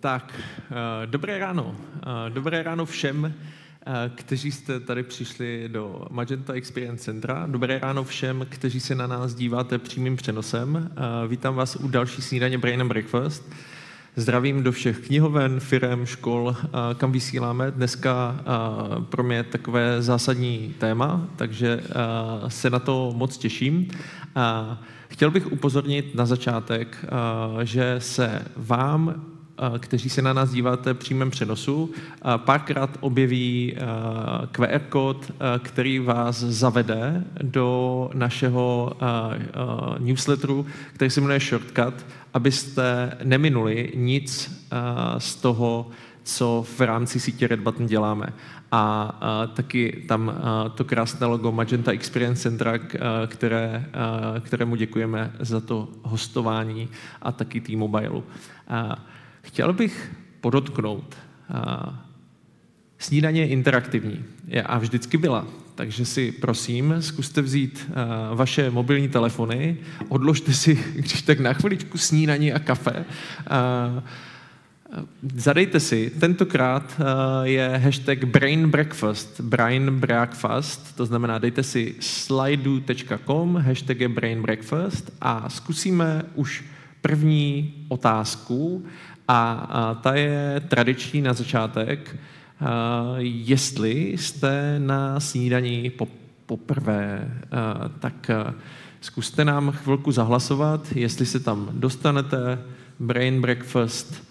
[0.00, 0.76] Tak, uh,
[1.06, 1.64] dobré ráno.
[1.64, 1.74] Uh,
[2.28, 7.46] dobré ráno všem, uh, kteří jste tady přišli do Magenta Experience Centra.
[7.46, 10.90] Dobré ráno všem, kteří se na nás díváte přímým přenosem.
[11.28, 13.52] Vítám vás u další snídaně Brain and Breakfast.
[14.16, 16.56] Zdravím do všech knihoven, firem, škol,
[16.96, 17.70] kam vysíláme.
[17.70, 18.40] Dneska
[19.00, 21.80] pro mě takové zásadní téma, takže
[22.48, 23.88] se na to moc těším.
[25.08, 27.04] Chtěl bych upozornit na začátek,
[27.62, 29.26] že se vám
[29.78, 31.90] kteří se na nás díváte přímém přenosu,
[32.36, 33.76] párkrát objeví
[34.52, 38.92] QR kód, který vás zavede do našeho
[39.98, 44.62] newsletteru, který se jmenuje Shortcut, abyste neminuli nic
[45.18, 45.90] z toho,
[46.22, 48.26] co v rámci sítě Red Button děláme.
[48.72, 52.78] A, a taky tam a, to krásné logo Magenta Experience Centra,
[53.26, 56.88] které, a, kterému děkujeme za to hostování
[57.22, 58.22] a taky T-Mobile.
[59.42, 61.16] Chtěl bych podotknout,
[62.98, 64.24] snídaně je interaktivní
[64.64, 65.46] a vždycky byla.
[65.74, 67.90] Takže si prosím, zkuste vzít
[68.34, 69.76] vaše mobilní telefony,
[70.08, 73.04] odložte si, když tak na chviličku snídaní a kafe.
[75.34, 77.00] Zadejte si, tentokrát
[77.42, 85.12] je hashtag Brain Breakfast, Brain Breakfast, to znamená dejte si slidu.com, hashtag je Brain Breakfast
[85.20, 86.64] a zkusíme už
[87.00, 88.84] první otázku
[89.32, 92.16] a, a ta je tradiční na začátek.
[93.18, 96.08] Jestli jste na snídaní po,
[96.46, 98.30] poprvé, a, tak
[99.00, 102.58] zkuste nám chvilku zahlasovat, jestli se tam dostanete.
[103.00, 104.24] Brain Breakfast,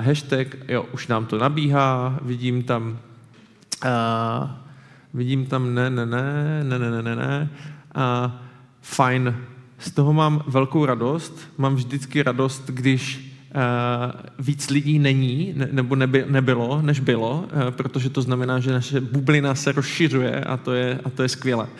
[0.00, 2.98] hashtag, jo, už nám to nabíhá, vidím tam,
[5.14, 7.50] vidím tam ne, ne, ne, ne, ne, ne, ne, ne.
[8.80, 9.36] Fajn,
[9.78, 11.48] z toho mám velkou radost.
[11.58, 13.25] Mám vždycky radost, když
[14.38, 19.00] víc lidí není, ne, nebo neby, nebylo, než bylo, uh, protože to znamená, že naše
[19.00, 21.64] bublina se rozšiřuje a to je, a to je skvělé.
[21.64, 21.70] Uh,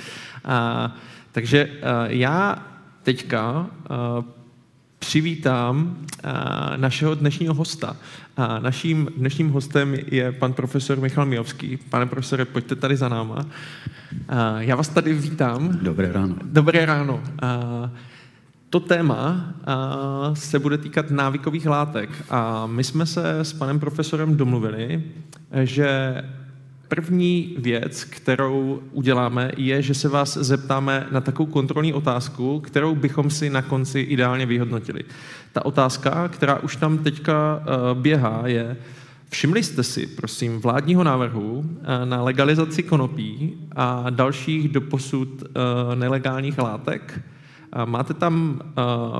[1.33, 1.69] takže
[2.07, 2.67] já
[3.03, 3.67] teďka
[4.99, 5.97] přivítám
[6.77, 7.97] našeho dnešního hosta.
[8.61, 11.79] Naším dnešním hostem je pan profesor Michal Mijovský.
[11.91, 13.47] Pane profesore, pojďte tady za náma.
[14.59, 15.79] Já vás tady vítám.
[15.83, 16.35] Dobré ráno.
[16.45, 17.23] Dobré ráno.
[18.77, 19.55] To téma
[20.35, 25.03] se bude týkat návykových látek a my jsme se s panem profesorem domluvili,
[25.63, 26.23] že
[26.89, 33.31] První věc, kterou uděláme, je, že se vás zeptáme na takovou kontrolní otázku, kterou bychom
[33.31, 35.05] si na konci ideálně vyhodnotili.
[35.53, 38.77] Ta otázka, která už tam teďka eh, běhá, je,
[39.29, 46.59] všimli jste si, prosím, vládního návrhu eh, na legalizaci konopí a dalších doposud eh, nelegálních
[46.59, 47.21] látek,
[47.85, 48.61] Máte tam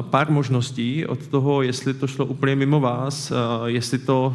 [0.01, 3.33] pár možností od toho, jestli to šlo úplně mimo vás,
[3.67, 4.35] jestli to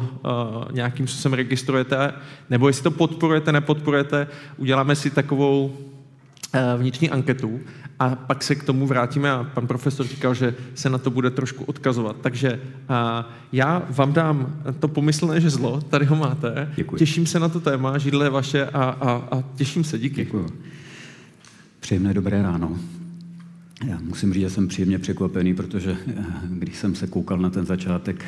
[0.72, 2.12] nějakým způsobem registrujete,
[2.50, 4.26] nebo jestli to podporujete, nepodporujete.
[4.56, 5.76] Uděláme si takovou
[6.76, 7.60] vnitřní anketu
[7.98, 11.30] a pak se k tomu vrátíme a pan profesor říkal, že se na to bude
[11.30, 12.16] trošku odkazovat.
[12.20, 12.60] Takže
[13.52, 16.72] já vám dám to pomyslné žezlo, tady ho máte.
[16.76, 16.96] Děkuji.
[16.96, 20.24] Těším se na to téma, židle vaše a, a, a těším se, díky.
[20.24, 20.46] Děkuji.
[21.80, 22.78] Příjemné dobré ráno.
[23.86, 27.66] Já musím říct, že jsem příjemně překvapený, protože eh, když jsem se koukal na ten
[27.66, 28.24] začátek,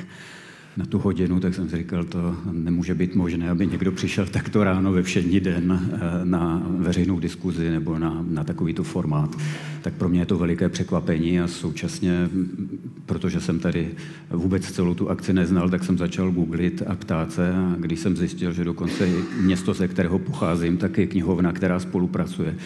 [0.77, 4.65] na tu hodinu, tak jsem si říkal, to nemůže být možné, aby někdo přišel takto
[4.65, 9.37] ráno ve všední den eh, na veřejnou diskuzi nebo na, na takovýto formát.
[9.83, 12.29] Tak pro mě je to veliké překvapení a současně,
[13.07, 13.89] protože jsem tady
[14.31, 18.17] vůbec celou tu akci neznal, tak jsem začal googlit a ptát se a když jsem
[18.17, 19.09] zjistil, že dokonce
[19.41, 22.57] město, ze kterého pocházím, tak je knihovna, která spolupracuje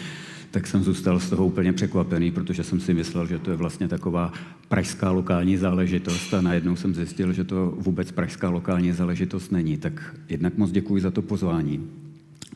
[0.51, 3.87] tak jsem zůstal z toho úplně překvapený, protože jsem si myslel, že to je vlastně
[3.87, 4.33] taková
[4.67, 9.77] pražská lokální záležitost a najednou jsem zjistil, že to vůbec pražská lokální záležitost není.
[9.77, 11.87] Tak jednak moc děkuji za to pozvání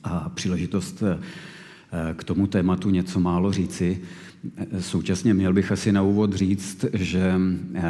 [0.03, 1.19] a příležitost eh,
[2.15, 4.01] k tomu tématu něco málo říci.
[4.79, 7.33] Současně měl bych asi na úvod říct, že
[7.75, 7.81] eh,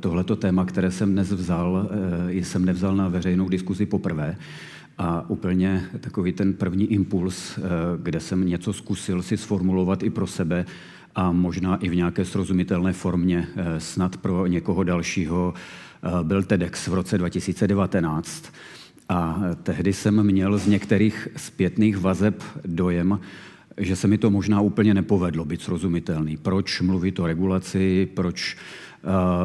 [0.00, 1.90] tohleto téma, které jsem dnes vzal,
[2.30, 4.36] eh, jsem nevzal na veřejnou diskuzi poprvé,
[4.98, 7.62] a úplně takový ten první impuls, eh,
[8.02, 10.66] kde jsem něco zkusil si sformulovat i pro sebe
[11.14, 16.86] a možná i v nějaké srozumitelné formě eh, snad pro někoho dalšího, eh, byl TEDx
[16.86, 18.52] v roce 2019.
[19.08, 23.20] A tehdy jsem měl z některých zpětných vazeb dojem,
[23.76, 26.36] že se mi to možná úplně nepovedlo být srozumitelný.
[26.36, 28.56] Proč mluvit o regulaci, proč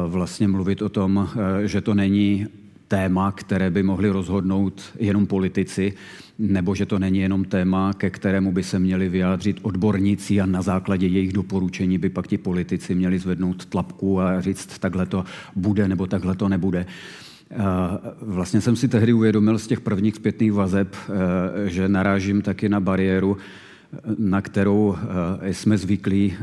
[0.06, 1.28] vlastně mluvit o tom,
[1.64, 2.46] že to není
[2.88, 5.92] téma, které by mohli rozhodnout jenom politici,
[6.38, 10.62] nebo že to není jenom téma, ke kterému by se měli vyjádřit odborníci a na
[10.62, 15.24] základě jejich doporučení by pak ti politici měli zvednout tlapku a říct, takhle to
[15.56, 16.86] bude nebo takhle to nebude.
[18.22, 20.96] Vlastně jsem si tehdy uvědomil z těch prvních zpětných vazeb,
[21.66, 23.36] že narážím taky na bariéru,
[24.18, 24.96] na kterou
[25.42, 26.34] jsme zvyklí,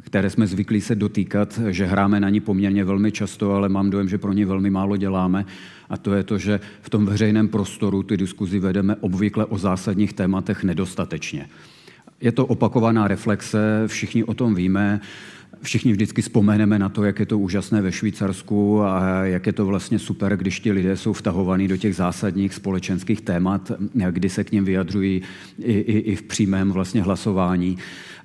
[0.00, 4.08] které jsme zvyklí se dotýkat, že hráme na ní poměrně velmi často, ale mám dojem,
[4.08, 5.44] že pro ně velmi málo děláme.
[5.90, 10.12] A to je to, že v tom veřejném prostoru ty diskuzi vedeme obvykle o zásadních
[10.12, 11.48] tématech nedostatečně.
[12.20, 15.00] Je to opakovaná reflexe, všichni o tom víme,
[15.66, 19.66] všichni vždycky vzpomeneme na to, jak je to úžasné ve Švýcarsku a jak je to
[19.66, 23.72] vlastně super, když ti lidé jsou vtahovaní do těch zásadních společenských témat,
[24.10, 25.22] kdy se k ním vyjadřují
[25.58, 27.78] i, i, i v přímém vlastně hlasování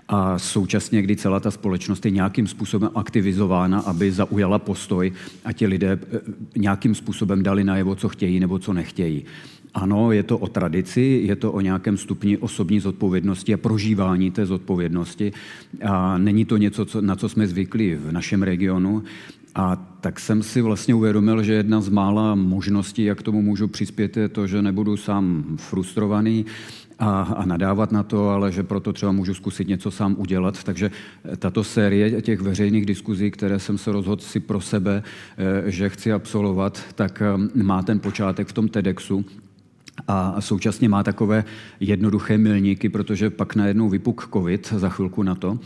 [0.07, 5.11] a současně, kdy celá ta společnost je nějakým způsobem aktivizována, aby zaujala postoj
[5.45, 6.19] a ti lidé eh,
[6.55, 9.25] nějakým způsobem dali najevo, co chtějí nebo co nechtějí.
[9.73, 14.45] Ano, je to o tradici, je to o nějakém stupni osobní zodpovědnosti a prožívání té
[14.45, 15.33] zodpovědnosti.
[15.83, 19.03] A není to něco, co, na co jsme zvyklí v našem regionu.
[19.55, 24.17] A tak jsem si vlastně uvědomil, že jedna z mála možností, jak tomu můžu přispět,
[24.17, 26.45] je to, že nebudu sám frustrovaný,
[27.01, 30.63] a, a nadávat na to, ale že proto třeba můžu zkusit něco sám udělat.
[30.63, 30.91] Takže
[31.37, 35.03] tato série těch veřejných diskuzí, které jsem se rozhodl si pro sebe,
[35.37, 39.25] eh, že chci absolvovat, tak eh, má ten počátek v tom TEDxu,
[40.07, 41.43] a současně má takové
[41.79, 45.59] jednoduché milníky, protože pak najednou vypuk covid, za chvilku na to,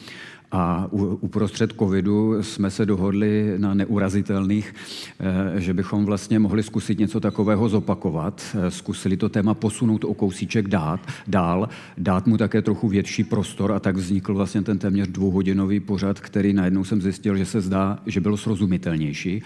[0.52, 0.88] a
[1.20, 4.74] uprostřed covidu jsme se dohodli na neurazitelných,
[5.20, 8.56] eh, že bychom vlastně mohli zkusit něco takového zopakovat.
[8.56, 13.72] Eh, zkusili to téma posunout o kousíček dát, dál, dát mu také trochu větší prostor
[13.72, 18.00] a tak vznikl vlastně ten téměř dvouhodinový pořad, který najednou jsem zjistil, že se zdá,
[18.06, 19.44] že byl srozumitelnější.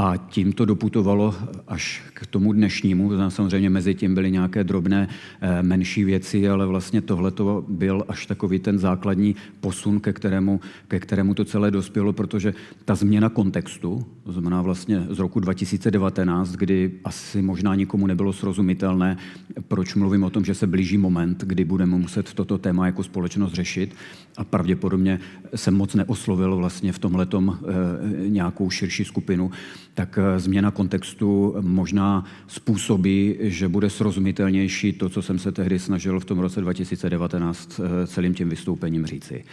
[0.00, 1.34] A tím to doputovalo
[1.68, 3.10] až k tomu dnešnímu.
[3.28, 5.08] Samozřejmě mezi tím byly nějaké drobné
[5.40, 10.60] eh, menší věci, ale vlastně tohle to byl až takový ten základní posun, ke kterému,
[10.88, 12.54] ke kterému to celé dospělo, protože
[12.84, 19.16] ta změna kontextu, to znamená vlastně z roku 2019, kdy asi možná nikomu nebylo srozumitelné,
[19.68, 23.52] proč mluvím o tom, že se blíží moment, kdy budeme muset toto téma jako společnost
[23.52, 23.94] řešit
[24.38, 25.20] a pravděpodobně
[25.54, 29.50] jsem moc neoslovil vlastně v tomhletom eh, nějakou širší skupinu,
[29.94, 36.20] tak eh, změna kontextu možná způsobí, že bude srozumitelnější to, co jsem se tehdy snažil
[36.20, 39.44] v tom roce 2019 eh, celým tím vystoupením říci.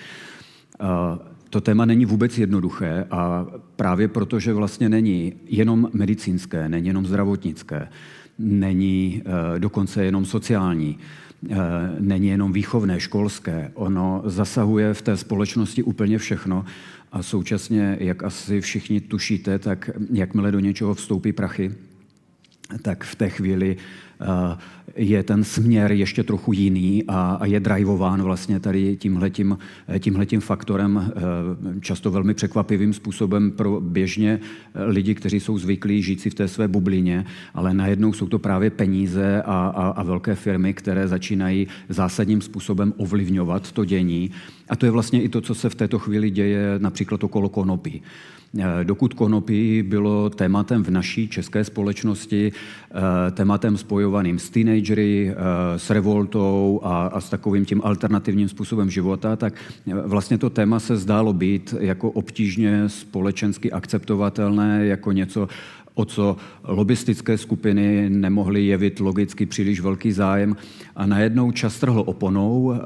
[1.49, 3.45] To téma není vůbec jednoduché a
[3.75, 7.87] právě proto, že vlastně není jenom medicínské, není jenom zdravotnické,
[8.39, 9.23] není
[9.57, 10.97] dokonce jenom sociální,
[11.99, 13.71] není jenom výchovné, školské.
[13.73, 16.65] Ono zasahuje v té společnosti úplně všechno
[17.11, 21.71] a současně, jak asi všichni tušíte, tak jakmile do něčeho vstoupí prachy,
[22.81, 24.04] tak v té chvíli eh,
[24.95, 29.57] je ten směr ještě trochu jiný a je drivován vlastně tady tímhletím,
[29.99, 34.39] tímhletím faktorem, eh, často velmi překvapivým způsobem pro běžně
[34.73, 38.39] eh, lidi, kteří jsou zvyklí žít si v té své bublině, ale najednou jsou to
[38.39, 44.31] právě peníze a, a, a velké firmy, které začínají zásadním způsobem ovlivňovat to dění.
[44.69, 48.01] A to je vlastně i to, co se v této chvíli děje například okolo konopí.
[48.59, 52.84] Eh, dokud konopí bylo tématem v naší české společnosti, eh,
[53.31, 59.35] tématem spojovaným s teenagery, eh, s revoltou a, a s takovým tím alternativním způsobem života,
[59.35, 59.53] tak
[60.05, 65.47] vlastně to téma se zdálo být jako obtížně společensky akceptovatelné, jako něco,
[65.95, 70.55] o co lobistické skupiny nemohly jevit logicky příliš velký zájem.
[70.95, 72.79] A najednou čas trhl oponou, eh,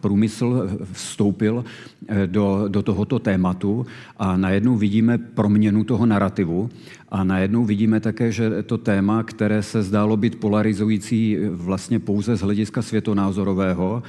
[0.00, 1.64] průmysl vstoupil
[2.08, 3.86] eh, do, do tohoto tématu
[4.18, 6.70] a najednou vidíme proměnu toho narrativu
[7.08, 12.40] a najednou vidíme také, že to téma, které se zdálo být polarizující vlastně pouze z
[12.40, 14.02] hlediska světonázorového,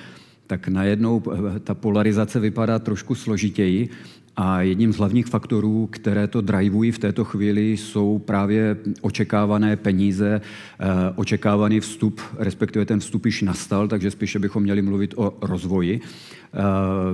[0.48, 3.89] tak najednou eh, ta polarizace vypadá trošku složitěji
[4.38, 10.41] a jedním z hlavních faktorů, které to drivují v této chvíli, jsou právě očekávané peníze,
[10.79, 16.01] eh, očekávaný vstup, respektive ten vstup již nastal, takže spíše bychom měli mluvit o rozvoji
[16.01, 16.60] eh,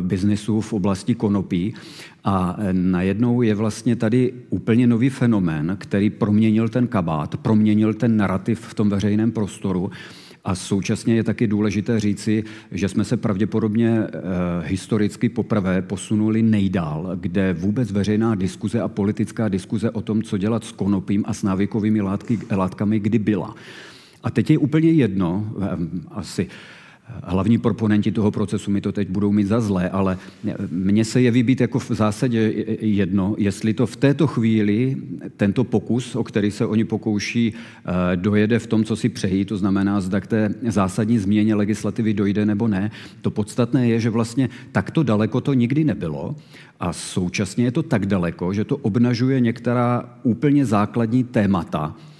[0.01, 1.73] biznesu v oblasti konopí.
[2.23, 8.59] A najednou je vlastně tady úplně nový fenomén, který proměnil ten kabát, proměnil ten narrativ
[8.59, 9.91] v tom veřejném prostoru
[10.43, 14.07] a současně je taky důležité říci, že jsme se pravděpodobně e,
[14.63, 20.63] historicky poprvé posunuli nejdál, kde vůbec veřejná diskuze a politická diskuze o tom, co dělat
[20.63, 23.55] s konopím a s návykovými látky, látkami, kdy byla.
[24.23, 25.77] A teď je úplně jedno, e,
[26.11, 26.47] asi
[27.23, 30.17] hlavní proponenti toho procesu mi to teď budou mít za zlé, ale
[30.71, 34.97] mně se jeví být jako v zásadě jedno, jestli to v této chvíli
[35.37, 39.57] tento pokus, o který se oni pokouší, eh, dojede v tom, co si přejí, to
[39.57, 42.91] znamená, zda k té zásadní změně legislativy dojde nebo ne.
[43.21, 46.35] To podstatné je, že vlastně takto daleko to nikdy nebylo
[46.79, 52.12] a současně je to tak daleko, že to obnažuje některá úplně základní témata, Eh,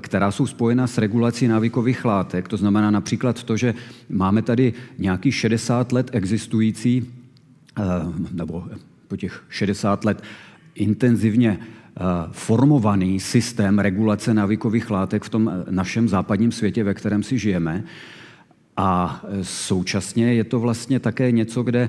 [0.00, 2.48] která jsou spojena s regulací návykových látek.
[2.48, 3.74] To znamená například to, že
[4.08, 7.06] máme tady nějaký 60 let existující,
[7.78, 7.82] eh,
[8.32, 8.64] nebo
[9.08, 10.22] po těch 60 let
[10.74, 17.38] intenzivně eh, formovaný systém regulace návykových látek v tom našem západním světě, ve kterém si
[17.38, 17.84] žijeme.
[18.76, 21.88] A současně je to vlastně také něco, kde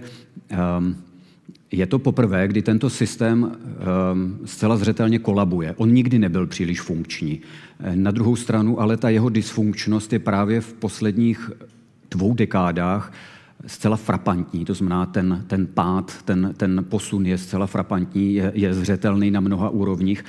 [1.72, 5.74] je to poprvé, kdy tento systém um, zcela zřetelně kolabuje.
[5.78, 7.42] On nikdy nebyl příliš funkční.
[7.80, 11.52] Eh, na druhou stranu ale ta jeho dysfunkčnost je právě v posledních
[12.12, 13.14] dvou dekádách
[13.66, 18.74] zcela frapantní, to znamená ten, ten pád, ten, ten posun je zcela frapantní, je, je
[18.74, 20.24] zřetelný na mnoha úrovních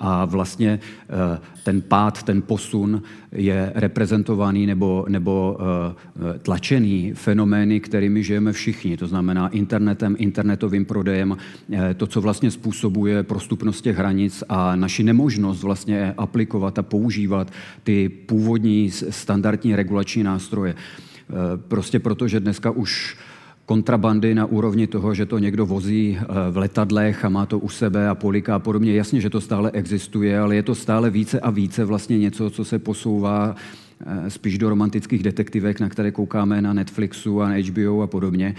[0.00, 3.02] a vlastně eh, ten pád, ten posun
[3.32, 11.36] je reprezentovaný nebo, nebo eh, tlačený fenomény, kterými žijeme všichni, to znamená internetem, internetovým prodejem,
[11.72, 17.50] eh, to, co vlastně způsobuje prostupnost těch hranic a naši nemožnost vlastně aplikovat a používat
[17.82, 20.74] ty původní standardní regulační nástroje.
[21.68, 23.16] Prostě proto, že dneska už
[23.68, 27.68] kontrabandy na úrovni toho, že to někdo vozí eh, v letadlech a má to u
[27.68, 28.94] sebe a poliká a podobně.
[28.96, 32.64] Jasně, že to stále existuje, ale je to stále více a více vlastně něco, co
[32.64, 33.54] se posouvá
[34.06, 38.54] eh, spíš do romantických detektivek, na které koukáme na Netflixu a na HBO a podobně.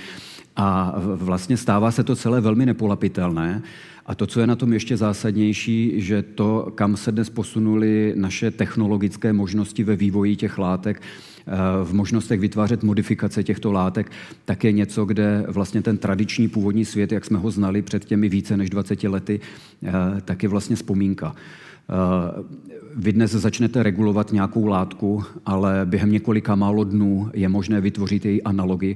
[0.56, 3.62] A vlastně stává se to celé velmi nepolapitelné.
[4.06, 8.52] A to, co je na tom ještě zásadnější, že to, kam se dnes posunuly naše
[8.52, 11.02] technologické možnosti ve vývoji těch látek,
[11.84, 14.12] v možnostech vytvářet modifikace těchto látek,
[14.46, 18.30] tak je něco, kde vlastně ten tradiční původní svět, jak jsme ho znali před těmi
[18.30, 19.40] více než 20 lety,
[19.84, 19.92] eh,
[20.26, 21.36] tak je vlastně vzpomínka.
[21.36, 22.60] Eh,
[22.96, 28.44] vy dnes začnete regulovat nějakou látku, ale během několika málo dnů je možné vytvořit její
[28.44, 28.96] analogy.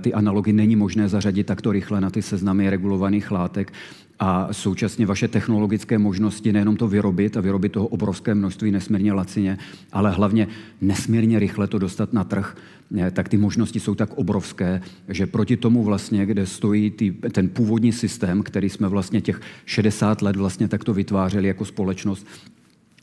[0.00, 3.72] Ty analogy není možné zařadit takto rychle na ty seznamy regulovaných látek
[4.20, 9.58] a současně vaše technologické možnosti nejenom to vyrobit a vyrobit toho obrovské množství nesmírně lacině,
[9.92, 10.48] ale hlavně
[10.80, 12.56] nesmírně rychle to dostat na trh,
[12.98, 17.48] eh, tak ty možnosti jsou tak obrovské, že proti tomu vlastně, kde stojí ty, ten
[17.48, 22.26] původní systém, který jsme vlastně těch 60 let vlastně takto vytvářeli jako společnost,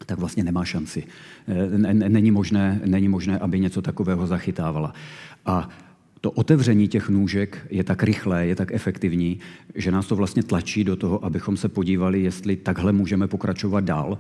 [0.06, 1.04] tak vlastně nemá šanci.
[1.48, 4.94] Eh, není možné, není možné, aby něco takového zachytávala.
[5.46, 5.70] A
[6.22, 9.40] to otevření těch nůžek je tak rychlé, je tak efektivní,
[9.76, 14.18] že nás to vlastně tlačí do toho, abychom se podívali, jestli takhle můžeme pokračovat dál.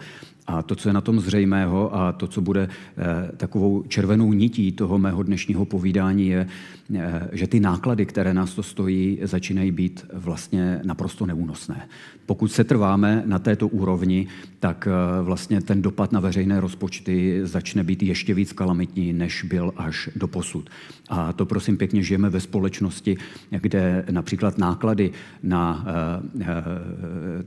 [0.48, 4.72] A to, co je na tom zřejmého a to, co bude eh, takovou červenou nití
[4.72, 6.48] toho mého dnešního povídání, je,
[6.96, 11.88] eh, že ty náklady, které nás to stojí, začínají být vlastně naprosto neúnosné.
[12.26, 14.28] Pokud se trváme na této úrovni,
[14.60, 19.74] tak eh, vlastně ten dopad na veřejné rozpočty začne být ještě víc kalamitní, než byl
[19.78, 20.70] až do posud.
[21.10, 23.18] A to prosím pěkně žijeme ve společnosti,
[23.50, 25.12] kde například náklady
[25.44, 25.86] na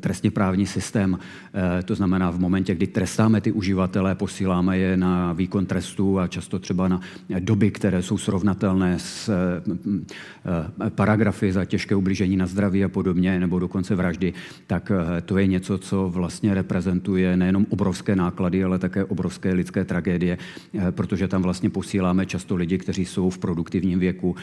[0.00, 1.18] trestně právní systém,
[1.84, 6.58] to znamená v momentě, kdy trestáme ty uživatele, posíláme je na výkon trestu a často
[6.58, 7.00] třeba na
[7.38, 13.58] doby, které jsou srovnatelné s eh, paragrafy za těžké ublížení na zdraví a podobně, nebo
[13.58, 14.32] dokonce vraždy,
[14.66, 19.84] tak eh, to je něco, co vlastně reprezentuje nejenom obrovské náklady, ale také obrovské lidské
[19.84, 24.36] tragédie, eh, protože tam vlastně posíláme často lidi, kteří jsou v produktivním věku,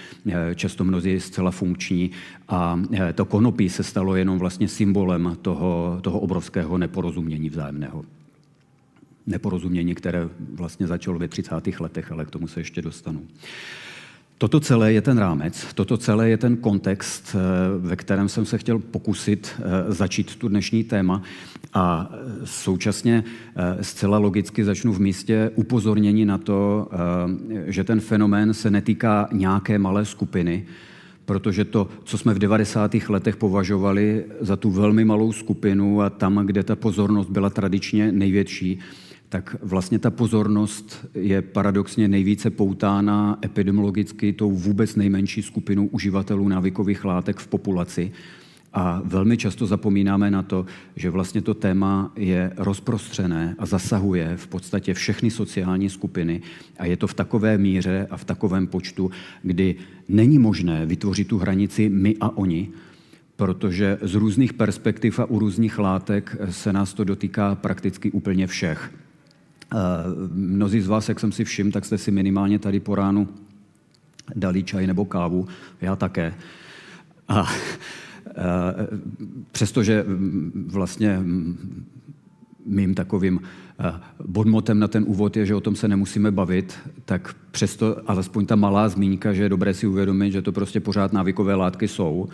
[0.56, 2.12] často mnozí zcela funkční
[2.48, 2.80] a
[3.16, 8.17] to konopí se stalo jenom vlastně symbolem toho, toho obrovského neporozumění vzájemného
[9.28, 11.80] neporozumění, které vlastně začalo ve 30.
[11.80, 13.22] letech, ale k tomu se ještě dostanu.
[14.38, 17.40] Toto celé je ten rámec, toto celé je ten kontext, eh,
[17.88, 21.22] ve kterém jsem se chtěl pokusit eh, začít tu dnešní téma
[21.74, 23.24] a eh, současně
[23.82, 26.90] zcela logicky začnu v místě upozornění na to,
[27.66, 30.66] že ten fenomén se netýká nějaké malé skupiny,
[31.26, 32.96] protože to, co jsme v 90.
[33.10, 38.80] letech považovali za tu velmi malou skupinu a tam, kde ta pozornost byla tradičně největší,
[39.30, 47.06] tak vlastně ta pozornost je paradoxně nejvíce poutána epidemiologicky tou vůbec nejmenší skupinou uživatelů návykových
[47.06, 48.12] látek v populaci.
[48.74, 50.66] A velmi často zapomínáme na to,
[50.96, 56.42] že vlastně to téma je rozprostřené a zasahuje v podstatě všechny sociální skupiny
[56.80, 59.12] a je to v takové míře a v takovém počtu,
[59.44, 59.76] kdy
[60.10, 62.70] není možné vytvořit tu hranici my a oni,
[63.36, 68.92] protože z různých perspektiv a u různých látek se nás to dotýká prakticky úplně všech.
[70.34, 73.28] Mnozí z vás, jak jsem si všiml, tak jste si minimálně tady po ránu
[74.36, 75.48] dali čaj nebo kávu,
[75.82, 76.34] já také.
[77.28, 77.48] A
[79.52, 80.06] přestože
[80.68, 81.20] vlastně
[82.66, 83.40] mým takovým
[84.26, 88.56] bodmotem na ten úvod je, že o tom se nemusíme bavit, tak přesto alespoň ta
[88.56, 92.28] malá zmínka, že je dobré si uvědomit, že to prostě pořád návykové látky jsou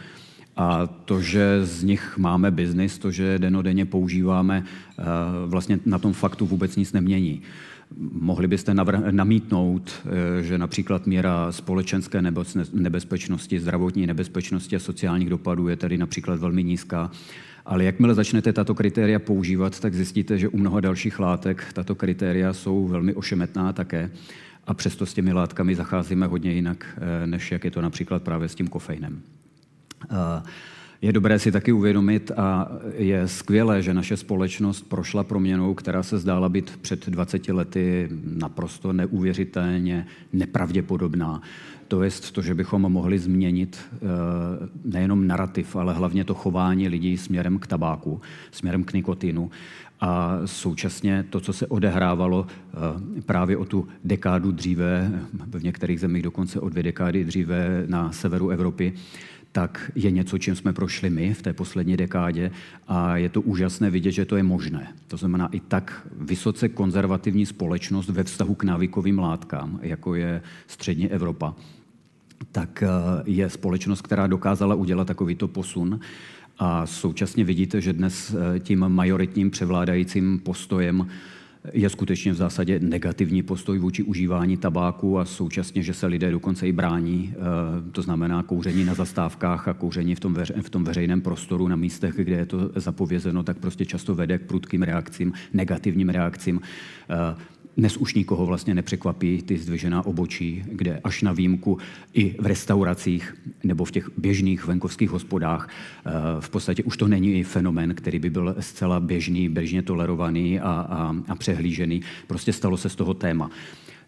[0.55, 4.63] a to, že z nich máme biznis, to, že denodenně používáme,
[5.45, 7.41] vlastně na tom faktu vůbec nic nemění.
[8.11, 8.73] Mohli byste
[9.11, 12.21] namítnout, eh, že například míra společenské
[12.73, 17.11] nebezpečnosti, zdravotní nebezpečnosti a sociálních dopadů je tedy například velmi nízká.
[17.65, 22.53] Ale jakmile začnete tato kritéria používat, tak zjistíte, že u mnoha dalších látek tato kritéria
[22.53, 24.11] jsou velmi ošemetná také.
[24.67, 28.49] A přesto s těmi látkami zacházíme hodně jinak, eh, než jak je to například právě
[28.49, 29.21] s tím kofeinem.
[30.11, 30.47] Uh,
[31.03, 36.17] je dobré si taky uvědomit a je skvělé, že naše společnost prošla proměnou, která se
[36.17, 41.41] zdála být před 20 lety naprosto neuvěřitelně nepravděpodobná.
[41.87, 43.99] To je to, že bychom mohli změnit eh,
[44.85, 49.51] nejenom narrativ, ale hlavně to chování lidí směrem k tabáku, směrem k nikotinu.
[50.01, 55.11] A současně to, co se odehrávalo eh, právě o tu dekádu dříve,
[55.47, 58.93] v některých zemích dokonce o dvě dekády dříve na severu Evropy,
[59.53, 62.51] tak je něco, čím jsme prošli my v té poslední dekádě
[62.87, 64.93] a je to úžasné vidět, že to je možné.
[65.07, 71.09] To znamená i tak vysoce konzervativní společnost ve vztahu k návykovým látkám, jako je střední
[71.09, 71.55] Evropa,
[72.51, 72.87] tak eh,
[73.25, 75.99] je společnost, která dokázala udělat takovýto posun.
[76.59, 81.07] A současně vidíte, že dnes eh, tím majoritním převládajícím postojem
[81.71, 86.67] je skutečně v zásadě negativní postoj vůči užívání tabáku a současně, že se lidé dokonce
[86.67, 90.83] i brání, eh, to znamená kouření na zastávkách a kouření v tom, veře, v tom
[90.83, 95.33] veřejném prostoru na místech, kde je to zapovězeno, tak prostě často vede k prudkým reakcím,
[95.53, 96.61] negativním reakcím.
[97.77, 101.77] Dnes už nikoho vlastně nepřekvapí ty zdvižená obočí, kde až na výjimku
[102.13, 107.43] i v restauracích nebo v těch běžných venkovských hospodách eh, v podstatě už to není
[107.43, 112.01] fenomen, který by byl zcela běžný, běžně tolerovaný a, a, a přehlížený.
[112.27, 113.49] Prostě stalo se z toho téma.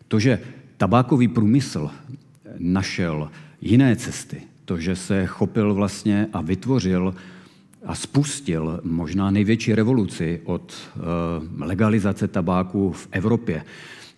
[0.08, 0.40] To, že
[0.78, 1.90] tabákový průmysl
[2.58, 3.30] našel
[3.62, 7.16] jiné cesty, to, že se chopil vlastně a vytvořil
[7.86, 11.00] a spustil možná největší revoluci od eh,
[11.66, 13.64] legalizace tabáku v Evropě.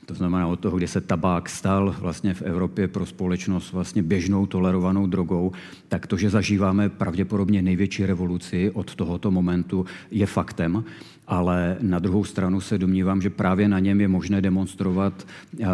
[0.06, 4.46] To znamená od toho, kdy se tabák stal vlastně v Evropě pro společnost vlastně běžnou
[4.46, 5.52] tolerovanou drogou,
[5.88, 10.84] tak to, že zažíváme pravděpodobně největší revoluci od tohoto momentu, je faktem.
[11.28, 15.28] Ale na druhou stranu se domnívám, že právě na něm je možné demonstrovat
[15.60, 15.68] uh,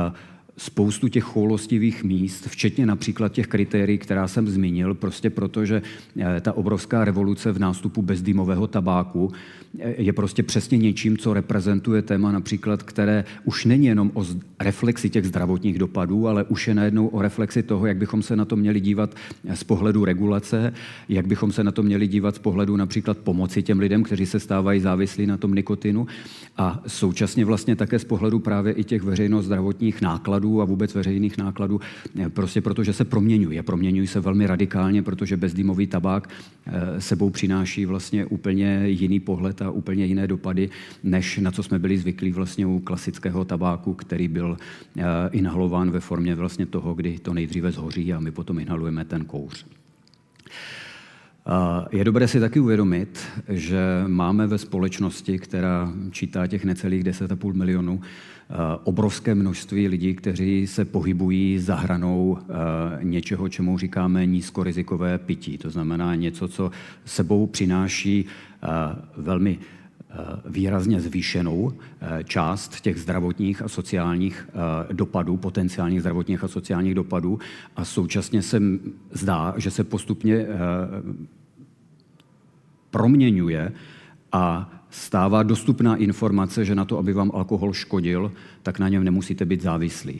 [0.57, 5.81] spoustu těch choulostivých míst, včetně například těch kritérií, která jsem zmínil, prostě proto, že
[6.19, 9.31] eh, ta obrovská revoluce v nástupu bezdýmového tabáku
[9.79, 14.25] eh, je prostě přesně něčím, co reprezentuje téma například, které už není jenom o
[14.59, 18.45] reflexi těch zdravotních dopadů, ale už je najednou o reflexi toho, jak bychom se na
[18.45, 20.73] to měli dívat eh, z pohledu regulace,
[21.09, 24.39] jak bychom se na to měli dívat z pohledu například pomoci těm lidem, kteří se
[24.39, 26.07] stávají závislí na tom nikotinu
[26.57, 30.93] a současně vlastně také z pohledu právě i těch veřejno zdravotních nákladů, nákladů a vůbec
[30.93, 31.79] veřejných nákladů,
[32.19, 33.59] eh, prostě protože se proměňují.
[33.59, 39.61] A proměňují se velmi radikálně, protože bezdýmový tabák eh, sebou přináší vlastně úplně jiný pohled
[39.61, 40.69] a úplně jiné dopady,
[41.03, 45.99] než na co jsme byli zvyklí vlastně u klasického tabáku, který byl eh, inhalován ve
[45.99, 49.65] formě vlastně toho, kdy to nejdříve zhoří a my potom inhalujeme ten kouř.
[51.91, 57.99] Je dobré si taky uvědomit, že máme ve společnosti, která čítá těch necelých 10,5 milionů,
[58.83, 65.57] obrovské množství lidí, kteří se pohybují za hranou eh, něčeho, čemu říkáme nízkorizikové pití.
[65.57, 66.71] To znamená něco, co
[67.05, 68.67] sebou přináší eh,
[69.17, 69.59] velmi
[70.45, 71.73] výrazně zvýšenou
[72.23, 74.49] část těch zdravotních a sociálních
[74.91, 77.39] dopadů, potenciálních zdravotních a sociálních dopadů
[77.75, 78.61] a současně se
[79.11, 80.45] zdá, že se postupně
[82.91, 83.71] proměňuje
[84.31, 88.31] a stává dostupná informace, že na to, aby vám alkohol škodil,
[88.63, 90.19] tak na něm nemusíte být závislí.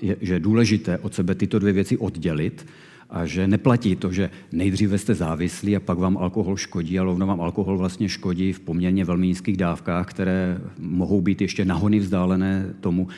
[0.00, 2.66] Je, že je důležité od sebe tyto dvě věci oddělit
[3.10, 7.26] a že neplatí to, že nejdříve jste závislí a pak vám alkohol škodí, ale rovno
[7.26, 12.74] vám alkohol vlastně škodí v poměrně velmi nízkých dávkách, které mohou být ještě nahony vzdálené
[12.80, 13.08] tomu,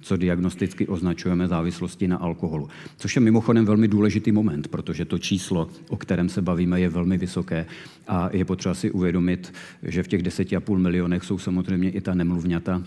[0.00, 2.68] co diagnosticky označujeme závislosti na alkoholu.
[2.96, 7.18] Což je mimochodem velmi důležitý moment, protože to číslo, o kterém se bavíme, je velmi
[7.18, 7.66] vysoké
[8.08, 9.52] a je potřeba si uvědomit,
[9.82, 12.82] že v těch 10,5 milionech jsou samozřejmě i ta nemluvňata,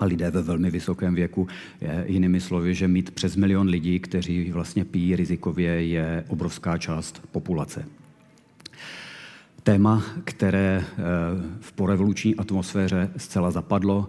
[0.00, 1.48] a lidé ve velmi vysokém věku.
[1.80, 7.22] Je, jinými slovy, že mít přes milion lidí, kteří vlastně pijí rizikově, je obrovská část
[7.32, 7.84] populace.
[9.62, 11.02] Téma, které eh,
[11.60, 14.08] v porevoluční atmosféře zcela zapadlo,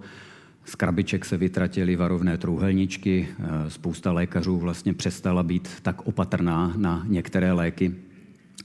[0.66, 3.28] Z krabiček se vytratily varovné trouhelníčky,
[3.68, 7.96] spousta lékařů vlastně přestala být tak opatrná na některé léky,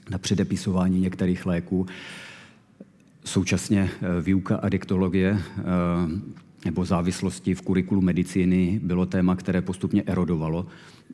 [0.09, 1.85] na předepisování některých léků.
[3.25, 3.89] Současně
[4.21, 5.41] výuka adiktologie
[6.65, 10.67] nebo závislosti v kurikulu medicíny bylo téma, které postupně erodovalo.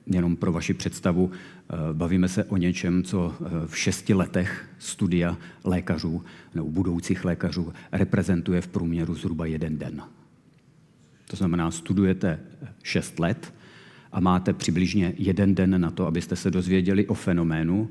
[0.06, 5.38] Jenom pro vaši představu, eh, bavíme se o něčem, co eh, v šesti letech studia
[5.64, 6.24] lékařů
[6.56, 10.02] nebo budoucích lékařů reprezentuje v průměru zhruba jeden den.
[11.28, 12.40] To znamená, studujete
[12.84, 13.54] šest let
[14.12, 17.90] a máte přibližně jeden den na to, abyste se dozvěděli o fenoménu,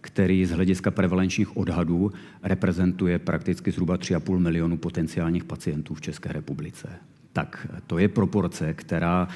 [0.00, 6.88] který z hlediska prevalenčních odhadů reprezentuje prakticky zhruba 3,5 milionu potenciálních pacientů v České republice.
[7.32, 9.28] Tak to je proporce, která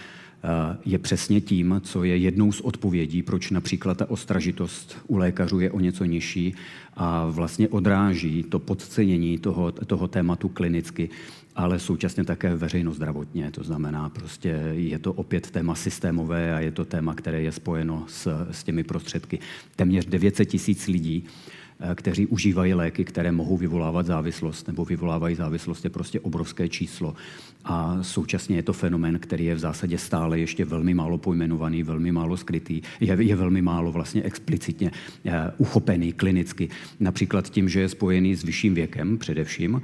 [0.85, 5.70] je přesně tím, co je jednou z odpovědí, proč například ta ostražitost u lékařů je
[5.70, 6.55] o něco nižší
[6.96, 11.11] a vlastně odráží to podcenění toho, toho tématu klinicky
[11.57, 13.50] ale současně také veřejno zdravotně.
[13.50, 18.05] To znamená, prostě je to opět téma systémové a je to téma, které je spojeno
[18.09, 19.38] s, s těmi prostředky.
[19.76, 21.62] Téměř 900 tisíc lidí, eh,
[21.94, 27.14] kteří užívají léky, které mohou vyvolávat závislost nebo vyvolávají závislost, je prostě obrovské číslo.
[27.64, 32.12] A současně je to fenomén, který je v zásadě stále ještě velmi málo pojmenovaný, velmi
[32.12, 34.90] málo skrytý, je, je velmi málo vlastně explicitně
[35.24, 36.68] uh, uchopený klinicky.
[37.00, 39.82] Například tím, že je spojený s vyšším věkem především,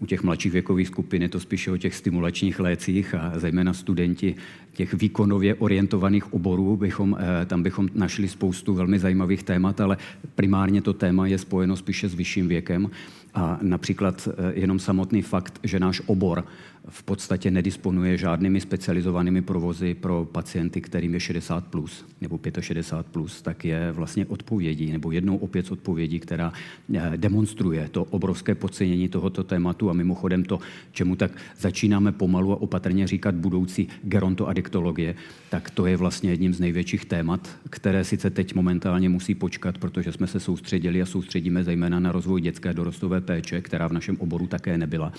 [0.00, 4.34] u těch mladších věkových skupin je to spíše o těch stimulačních lécích a zejména studenti
[4.72, 9.96] těch výkonově orientovaných oborů, bychom, eh, tam bychom našli spoustu velmi zajímavých témat, ale
[10.34, 12.90] primárně to téma je spojeno spíše s vyšším věkem.
[13.34, 16.44] A například eh, jenom samotný fakt, že náš obor
[16.88, 23.42] v podstatě nedisponuje žádnými specializovanými provozy pro pacienty, kterým je 60 plus nebo 65 plus,
[23.42, 26.52] tak je vlastně odpovědí, nebo jednou opět odpovědí, která
[26.94, 30.60] eh, demonstruje to obrovské podcenění tohoto tématu a mimochodem to,
[30.92, 35.14] čemu tak začínáme pomalu a opatrně říkat budoucí gerontoadiktologie,
[35.50, 40.12] tak to je vlastně jedním z největších témat, které sice teď momentálně musí počkat, protože
[40.12, 44.46] jsme se soustředili a soustředíme zejména na rozvoj dětské dorostové péče, která v našem oboru
[44.46, 45.12] také nebyla,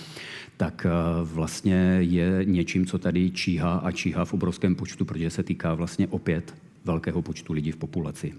[0.56, 0.90] tak eh,
[1.62, 6.08] vlastně je něčím, co tady číhá a číhá v obrovském počtu, protože se týká vlastně
[6.08, 8.34] opět velkého počtu lidí v populaci.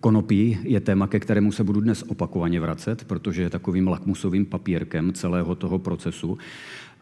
[0.00, 5.12] Konopí je téma, ke kterému se budu dnes opakovaně vracet, protože je takovým lakmusovým papírkem
[5.12, 6.38] celého toho procesu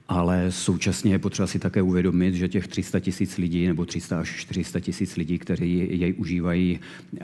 [0.08, 4.36] ale současně je potřeba si také uvědomit, že těch 300 tisíc lidí nebo 300 až
[4.36, 6.80] 400 tisíc lidí, kteří jej užívají
[7.12, 7.18] uh,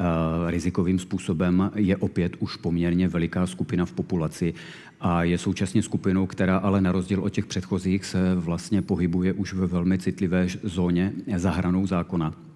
[0.46, 4.54] rizikovým způsobem, je opět už poměrně veliká skupina v populaci
[5.00, 9.54] a je současně skupinou, která ale na rozdíl od těch předchozích se vlastně pohybuje už
[9.54, 12.47] ve velmi citlivé zóně za hranou zákona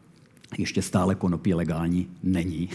[0.58, 2.68] ještě stále konopí legální není.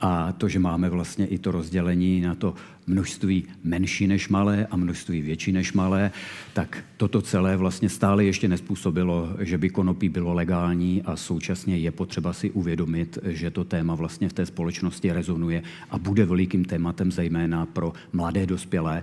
[0.00, 2.54] A to, že máme vlastně i to rozdělení na to
[2.86, 6.10] množství menší než malé a množství větší než malé,
[6.52, 11.90] tak toto celé vlastně stále ještě nespůsobilo, že by konopí bylo legální a současně je
[11.90, 17.12] potřeba si uvědomit, že to téma vlastně v té společnosti rezonuje a bude velikým tématem
[17.12, 19.02] zejména pro mladé dospělé,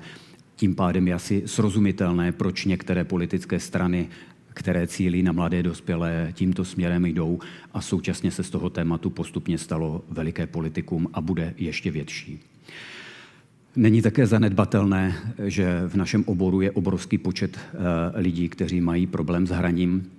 [0.58, 4.10] tím pádem je asi srozumitelné, proč některé politické strany
[4.58, 7.39] které cílí na mladé dospělé, tímto směrem jdou
[7.74, 12.39] a současně se z toho tématu postupně stalo veliké politikum a bude ještě větší.
[13.76, 15.15] Není také zanedbatelné,
[15.46, 17.78] že v našem oboru je obrovský počet eh,
[18.20, 20.10] lidí, kteří mají problém s hraním.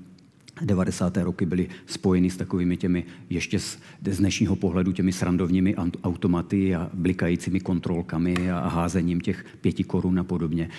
[0.63, 1.17] 90.
[1.17, 3.79] roky byly spojeny s takovými těmi ještě z,
[4.11, 5.75] z dnešního pohledu těmi srandovními
[6.05, 10.71] automaty a blikajícími kontrolkami a házením těch pěti korun a podobně.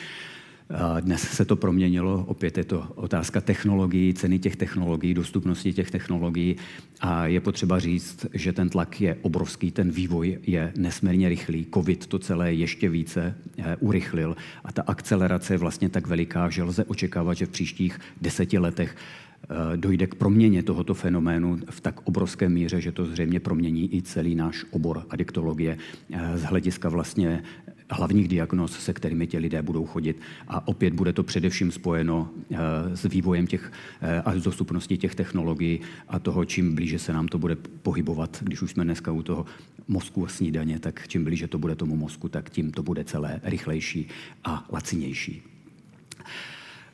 [0.99, 6.55] Dnes se to proměnilo, opět je to otázka technologií, ceny těch technologií, dostupnosti těch technologií
[7.01, 11.67] a je potřeba říct, že ten tlak je obrovský, ten vývoj je nesmírně rychlý.
[11.73, 16.63] Covid to celé ještě více eh, urychlil a ta akcelerace je vlastně tak veliká, že
[16.63, 18.95] lze očekávat, že v příštích deseti letech
[19.43, 24.01] eh, dojde k proměně tohoto fenoménu v tak obrovské míře, že to zřejmě promění i
[24.01, 25.77] celý náš obor adiktologie
[26.13, 27.43] eh, z hlediska vlastně
[27.89, 30.21] hlavních diagnóz, se kterými ti lidé budou chodit.
[30.47, 32.57] A opět bude to především spojeno eh,
[32.93, 33.71] s vývojem těch
[34.01, 38.37] eh, a s dostupností těch technologií a toho, čím blíže se nám to bude pohybovat,
[38.41, 39.45] když už jsme dneska u toho
[39.87, 43.41] mozku a snídaně, tak čím blíže to bude tomu mozku, tak tím to bude celé
[43.43, 44.07] rychlejší
[44.43, 45.41] a lacinější.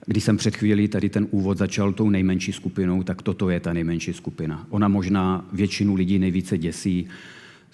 [0.06, 3.74] Když jsem před chvílí tady ten úvod začal tou nejmenší skupinou, tak toto je ta
[3.74, 4.68] nejmenší skupina.
[4.70, 7.08] Ona možná většinu lidí nejvíce děsí,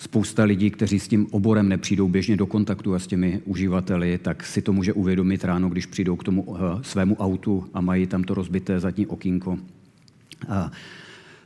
[0.01, 4.45] spousta lidí, kteří s tím oborem nepřijdou běžně do kontaktu a s těmi uživateli, tak
[4.45, 8.23] si to může uvědomit ráno, když přijdou k tomu uh, svému autu a mají tam
[8.23, 9.57] to rozbité zadní okýnko.
[10.47, 10.71] A,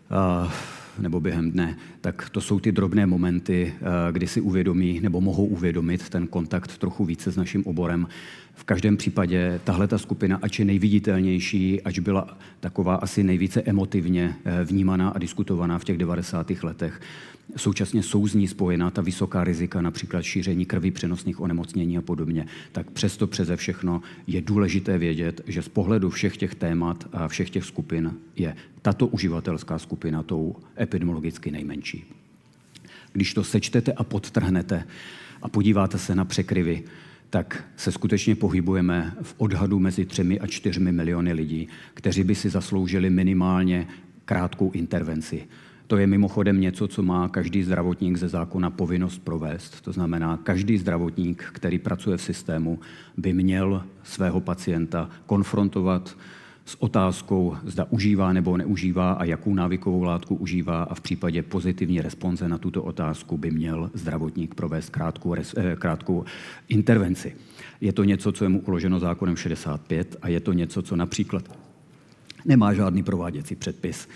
[0.09, 0.53] a
[0.99, 3.73] nebo během dne, tak to jsou ty drobné momenty,
[4.11, 8.07] kdy si uvědomí nebo mohou uvědomit ten kontakt trochu více s naším oborem.
[8.55, 14.35] V každém případě tahle ta skupina, ač je nejviditelnější, ač byla taková asi nejvíce emotivně
[14.63, 16.51] vnímaná a diskutovaná v těch 90.
[16.63, 17.01] letech,
[17.57, 22.45] současně jsou z ní spojená ta vysoká rizika, například šíření krví přenosných onemocnění a podobně,
[22.71, 27.49] tak přesto přeze všechno je důležité vědět, že z pohledu všech těch témat a všech
[27.49, 32.03] těch skupin je tato uživatelská skupina tou epidemiologicky nejmenší.
[33.13, 34.83] Když to sečtete a podtrhnete
[35.41, 36.83] a podíváte se na překryvy,
[37.35, 42.49] tak se skutečně pohybujeme v odhadu mezi třemi a čtyřmi miliony lidí, kteří by si
[42.49, 43.87] zasloužili minimálně
[44.25, 45.47] krátkou intervenci.
[45.87, 49.81] To je mimochodem něco, co má každý zdravotník ze zákona povinnost provést.
[49.81, 52.79] To znamená, každý zdravotník, který pracuje v systému,
[53.17, 56.17] by měl svého pacienta konfrontovat
[56.65, 62.01] s otázkou, zda užívá nebo neužívá a jakou návykovou látku užívá a v případě pozitivní
[62.01, 66.25] responze na tuto otázku by měl zdravotník provést krátkou, eh, krátkou
[66.67, 67.35] intervenci.
[67.81, 71.57] Je to něco, co je mu uloženo zákonem 65 a je to něco, co například
[72.45, 74.07] nemá žádný prováděcí předpis.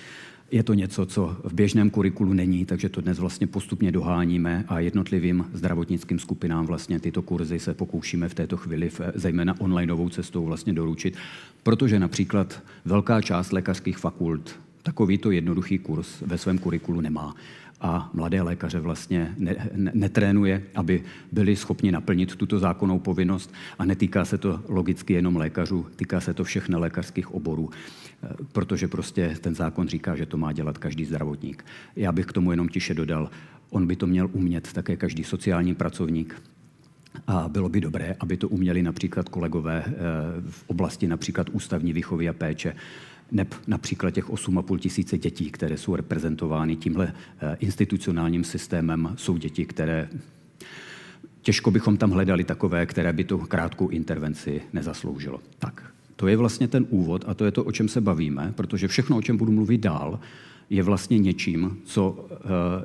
[0.51, 4.79] Je to něco, co v běžném kurikulu není, takže to dnes vlastně postupně doháníme a
[4.79, 10.73] jednotlivým zdravotnickým skupinám vlastně tyto kurzy se pokoušíme v této chvíli, zejména onlineovou cestou vlastně
[10.73, 11.17] doručit,
[11.63, 17.35] protože například velká část lékařských fakult takovýto jednoduchý kurz ve svém kurikulu nemá
[17.81, 23.53] a mladé lékaře vlastně ne, ne, netrénuje, aby byli schopni naplnit tuto zákonnou povinnost.
[23.79, 28.87] A netýká se to logicky jenom lékařů, týká se to všech nelékařských oborů, eh, protože
[28.87, 31.65] prostě ten zákon říká, že to má dělat každý zdravotník.
[31.95, 33.29] Já bych k tomu jenom tiše dodal,
[33.69, 36.41] on by to měl umět také každý sociální pracovník,
[37.27, 39.91] a bylo by dobré, aby to uměli například kolegové eh,
[40.49, 42.75] v oblasti například ústavní výchovy a péče,
[43.31, 49.65] neb například těch 8,5 tisíce dětí, které jsou reprezentovány tímhle eh, institucionálním systémem, jsou děti,
[49.65, 50.09] které
[51.41, 55.39] těžko bychom tam hledali takové, které by tu krátkou intervenci nezasloužilo.
[55.59, 58.87] Tak, to je vlastně ten úvod a to je to, o čem se bavíme, protože
[58.87, 60.19] všechno, o čem budu mluvit dál,
[60.69, 62.35] je vlastně něčím, co eh,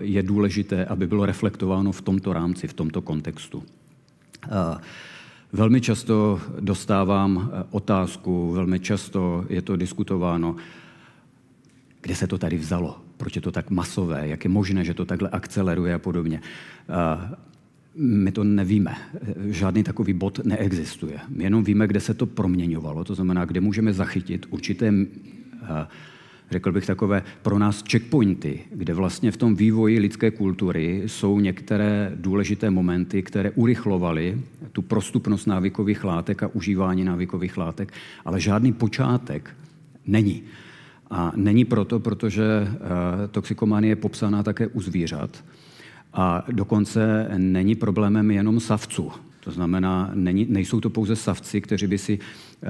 [0.00, 3.62] je důležité, aby bylo reflektováno v tomto rámci, v tomto kontextu.
[5.54, 10.56] Velmi často dostávám eh, otázku, velmi často je to diskutováno,
[12.00, 15.04] kde se to tady vzalo, proč je to tak masové, jak je možné, že to
[15.04, 16.40] takhle akceleruje a podobně.
[17.94, 18.96] My to nevíme.
[19.48, 21.20] Žádný takový bod neexistuje.
[21.28, 25.86] My jenom víme, kde se to proměňovalo, to znamená, kde můžeme zachytit určité eh,
[26.50, 32.12] řekl bych takové pro nás checkpointy, kde vlastně v tom vývoji lidské kultury jsou některé
[32.14, 34.38] důležité momenty, které urychlovaly
[34.72, 37.92] tu prostupnost návykových látek a užívání návykových látek,
[38.24, 39.50] ale žádný počátek
[40.06, 40.42] není.
[41.10, 42.68] A není proto, protože eh,
[43.28, 45.44] toxikomanie je popsaná také u zvířat
[46.14, 49.12] a dokonce není problémem jenom savců.
[49.40, 52.68] To znamená, není, nejsou to pouze savci, kteří by si uh,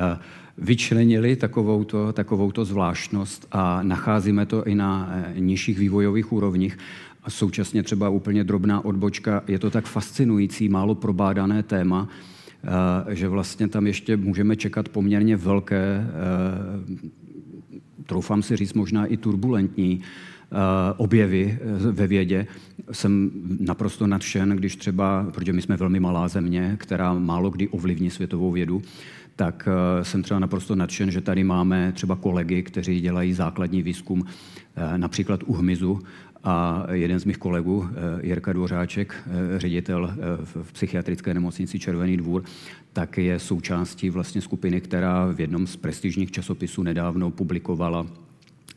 [0.58, 6.78] vyčlenili takovouto, takovouto zvláštnost a nacházíme to i na uh, nižších vývojových úrovních.
[7.22, 13.28] A současně třeba úplně drobná odbočka, je to tak fascinující, málo probádané téma, uh, že
[13.28, 16.06] vlastně tam ještě můžeme čekat poměrně velké,
[18.06, 20.02] troufám si říct možná i turbulentní,
[20.54, 22.46] Eh, objevy eh, ve vědě.
[22.92, 28.10] Jsem naprosto nadšen, když třeba, protože my jsme velmi malá země, která málo kdy ovlivní
[28.10, 28.82] světovou vědu,
[29.36, 34.24] tak eh, jsem třeba naprosto nadšen, že tady máme třeba kolegy, kteří dělají základní výzkum
[34.96, 36.00] například u hmyzu.
[36.44, 37.88] A jeden z mých kolegů,
[38.22, 39.14] Jirka Dvořáček,
[39.56, 42.44] ředitel v psychiatrické nemocnici Červený dvůr,
[42.92, 48.06] tak je součástí vlastně skupiny, která v jednom z prestižních časopisů nedávno publikovala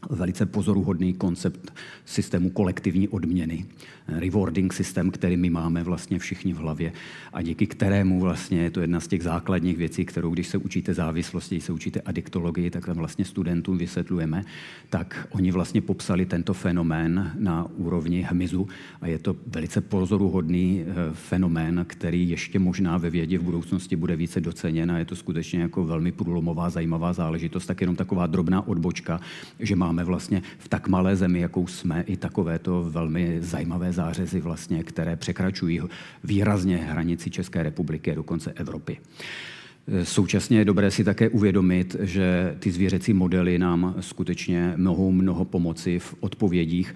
[0.10, 1.74] velice pozoruhodný koncept
[2.06, 3.66] systému kolektivní odměny,
[4.08, 6.94] rewarding systém, který my máme vlastně všichni v hlavě
[7.34, 10.94] a díky kterému vlastně je to jedna z těch základních věcí, kterou když se učíte
[10.94, 14.44] závislosti, když se učíte adiktologii, tak tam vlastně studentům vysvětlujeme,
[14.90, 18.68] tak oni vlastně popsali tento fenomén na úrovni hmyzu
[19.02, 24.16] a je to velice pozoruhodný eh, fenomén, který ještě možná ve vědě v budoucnosti bude
[24.16, 28.68] více doceněn a je to skutečně jako velmi průlomová, zajímavá záležitost, tak jenom taková drobná
[28.68, 29.20] odbočka,
[29.60, 34.84] že máme vlastně v tak malé zemi, jakou jsme, i takovéto velmi zajímavé zářezy, vlastně,
[34.84, 35.82] které překračují
[36.24, 38.98] výrazně hranici České republiky a dokonce Evropy.
[40.04, 46.00] Současně je dobré si také uvědomit, že ty zvěřecí modely nám skutečně mohou mnoho pomoci
[46.00, 46.94] v odpovědích,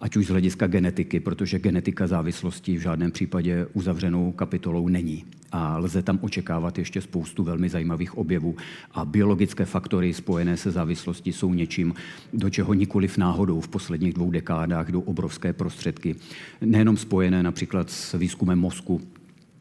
[0.00, 5.24] ať už z hlediska genetiky, protože genetika závislosti v žádném případě uzavřenou kapitolou není.
[5.52, 8.56] A lze tam očekávat ještě spoustu velmi zajímavých objevů.
[8.92, 11.94] A biologické faktory spojené se závislostí jsou něčím,
[12.32, 16.16] do čeho nikoliv náhodou v posledních dvou dekádách jdou obrovské prostředky.
[16.60, 19.00] Nejenom spojené například s výzkumem mozku,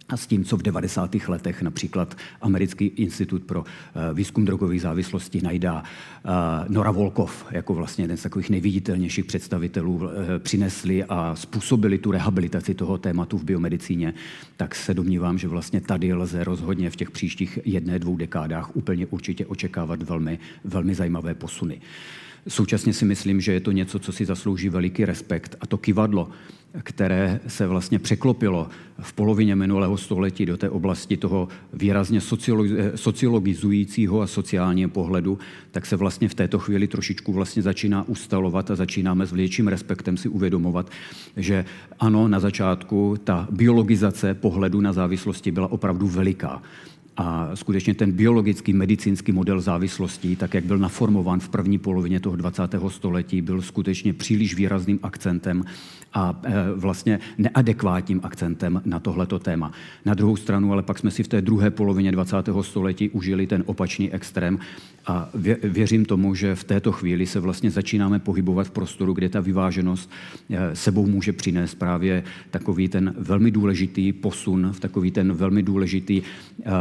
[0.10, 1.16] a s tím, co v 90.
[1.28, 6.30] letech například Americký institut pro eh, výzkum drogových závislostí najdá eh,
[6.70, 12.74] Nora Volkov jako vlastně jeden z takových nejviditelnějších představitelů eh, přinesli a způsobili tu rehabilitaci
[12.74, 14.14] toho tématu v biomedicíně,
[14.58, 19.08] tak se domnívám, že vlastně tady lze rozhodně v těch příštích jedné, dvou dekádách úplně
[19.08, 21.82] určitě očekávat velmi, velmi zajímavé posuny.
[22.48, 26.30] Současně si myslím, že je to něco, co si zaslouží veliký respekt a to kivadlo,
[26.84, 32.22] které se vlastně překlopilo v polovině minulého století do té oblasti toho výrazně
[32.96, 35.40] sociologizujícího a sociálního pohledu,
[35.72, 40.18] tak se vlastně v této chvíli trošičku vlastně začíná ustalovat a začínáme s větším respektem
[40.18, 40.90] si uvědomovat,
[41.38, 41.66] že
[42.00, 46.62] ano, na začátku ta biologizace pohledu na závislosti byla opravdu veliká.
[47.22, 52.36] A skutečně ten biologický medicínský model závislostí, tak jak byl naformován v první polovině toho
[52.36, 52.62] 20.
[52.88, 55.64] století, byl skutečně příliš výrazným akcentem
[56.14, 59.72] a e, vlastně neadekvátním akcentem na tohleto téma.
[60.06, 62.36] Na druhou stranu, ale pak jsme si v té druhé polovině 20.
[62.62, 64.60] století užili ten opačný extrém
[65.08, 65.30] a
[65.64, 70.12] věřím tomu, že v této chvíli se vlastně začínáme pohybovat v prostoru, kde ta vyváženost
[70.50, 76.22] e, sebou může přinést právě takový ten velmi důležitý posun, v takový ten velmi důležitý
[76.22, 76.72] e,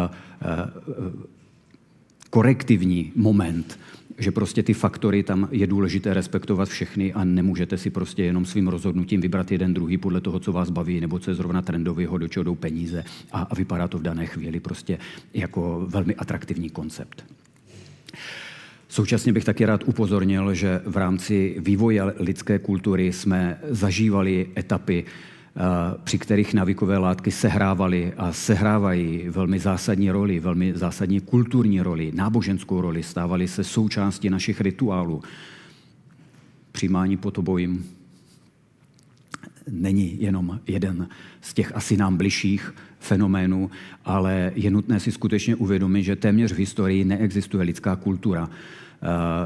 [2.30, 3.78] korektivní moment,
[4.18, 8.68] že prostě ty faktory tam je důležité respektovat všechny a nemůžete si prostě jenom svým
[8.68, 12.28] rozhodnutím vybrat jeden druhý podle toho, co vás baví, nebo co je zrovna trendového, do
[12.28, 14.98] čeho jdou peníze a, a vypadá to v dané chvíli prostě
[15.34, 17.24] jako velmi atraktivní koncept.
[18.88, 25.04] Současně bych taky rád upozornil, že v rámci vývoje lidské kultury jsme zažívali etapy,
[26.04, 32.80] při kterých návykové látky sehrávaly a sehrávají velmi zásadní roli, velmi zásadní kulturní roli, náboženskou
[32.80, 35.22] roli, stávaly se součástí našich rituálů.
[36.72, 37.90] Přijímání pod obojím
[39.70, 41.08] není jenom jeden
[41.40, 43.70] z těch asi nám bližších fenoménů,
[44.04, 48.87] ale je nutné si skutečně uvědomit, že téměř v historii neexistuje lidská kultura, Eh,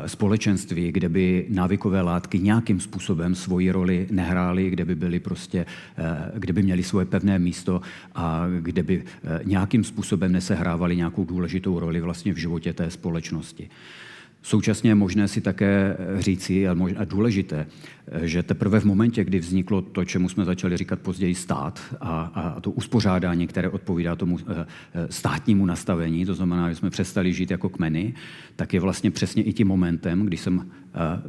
[0.07, 5.67] společenství, kde by návykové látky nějakým způsobem svoji roli nehrály, kde by byly prostě,
[5.99, 7.81] eh, kde by měly svoje pevné místo
[8.15, 13.71] a kde by eh, nějakým způsobem nesehrávaly nějakou důležitou roli vlastně v životě té společnosti.
[14.42, 17.66] Současně je možné si také říci, a důležité,
[18.22, 22.61] že teprve v momentě, kdy vzniklo to, čemu jsme začali říkat později stát a, a
[22.61, 27.50] to uspořádání, které odpovídá tomu eh, eh, státnímu nastavení, to znamená, že jsme přestali žít
[27.50, 28.14] jako kmeny,
[28.57, 30.82] tak je vlastně přesně i tím momentem, když jsem eh,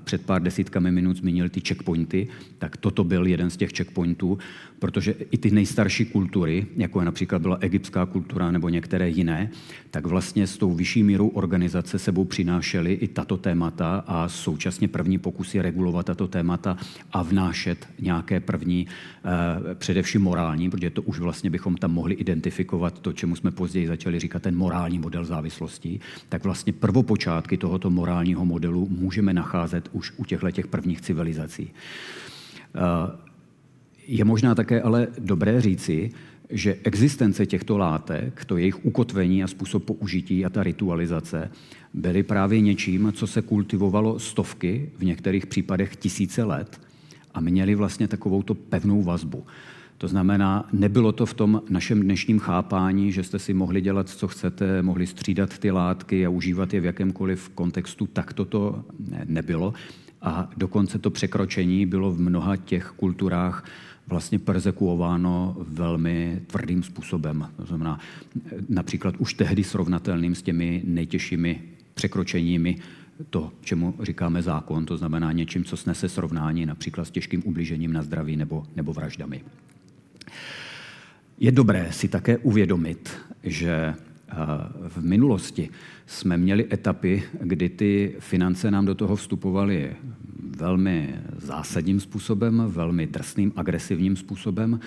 [0.03, 4.37] před pár desítkami minut zmínil ty checkpointy, tak toto byl jeden z těch checkpointů,
[4.79, 9.49] protože i ty nejstarší kultury, jako je například byla egyptská kultura nebo některé jiné,
[9.91, 15.17] tak vlastně s tou vyšší mírou organizace sebou přinášely i tato témata a současně první
[15.17, 16.77] pokusy regulovat tato témata
[17.11, 22.99] a vnášet nějaké první, eh, především morální, protože to už vlastně bychom tam mohli identifikovat
[22.99, 25.99] to, čemu jsme později začali říkat ten morální model závislosti,
[26.29, 29.52] tak vlastně prvopočátky tohoto morálního modelu můžeme nacházet
[29.91, 31.71] už u těchto těch prvních civilizací.
[32.75, 32.79] Eh,
[34.07, 36.11] je možná také ale dobré říci,
[36.49, 41.51] že existence těchto látek, to jejich ukotvení a způsob použití a ta ritualizace
[41.93, 46.81] byly právě něčím, co se kultivovalo stovky, v některých případech tisíce let
[47.33, 49.45] a měli vlastně takovou pevnou vazbu.
[50.03, 54.27] To znamená, nebylo to v tom našem dnešním chápání, že jste si mohli dělat, co
[54.27, 58.83] chcete, mohli střídat ty látky a užívat je v jakémkoliv kontextu, tak toto
[59.25, 59.73] nebylo.
[60.21, 63.65] A dokonce to překročení bylo v mnoha těch kulturách
[64.07, 67.49] vlastně persekuováno velmi tvrdým způsobem.
[67.55, 67.99] To znamená
[68.69, 71.61] například už tehdy srovnatelným s těmi nejtěžšími
[71.93, 72.75] překročeními
[73.29, 78.01] to, čemu říkáme zákon, to znamená něčím, co snese srovnání například s těžkým ublížením na
[78.01, 79.41] zdraví nebo, nebo vraždami.
[81.43, 83.11] Je dobré si také uvědomit,
[83.43, 84.35] že eh,
[84.87, 85.69] v minulosti
[86.05, 89.95] jsme měli etapy, kdy ty finance nám do toho vstupovaly
[90.57, 94.79] velmi zásadním způsobem, velmi drsným, agresivním způsobem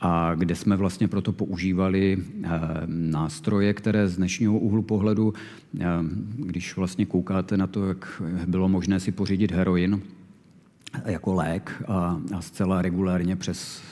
[0.00, 2.48] a kde jsme vlastně proto používali eh,
[2.86, 5.34] nástroje, které z dnešního úhlu pohledu,
[5.80, 5.84] eh,
[6.36, 10.00] když vlastně koukáte na to, jak bylo možné si pořídit heroin
[11.04, 13.82] jako lék a, a zcela regulárně přes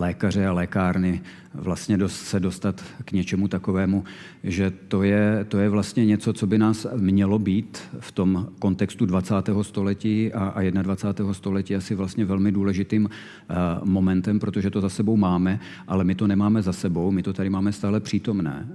[0.00, 1.20] lékaře a lékárny
[1.54, 4.04] vlastně se dostat k něčemu takovému,
[4.44, 9.06] že to je, to je vlastně něco, co by nás mělo být v tom kontextu
[9.06, 9.34] 20.
[9.62, 11.34] století a, a 21.
[11.34, 16.26] století asi vlastně velmi důležitým uh, momentem, protože to za sebou máme, ale my to
[16.26, 18.68] nemáme za sebou, my to tady máme stále přítomné.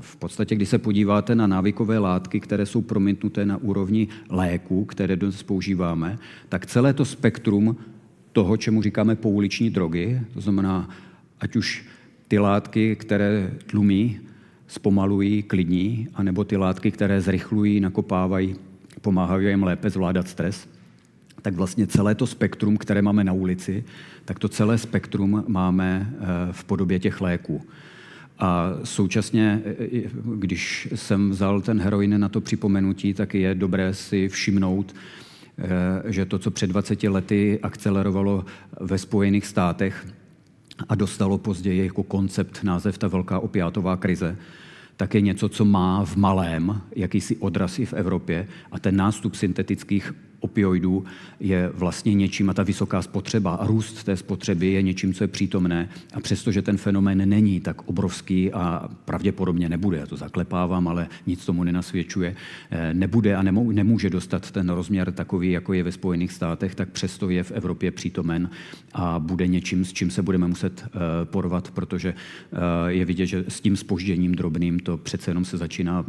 [0.00, 5.16] V podstatě, když se podíváte na návykové látky, které jsou promítnuté na úrovni léku, které
[5.16, 6.18] dnes používáme,
[6.48, 7.76] tak celé to spektrum
[8.34, 10.90] toho, čemu říkáme pouliční drogy, to znamená,
[11.40, 11.84] ať už
[12.28, 14.18] ty látky, které tlumí,
[14.66, 18.56] zpomalují, klidní, anebo ty látky, které zrychlují, nakopávají,
[19.00, 20.68] pomáhají jim lépe zvládat stres,
[21.42, 23.84] tak vlastně celé to spektrum, které máme na ulici,
[24.24, 27.62] tak to celé spektrum máme eh, v podobě těch léků.
[28.38, 30.00] A současně, eh,
[30.34, 34.94] když jsem vzal ten heroin na to připomenutí, tak je dobré si všimnout,
[36.04, 38.44] že to, co před 20 lety akcelerovalo
[38.80, 40.06] ve Spojených státech,
[40.88, 44.36] a dostalo později jako koncept název ta velká opiátová krize,
[44.96, 49.34] tak je něco, co má v malém jakýsi odraz i v Evropě a ten nástup
[49.34, 50.12] syntetických
[50.44, 51.04] opioidů
[51.40, 55.28] je vlastně něčím, a ta vysoká spotřeba a růst té spotřeby je něčím, co je
[55.28, 55.88] přítomné.
[56.14, 61.46] A přestože ten fenomén není tak obrovský a pravděpodobně nebude, já to zaklepávám, ale nic
[61.46, 62.36] tomu nenasvědčuje,
[62.70, 67.30] eh, nebude a nemůže dostat ten rozměr takový, jako je ve Spojených státech, tak přesto
[67.30, 68.50] je v Evropě přítomen
[68.92, 70.90] a bude něčím, s čím se budeme muset eh,
[71.24, 76.04] porvat, protože eh, je vidět, že s tím spožděním drobným to přece jenom se začíná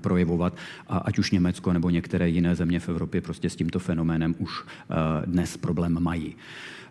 [0.00, 0.56] projevovat
[0.88, 4.50] a ať už Německo nebo některé jiné země v Evropě prostě s tímto fenoménem už
[4.64, 4.94] eh,
[5.26, 6.36] dnes problém mají.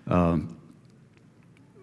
[0.07, 0.57] Eh,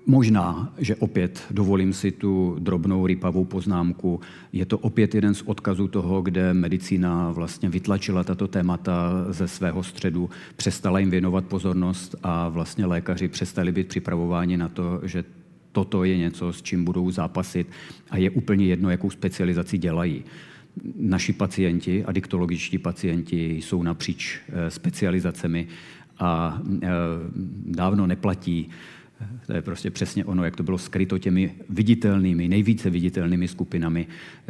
[0.06, 4.20] možná, že opět dovolím si tu drobnou rypavou poznámku.
[4.52, 9.82] Je to opět jeden z odkazů toho, kde medicína vlastně vytlačila tato témata ze svého
[9.82, 15.24] středu, přestala jim věnovat pozornost a vlastně lékaři přestali být připravováni na to, že
[15.72, 17.66] toto je něco, s čím budou zápasit
[18.10, 20.24] a je úplně jedno, jakou specializaci dělají
[20.96, 25.66] naši pacienti, adiktologičtí pacienti, jsou napříč eh, specializacemi
[26.18, 26.88] a eh,
[27.66, 28.70] dávno neplatí,
[29.46, 34.06] to je prostě přesně ono, jak to bylo skryto těmi viditelnými, nejvíce viditelnými skupinami,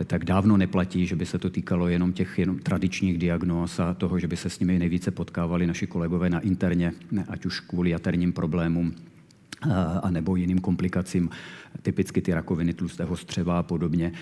[0.07, 4.19] tak dávno neplatí, že by se to týkalo jenom těch jenom tradičních diagnóz a toho,
[4.19, 6.93] že by se s nimi nejvíce potkávali naši kolegové na interně,
[7.29, 8.95] ať už kvůli jaterním problémům,
[10.03, 11.31] a nebo jiným komplikacím,
[11.83, 14.13] typicky ty rakoviny tlustého střeva a podobně.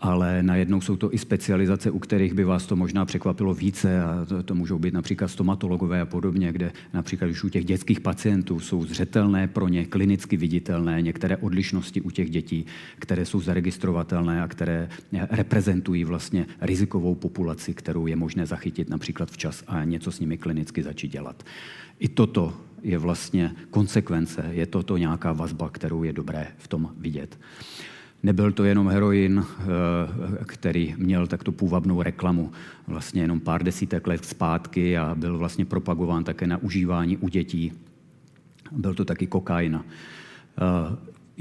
[0.00, 4.24] Ale najednou jsou to i specializace, u kterých by vás to možná překvapilo více a
[4.24, 8.60] to, to můžou být například stomatologové a podobně, kde například už u těch dětských pacientů
[8.60, 12.66] jsou zřetelné pro ně, klinicky viditelné některé odlišnosti u těch dětí,
[12.98, 14.88] které jsou zaregistrovatelné a které
[15.30, 20.82] reprezentují vlastně rizikovou populaci, kterou je možné zachytit například včas a něco s nimi klinicky
[20.82, 21.42] začít dělat.
[21.98, 27.38] I toto je vlastně konsekvence, je toto nějaká vazba, kterou je dobré v tom vidět.
[28.22, 29.64] Nebyl to jenom heroin, eh,
[30.46, 32.52] který měl takto půvabnou reklamu
[32.86, 37.72] vlastně jenom pár desítek let zpátky a byl vlastně propagován také na užívání u dětí.
[38.72, 39.80] Byl to taky kokain.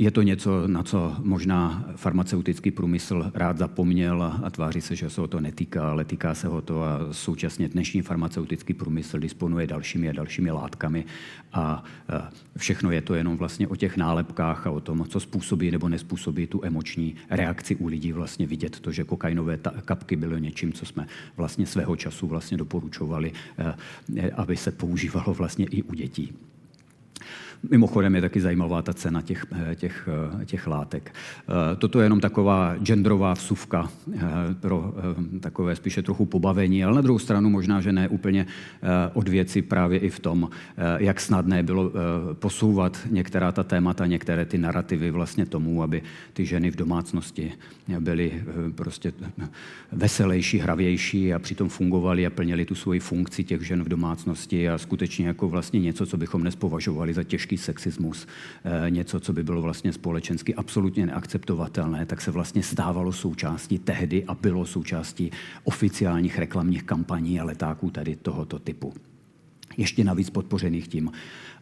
[0.02, 5.10] Eh, je to něco, na co možná farmaceutický průmysl rád zapomněl a tváří se, že
[5.10, 9.68] se o to netýká, ale týká se ho to a současně dnešní farmaceutický průmysl disponuje
[9.68, 11.06] dalšími a dalšími látkami
[11.54, 11.84] a
[12.58, 16.48] všechno je to jenom vlastně o těch nálepkách a o tom, co způsobí nebo nespůsobí
[16.48, 21.08] tu emoční reakci u lidí vlastně vidět to, že kokainové kapky byly něčím, co jsme
[21.38, 23.32] vlastně svého času vlastně doporučovali,
[24.36, 26.34] aby se používalo vlastně i u dětí.
[27.70, 30.10] Mimochodem je taky zajímavá ta cena těch, eh, těch,
[30.42, 31.14] eh, těch látek.
[31.14, 33.90] Eh, toto je jenom taková genderová vsuvka
[34.60, 34.94] pro
[35.40, 38.46] takové spíše trochu pobavení, ale na druhou stranu možná, že ne úplně
[39.14, 40.50] od věci právě i v tom,
[40.98, 41.92] jak snadné bylo
[42.34, 46.02] posouvat některá ta témata, některé ty narrativy vlastně tomu, aby
[46.34, 47.52] ty ženy v domácnosti
[48.00, 48.44] byly
[48.76, 49.14] prostě
[49.92, 54.78] veselější, hravější a přitom fungovaly a plnili tu svoji funkci těch žen v domácnosti a
[54.78, 58.28] skutečně jako vlastně něco, co bychom nespovažovali za těžké obrovský sexismus,
[58.64, 64.24] eh, něco, co by bylo vlastně společensky absolutně neakceptovatelné, tak se vlastně stávalo součástí tehdy
[64.28, 65.32] a bylo součástí
[65.64, 68.94] oficiálních reklamních kampaní a letáků tady tohoto typu.
[69.78, 71.12] Ještě navíc podpořených tím,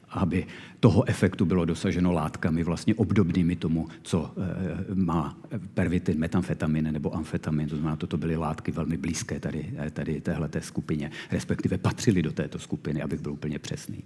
[0.10, 0.48] aby
[0.80, 5.38] toho efektu bylo dosaženo látkami vlastně obdobnými tomu, co e, má
[5.74, 7.70] pervitin, metamfetamin nebo amfetamin.
[7.70, 12.60] To znamená, toto byly látky velmi blízké tady, tady téhleté skupině, respektive patřily do této
[12.60, 14.04] skupiny, abych byl úplně přesný.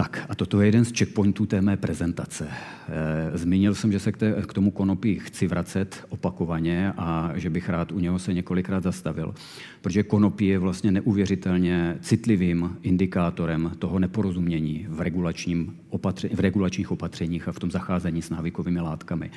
[0.00, 2.48] Tak a toto je jeden z checkpointů té mé prezentace.
[2.48, 4.12] E, zmínil jsem, že se
[4.46, 9.34] k tomu konopí chci vracet opakovaně a že bych rád u něho se několikrát zastavil,
[9.80, 17.48] protože konopí je vlastně neuvěřitelně citlivým indikátorem toho neporozumění v, regulačním opatře, v regulačních opatřeních
[17.48, 19.30] a v tom zacházení s návykovými látkami.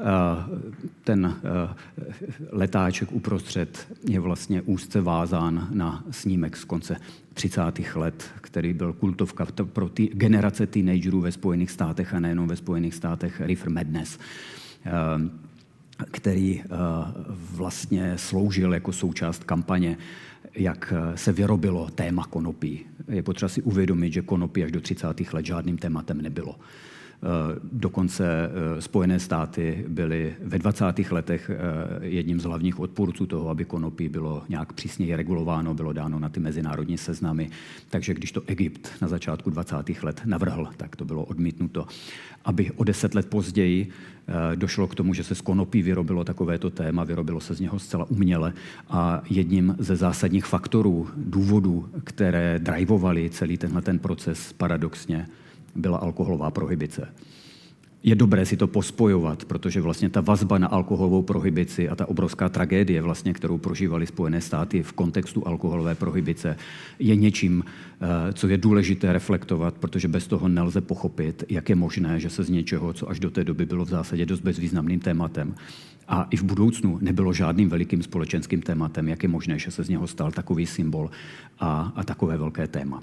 [0.00, 0.06] Eh,
[1.04, 1.74] ten eh,
[2.52, 6.96] letáček uprostřed je vlastně úzce vázán na snímek z konce
[7.34, 7.62] 30.
[7.94, 12.94] let, který byl kultovka pro ty generace teenagerů ve Spojených státech a nejenom ve Spojených
[12.94, 14.18] státech, River Madness
[14.86, 14.92] eh,
[16.10, 16.62] který
[17.52, 19.98] vlastně sloužil jako součást kampaně,
[20.54, 22.86] jak se vyrobilo téma konopí.
[23.08, 25.32] Je potřeba si uvědomit, že konopí až do 30.
[25.32, 26.56] let žádným tématem nebylo.
[27.26, 30.84] Eh, dokonce eh, Spojené státy byly ve 20.
[31.10, 36.18] letech eh, jedním z hlavních odpůrců toho, aby konopí bylo nějak přísněji regulováno, bylo dáno
[36.18, 37.50] na ty mezinárodní seznamy.
[37.90, 39.76] Takže když to Egypt na začátku 20.
[40.02, 41.86] let navrhl, tak to bylo odmítnuto.
[42.44, 43.88] Aby o deset let později
[44.54, 48.04] došlo k tomu, že se z konopí vyrobilo takovéto téma, vyrobilo se z něho zcela
[48.04, 48.52] uměle
[48.88, 55.26] a jedním ze zásadních faktorů, důvodů, které drivovaly celý tenhle ten proces paradoxně,
[55.76, 57.08] byla alkoholová prohibice.
[58.06, 62.48] Je dobré si to pospojovat, protože vlastně ta vazba na alkoholovou prohibici a ta obrovská
[62.48, 66.56] tragédie, vlastně, kterou prožívali Spojené státy v kontextu alkoholové prohibice,
[66.98, 72.20] je něčím, eh, co je důležité reflektovat, protože bez toho nelze pochopit, jak je možné,
[72.20, 75.54] že se z něčeho, co až do té doby bylo v zásadě dost bezvýznamným tématem,
[76.08, 79.88] a i v budoucnu nebylo žádným velikým společenským tématem, jak je možné, že se z
[79.88, 81.10] něho stal takový symbol
[81.58, 83.02] a, a takové velké téma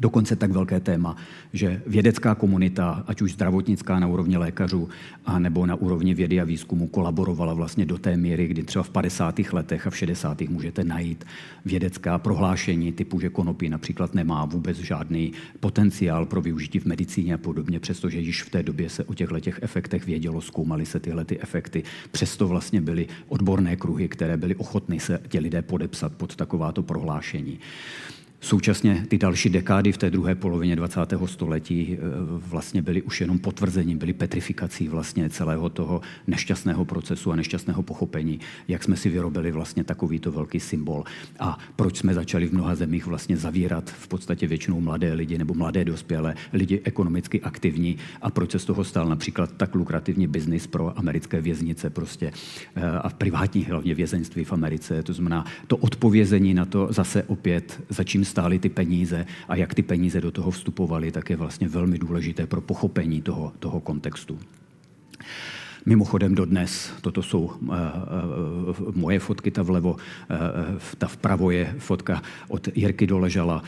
[0.00, 1.16] dokonce tak velké téma,
[1.52, 4.88] že vědecká komunita, ať už zdravotnická na úrovni lékařů,
[5.26, 8.90] a nebo na úrovni vědy a výzkumu, kolaborovala vlastně do té míry, kdy třeba v
[8.90, 9.38] 50.
[9.52, 10.40] letech a v 60.
[10.40, 11.24] můžete najít
[11.64, 17.38] vědecká prohlášení typu, že konopí například nemá vůbec žádný potenciál pro využití v medicíně a
[17.38, 21.24] podobně, přestože již v té době se o těchto těch efektech vědělo, zkoumaly se tyhle
[21.24, 21.82] ty efekty.
[22.10, 27.58] Přesto vlastně byly odborné kruhy, které byly ochotny se ti lidé podepsat pod takováto prohlášení.
[28.40, 31.00] Současně ty další dekády v té druhé polovině 20.
[31.26, 37.36] století eh, vlastně byly už jenom potvrzením, byly petrifikací vlastně celého toho nešťastného procesu a
[37.36, 41.04] nešťastného pochopení, jak jsme si vyrobili vlastně takovýto velký symbol
[41.40, 45.54] a proč jsme začali v mnoha zemích vlastně zavírat v podstatě většinou mladé lidi nebo
[45.54, 50.66] mladé dospělé, lidi ekonomicky aktivní a proč se z toho stal například tak lukrativní biznis
[50.66, 52.32] pro americké věznice prostě
[52.76, 55.02] eh, a privátní hlavně vězeňství v Americe.
[55.02, 59.74] To znamená to odpovězení na to zase opět, za čím stály ty peníze a jak
[59.74, 64.38] ty peníze do toho vstupovaly, tak je vlastně velmi důležité pro pochopení toho, toho kontextu.
[65.86, 69.98] Mimochodem dodnes, toto jsou uh, uh, moje fotky, ta vlevo, uh,
[70.98, 73.62] ta vpravo je fotka od Jirky Doležala.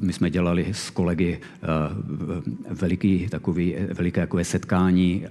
[0.00, 1.40] My jsme dělali s kolegy
[2.70, 5.24] veliký, takový, veliké takové setkání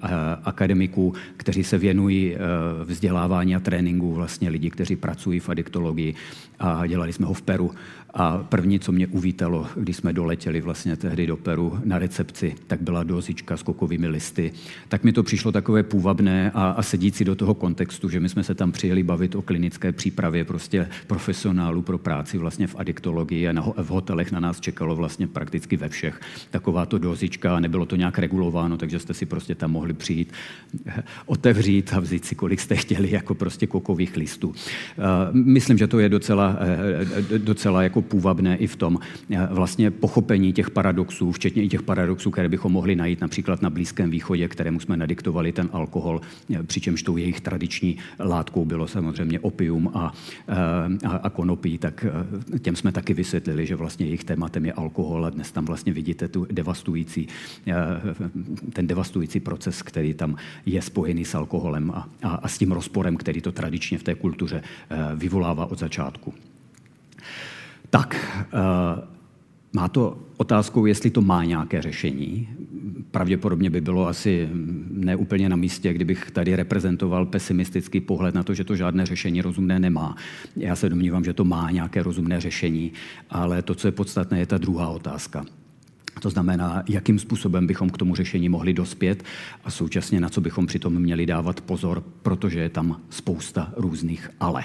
[0.44, 2.36] akademiků, kteří se věnují
[2.86, 6.16] vzdělávání a tréninku vlastně lidí, kteří pracují v adiktologii
[6.60, 7.72] a dělali jsme ho v Peru.
[8.14, 12.82] A první, co mě uvítalo, když jsme doletěli vlastně tehdy do Peru na recepci, tak
[12.82, 14.52] byla dozička s kokovými listy.
[14.88, 18.44] Tak mi to přišlo takové půvabné a, a sedící do toho kontextu, že my jsme
[18.44, 23.54] se tam přijeli bavit o klinické přípravě prostě profesionálů pro práci vlastně v adiktologii a
[23.54, 27.96] na, v hotelech na nás čekalo vlastně prakticky ve všech takováto dozička a nebylo to
[27.96, 30.34] nějak regulováno, takže jste si prostě tam mohli přijít,
[31.26, 34.54] otevřít a vzít si, kolik jste chtěli, jako prostě kokových listů.
[35.32, 36.58] Myslím, že to je docela,
[37.38, 39.00] docela jako půvabné i v tom
[39.50, 44.10] vlastně pochopení těch paradoxů, včetně i těch paradoxů, které bychom mohli najít například na Blízkém
[44.10, 46.22] východě, kterému jsme nadiktovali ten alkohol,
[46.66, 50.14] přičemž tou jejich tradiční látkou bylo samozřejmě opium a,
[51.08, 52.06] a, a konopí, tak
[52.62, 56.28] těm jsme taky vysvětlili, že vlastně jejich tématem je alkohol a dnes tam vlastně vidíte
[56.28, 57.28] tu devastující,
[58.74, 60.36] ten devastující proces, který tam
[60.66, 64.16] je spojený s alkoholem a, a, a s tím rozporem, který to tradičně v té
[64.16, 64.64] kultuře
[65.16, 66.34] vyvolává od začátku.
[67.92, 68.16] Tak,
[69.74, 72.50] má to otázkou, jestli to má nějaké řešení.
[73.12, 74.50] Pravděpodobně by bylo asi
[74.92, 79.80] neúplně na místě, kdybych tady reprezentoval pesimistický pohled na to, že to žádné řešení rozumné
[79.80, 80.16] nemá.
[80.56, 82.92] Já se domnívám, že to má nějaké rozumné řešení,
[83.30, 85.46] ale to, co je podstatné, je ta druhá otázka.
[86.20, 89.24] To znamená, jakým způsobem bychom k tomu řešení mohli dospět
[89.64, 94.64] a současně na co bychom přitom měli dávat pozor, protože je tam spousta různých ale.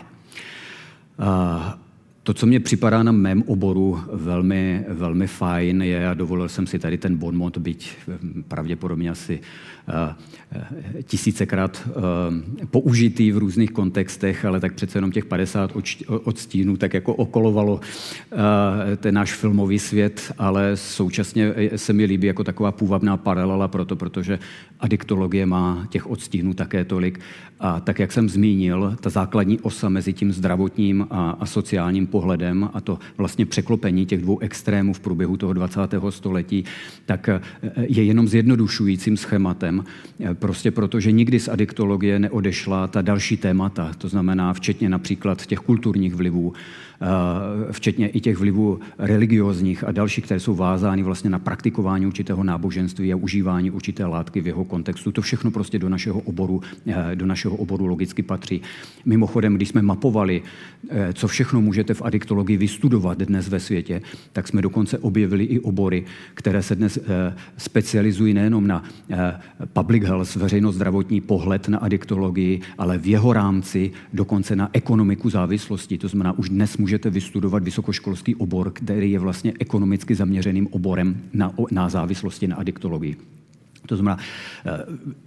[2.26, 6.78] To, co mě připadá na mém oboru velmi, velmi fajn, je, a dovolil jsem si
[6.78, 7.92] tady ten bonmot, byť
[8.48, 9.40] pravděpodobně asi
[9.88, 15.72] uh, tisícekrát uh, použitý v různých kontextech, ale tak přece jenom těch 50
[16.08, 17.80] odstínů tak jako okolovalo
[18.96, 24.38] ten náš filmový svět, ale současně se mi líbí jako taková půvabná paralela proto, protože
[24.80, 27.20] adiktologie má těch odstínů také tolik.
[27.60, 32.70] A tak, jak jsem zmínil, ta základní osa mezi tím zdravotním a, a sociálním pohledem
[32.74, 35.80] a to vlastně překlopení těch dvou extrémů v průběhu toho 20.
[36.10, 36.64] století,
[37.06, 37.40] tak eh,
[37.76, 39.84] je jenom zjednodušujícím schématem,
[40.20, 45.58] eh, prostě protože nikdy z adiktologie neodešla ta další témata, to znamená včetně například těch
[45.58, 46.52] kulturních vlivů,
[47.70, 53.12] včetně i těch vlivů religiozních a dalších, které jsou vázány vlastně na praktikování určitého náboženství
[53.12, 55.12] a užívání určité látky v jeho kontextu.
[55.12, 58.60] To všechno prostě do našeho oboru, eh, do našeho oboru logicky patří.
[59.04, 60.42] Mimochodem, když jsme mapovali,
[60.88, 65.60] eh, co všechno můžete v adiktologii vystudovat dnes ve světě, tak jsme dokonce objevili i
[65.60, 66.98] obory, které se dnes
[67.56, 68.84] specializují nejenom na
[69.72, 75.98] public health, veřejnost zdravotní pohled na adiktologii, ale v jeho rámci dokonce na ekonomiku závislosti.
[75.98, 81.52] To znamená, už dnes můžete vystudovat vysokoškolský obor, který je vlastně ekonomicky zaměřeným oborem na,
[81.70, 83.16] na závislosti na adiktologii.
[83.86, 84.70] To znamená, eh,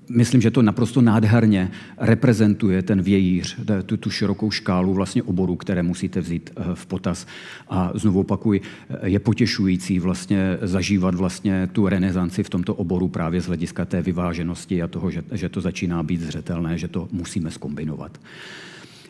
[0.09, 5.83] myslím, že to naprosto nádherně reprezentuje ten vějíř, tu, tu širokou škálu vlastně oborů, které
[5.83, 7.27] musíte vzít eh, v potaz.
[7.69, 13.41] A znovu opakuji, eh, je potěšující vlastně zažívat vlastně tu renesanci v tomto oboru právě
[13.41, 17.51] z hlediska té vyváženosti a toho, že, že to začíná být zřetelné, že to musíme
[17.51, 18.15] skombinovat.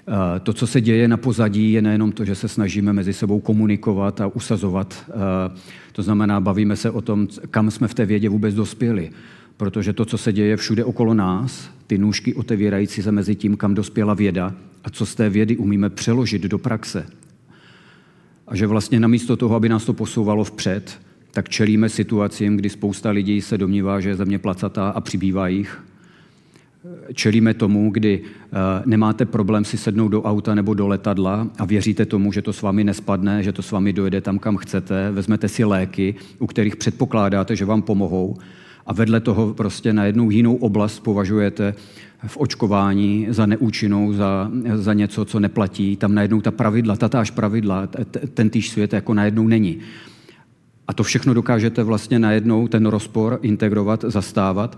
[0.09, 3.39] Eh, to, co se děje na pozadí, je nejenom to, že se snažíme mezi sebou
[3.39, 5.05] komunikovat a usazovat.
[5.09, 5.59] Eh,
[5.91, 9.09] to znamená, bavíme se o tom, kam jsme v té vědě vůbec dospěli.
[9.57, 13.73] Protože to, co se děje všude okolo nás, ty nůžky otevírající se mezi tím, kam
[13.73, 14.53] dospěla věda
[14.83, 17.05] a co z té vědy umíme přeložit do praxe.
[18.47, 20.99] A že vlastně namísto toho, aby nás to posouvalo vpřed,
[21.31, 25.79] tak čelíme situacím, kdy spousta lidí se domnívá, že je země placatá a přibývá jich
[27.13, 32.05] čelíme tomu, kdy eh, nemáte problém si sednout do auta nebo do letadla a věříte
[32.05, 35.47] tomu, že to s vámi nespadne, že to s vámi dojede tam, kam chcete, vezmete
[35.47, 38.37] si léky, u kterých předpokládáte, že vám pomohou
[38.85, 41.75] a vedle toho prostě na jednu jinou oblast považujete
[42.27, 45.95] v očkování za neúčinnou, za, za něco, co neplatí.
[45.95, 47.87] Tam najednou ta pravidla, tatáž pravidla,
[48.33, 49.79] ten týž svět jako najednou není.
[50.87, 54.77] A to všechno dokážete vlastně najednou ten rozpor integrovat, zastávat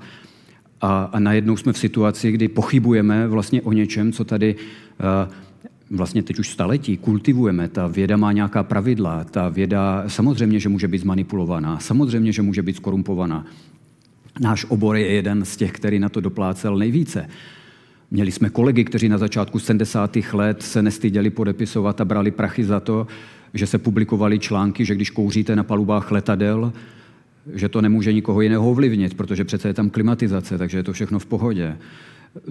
[0.82, 5.34] a, a najednou jsme v situaci, kdy pochybujeme vlastně o něčem, co tady uh,
[5.92, 7.68] vlastně teď už staletí kultivujeme.
[7.68, 12.62] Ta věda má nějaká pravidla, ta věda samozřejmě, že může být zmanipulovaná, samozřejmě, že může
[12.62, 13.46] být skorumpovaná.
[14.40, 17.30] Náš obor je jeden z těch, který na to doplácel nejvíce.
[18.12, 20.18] Měli jsme kolegy, kteří na začátku 70.
[20.34, 23.08] let se nestyděli podepisovat a brali prachy za to,
[23.54, 26.74] že se publikovali články, že když kouříte na palubách letadel,
[27.54, 31.20] že to nemůže nikoho jiného ovlivnit, protože přece je tam klimatizace, takže je to všechno
[31.20, 31.78] v pohodě.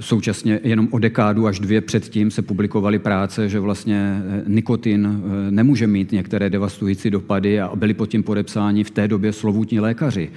[0.00, 5.50] Současně jenom o dekádu až dvě předtím se publikovaly práce, že vlastně eh, nikotin eh,
[5.50, 10.30] nemůže mít některé devastující dopady a byli pod tím podepsáni v té době slovutní lékaři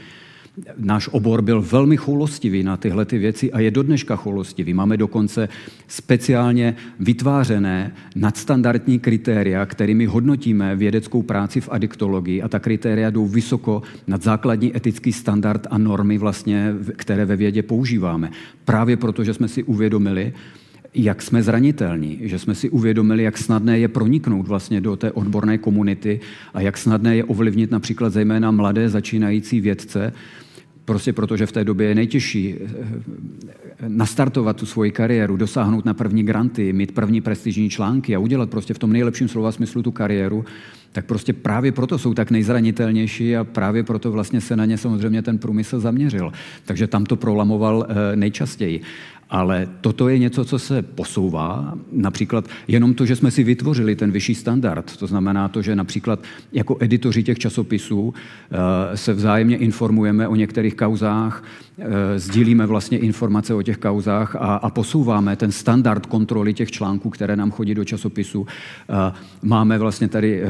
[0.78, 4.74] náš obor byl velmi choulostivý na tyhle ty věci a je do dneška choulostivý.
[4.74, 5.50] Máme dokonce
[5.88, 13.82] speciálně vytvářené nadstandardní kritéria, kterými hodnotíme vědeckou práci v adiktologii a ta kritéria jdou vysoko
[14.08, 18.32] nad základní etický standard a normy, vlastně, které ve vědě používáme.
[18.66, 20.34] Právě proto, že jsme si uvědomili,
[20.96, 25.58] jak jsme zranitelní, že jsme si uvědomili, jak snadné je proniknout vlastně do té odborné
[25.58, 26.20] komunity
[26.54, 30.14] a jak snadné je ovlivnit například zejména mladé začínající vědce,
[30.86, 32.70] prostě protože v té době je nejtěžší eh,
[33.88, 38.74] nastartovat tu svoji kariéru, dosáhnout na první granty, mít první prestižní články a udělat prostě
[38.74, 40.46] v tom nejlepším slova smyslu tu kariéru,
[40.92, 45.22] tak prostě právě proto jsou tak nejzranitelnější a právě proto vlastně se na ně samozřejmě
[45.22, 46.32] ten průmysl zaměřil.
[46.66, 48.82] Takže tam to prolamoval eh, nejčastěji.
[49.30, 51.74] Ale toto je něco, co se posouvá.
[51.92, 54.98] Například jenom to, že jsme si vytvořili ten vyšší standard.
[54.98, 56.20] To znamená to, že například
[56.52, 61.44] jako editoři těch časopisů eh, se vzájemně informujeme o některých kauzách,
[61.80, 67.10] eh, sdílíme vlastně informace o těch kauzách a, a posouváme ten standard kontroly těch článků,
[67.10, 68.48] které nám chodí do časopisu.
[68.90, 70.44] Eh, máme vlastně tady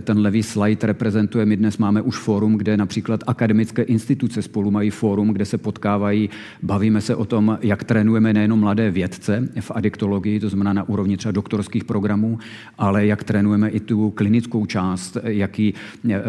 [0.00, 4.90] ten levý slide reprezentuje, my dnes máme už fórum, kde například akademické instituce spolu mají
[4.90, 6.30] fórum, kde se potkávají,
[6.62, 11.16] bavíme se o tom, jak trénujeme nejenom mladé vědce v adiktologii, to znamená na úrovni
[11.16, 12.38] třeba doktorských programů,
[12.78, 15.74] ale jak trénujeme i tu klinickou část, jak ji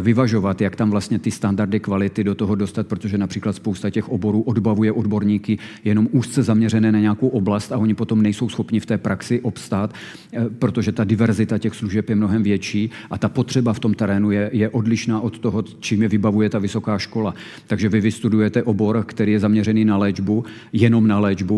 [0.02, 4.42] vyvažovat, jak tam vlastně ty standardy kvality do toho dostat, protože například spousta těch oborů
[4.42, 8.98] odbavuje odborníky jenom úzce zaměřené na nějakou oblast a oni potom nejsou schopni v té
[8.98, 9.94] praxi obstát,
[10.34, 14.32] eh, protože ta diverzita těch služeb je mnohem větší a ta potřeba v tom terénu
[14.32, 17.34] je, je odlišná od toho, čím je vybavuje ta vysoká škola.
[17.68, 21.53] Takže vy vystudujete obor, který je zaměřený na léčbu, jenom na léčbu,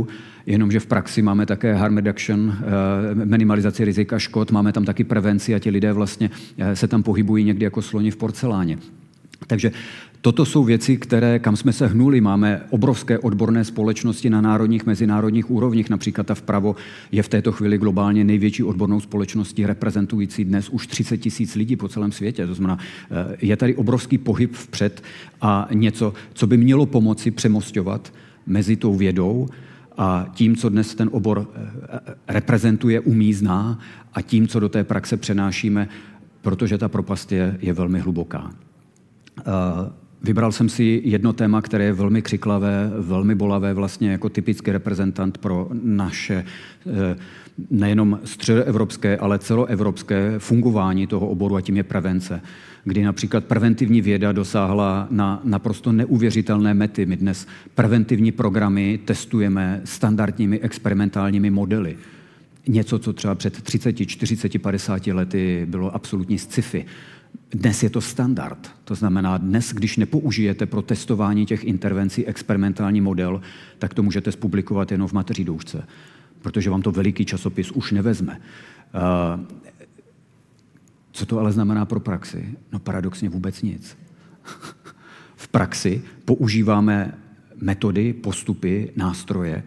[0.45, 5.55] jenomže v praxi máme také harm reduction, eh, minimalizaci rizika škod, máme tam taky prevenci
[5.55, 8.77] a ti lidé vlastně eh, se tam pohybují někdy jako sloni v porceláně.
[9.47, 9.71] Takže
[10.25, 12.21] Toto jsou věci, které, kam jsme se hnuli.
[12.21, 15.89] Máme obrovské odborné společnosti na národních, mezinárodních úrovních.
[15.89, 16.75] Například ta vpravo
[17.11, 21.87] je v této chvíli globálně největší odbornou společností, reprezentující dnes už 30 tisíc lidí po
[21.87, 22.47] celém světě.
[22.47, 22.79] To znamená,
[23.11, 25.03] eh, je tady obrovský pohyb vpřed
[25.41, 28.13] a něco, co by mělo pomoci přemostovat
[28.47, 29.47] mezi tou vědou
[29.97, 33.79] a tím, co dnes ten obor eh, reprezentuje, umízná
[34.13, 35.87] a tím, co do té praxe přenášíme,
[36.41, 38.51] protože ta propast je, je velmi hluboká.
[39.47, 39.53] Uh,
[40.25, 45.37] Vybral jsem si jedno téma, které je velmi křiklavé, velmi bolavé, vlastně jako typický reprezentant
[45.37, 46.45] pro naše
[46.87, 47.15] eh,
[47.69, 52.41] nejenom středoevropské, ale celoevropské fungování toho oboru a tím je prevence
[52.86, 57.05] kdy například preventivní věda dosáhla na naprosto neuvěřitelné mety.
[57.05, 61.97] My dnes preventivní programy testujeme standardními experimentálními modely.
[62.67, 66.86] Něco, co třeba před 30, 40, 50 lety bylo absolutní sci-fi.
[67.51, 68.71] Dnes je to standard.
[68.83, 73.41] To znamená, dnes, když nepoužijete pro testování těch intervencí experimentální model,
[73.79, 75.83] tak to můžete spublikovat jenom v mateří doušce,
[76.41, 78.41] protože vám to veliký časopis už nevezme.
[81.16, 82.45] Eh, co to ale znamená pro praxi?
[82.74, 83.97] No paradoxně vůbec nic.
[85.36, 87.18] v praxi používáme
[87.61, 89.63] metody, postupy, nástroje,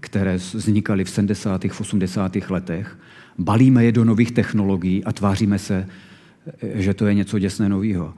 [0.00, 1.64] které vznikaly v 70.
[1.64, 2.36] v 80.
[2.50, 2.98] letech,
[3.38, 5.86] balíme je do nových technologií a tváříme se,
[6.74, 8.14] že to je něco děsné nového.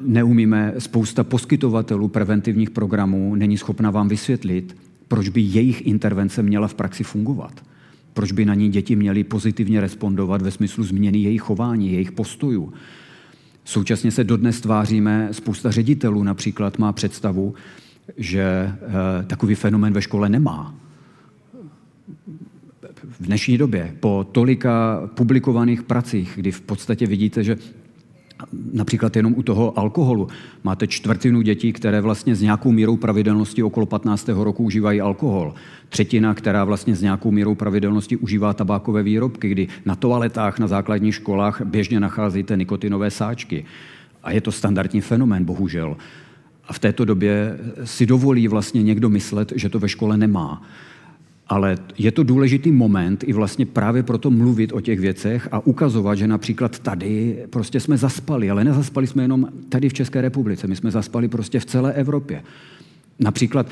[0.00, 4.76] Neumíme, spousta poskytovatelů preventivních programů není schopna vám vysvětlit,
[5.08, 7.71] proč by jejich intervence měla v praxi fungovat.
[8.14, 12.72] Proč by na ní děti měly pozitivně respondovat ve smyslu změny jejich chování, jejich postojů.
[13.64, 17.54] Současně se dodnes tváříme, spousta ředitelů například má představu,
[18.16, 18.72] že e,
[19.26, 20.74] takový fenomen ve škole nemá
[23.20, 27.56] v dnešní době, po tolika publikovaných pracích, kdy v podstatě vidíte, že
[28.72, 30.28] například jenom u toho alkoholu
[30.64, 34.28] máte čtvrtinu dětí, které vlastně s nějakou mírou pravidelnosti okolo 15.
[34.28, 35.54] roku užívají alkohol.
[35.88, 41.14] Třetina, která vlastně s nějakou mírou pravidelnosti užívá tabákové výrobky, kdy na toaletách na základních
[41.14, 43.64] školách běžně nacházíte nikotinové sáčky.
[44.22, 45.96] A je to standardní fenomén, bohužel.
[46.68, 50.62] A v této době si dovolí vlastně někdo myslet, že to ve škole nemá.
[51.52, 56.14] Ale je to důležitý moment i vlastně právě proto mluvit o těch věcech a ukazovat,
[56.14, 60.76] že například tady prostě jsme zaspali, ale nezaspali jsme jenom tady v České republice, my
[60.76, 62.42] jsme zaspali prostě v celé Evropě.
[63.20, 63.66] Například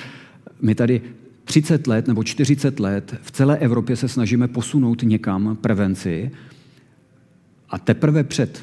[0.62, 1.00] my tady
[1.44, 6.30] 30 let nebo 40 let v celé Evropě se snažíme posunout někam prevenci
[7.68, 8.62] a teprve před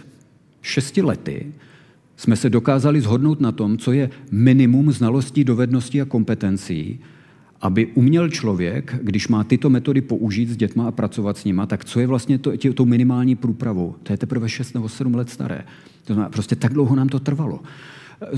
[0.61, 1.53] šesti lety
[2.17, 6.99] jsme se dokázali zhodnout na tom, co je minimum znalostí, dovedností a kompetencí,
[7.61, 11.85] aby uměl člověk, když má tyto metody použít s dětma a pracovat s nima, tak
[11.85, 13.95] co je vlastně to, tě, tou minimální průpravou?
[14.03, 15.63] To je teprve 6 nebo 7 let staré.
[16.05, 17.59] To znamená, prostě tak dlouho nám to trvalo.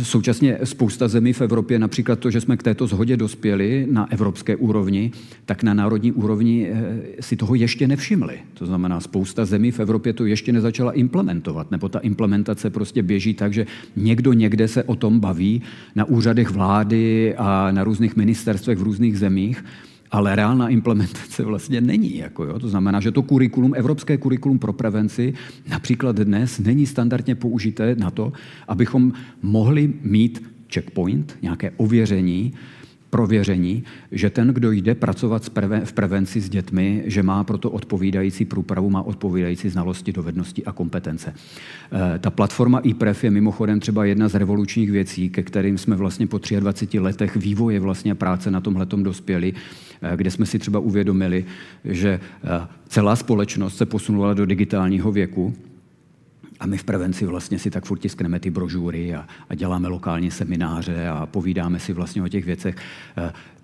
[0.04, 4.56] Současně spousta zemí v Evropě, například to, že jsme k této shodě dospěli na evropské
[4.56, 5.12] úrovni,
[5.46, 8.40] tak na národní úrovni eh, si toho ještě nevšimli.
[8.54, 13.34] To znamená, spousta zemí v Evropě to ještě nezačala implementovat, nebo ta implementace prostě běží
[13.34, 13.66] tak, že
[13.96, 15.62] někdo někde se o tom baví
[15.96, 19.64] na úřadech vlády a na různých ministerstvech v různých zemích,
[20.12, 22.18] ale reálná implementace vlastně není.
[22.18, 22.60] Jako jo.
[22.60, 25.34] To znamená, že to kurikulum, evropské kurikulum pro prevenci
[25.70, 28.34] například dnes není standardně použité na to,
[28.68, 30.44] abychom mohli mít
[30.74, 32.54] checkpoint, nějaké ověření,
[33.10, 35.52] prověření, že ten, kdo jde pracovat
[35.84, 41.34] v prevenci s dětmi, že má proto odpovídající průpravu, má odpovídající znalosti, dovednosti a kompetence.
[41.92, 46.28] Eh, ta platforma IPREF je mimochodem třeba jedna z revolučních věcí, ke kterým jsme vlastně
[46.28, 49.54] po 23 letech vývoje vlastně práce na tomhletom dospěli,
[50.02, 51.46] eh, kde jsme si třeba uvědomili,
[51.86, 55.54] že eh, celá společnost se posunula do digitálního věku,
[56.60, 60.32] a my v prevenci vlastně si tak furt tiskneme ty brožury a, a děláme lokální
[60.32, 62.76] semináře a povídáme si vlastně o těch věcech.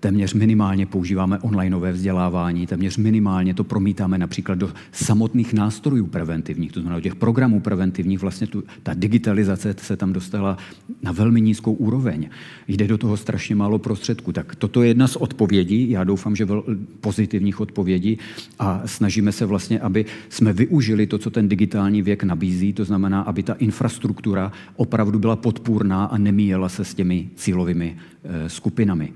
[0.05, 6.79] Téměř minimálně používáme onlineové vzdělávání, téměř minimálně to promítáme například do samotných nástrojů preventivních, to
[6.79, 10.57] znamená do těch programů preventivních, vlastně tu, ta digitalizace se tam dostala
[11.01, 12.29] na velmi nízkou úroveň.
[12.67, 14.31] Jde do toho strašně málo prostředků.
[14.31, 16.63] Tak toto je jedna z odpovědí, já doufám, že vel,
[17.01, 18.17] pozitivních odpovědí
[18.59, 23.21] a snažíme se vlastně, aby jsme využili to, co ten digitální věk nabízí, to znamená,
[23.21, 29.13] aby ta infrastruktura opravdu byla podpůrná a nemíjela se s těmi cílovými eh, skupinami.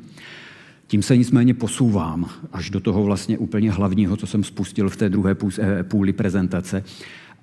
[0.89, 5.09] Tím se nicméně posouvám až do toho vlastně úplně hlavního, co jsem spustil v té
[5.09, 6.83] druhé eh, půli prezentace.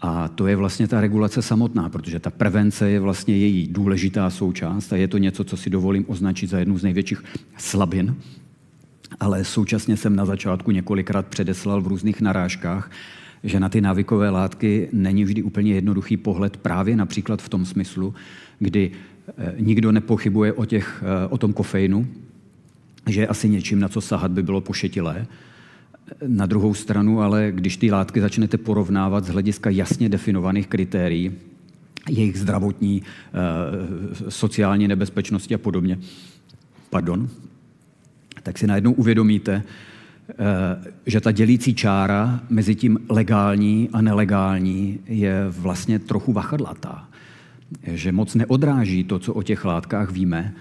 [0.00, 4.92] A to je vlastně ta regulace samotná, protože ta prevence je vlastně její důležitá součást
[4.92, 7.24] a je to něco, co si dovolím označit za jednu z největších
[7.58, 8.16] slabin.
[9.20, 12.90] Ale současně jsem na začátku několikrát předeslal v různých narážkách,
[13.44, 18.14] že na ty návykové látky není vždy úplně jednoduchý pohled právě například v tom smyslu,
[18.58, 18.90] kdy
[19.38, 22.06] eh, nikdo nepochybuje o, těch, eh, o tom kofeinu,
[23.06, 25.26] že je asi něčím, na co sahat by bylo pošetilé.
[26.26, 31.32] Na druhou stranu, ale když ty látky začnete porovnávat z hlediska jasně definovaných kritérií,
[32.08, 35.98] jejich zdravotní, eh, sociální nebezpečnosti a podobně,
[36.90, 37.28] pardon,
[38.42, 39.62] tak si najednou uvědomíte,
[40.28, 47.08] Eh, že ta dělící čára mezi tím legální a nelegální je vlastně trochu vachadlatá.
[47.82, 50.54] Že moc neodráží to, co o těch látkách víme,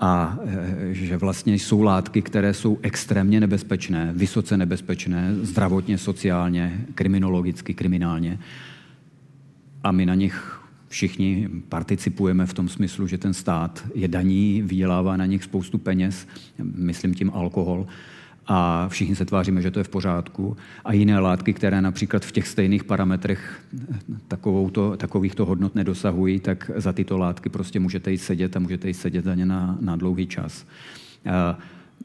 [0.00, 7.74] a eh, že vlastně jsou látky, které jsou extrémně nebezpečné, vysoce nebezpečné, zdravotně, sociálně, kriminologicky,
[7.74, 8.38] kriminálně.
[9.82, 15.16] A my na nich všichni participujeme v tom smyslu, že ten stát je daní, vydělává
[15.16, 16.26] na nich spoustu peněz,
[16.58, 17.86] myslím tím alkohol,
[18.52, 20.56] a všichni se tváříme, že to je v pořádku.
[20.84, 23.60] A jiné látky, které například v těch stejných parametrech
[24.28, 28.94] takovouto, takovýchto hodnot nedosahují, tak za tyto látky prostě můžete jít sedět a můžete jít
[28.94, 30.66] sedět za ně na, na dlouhý čas.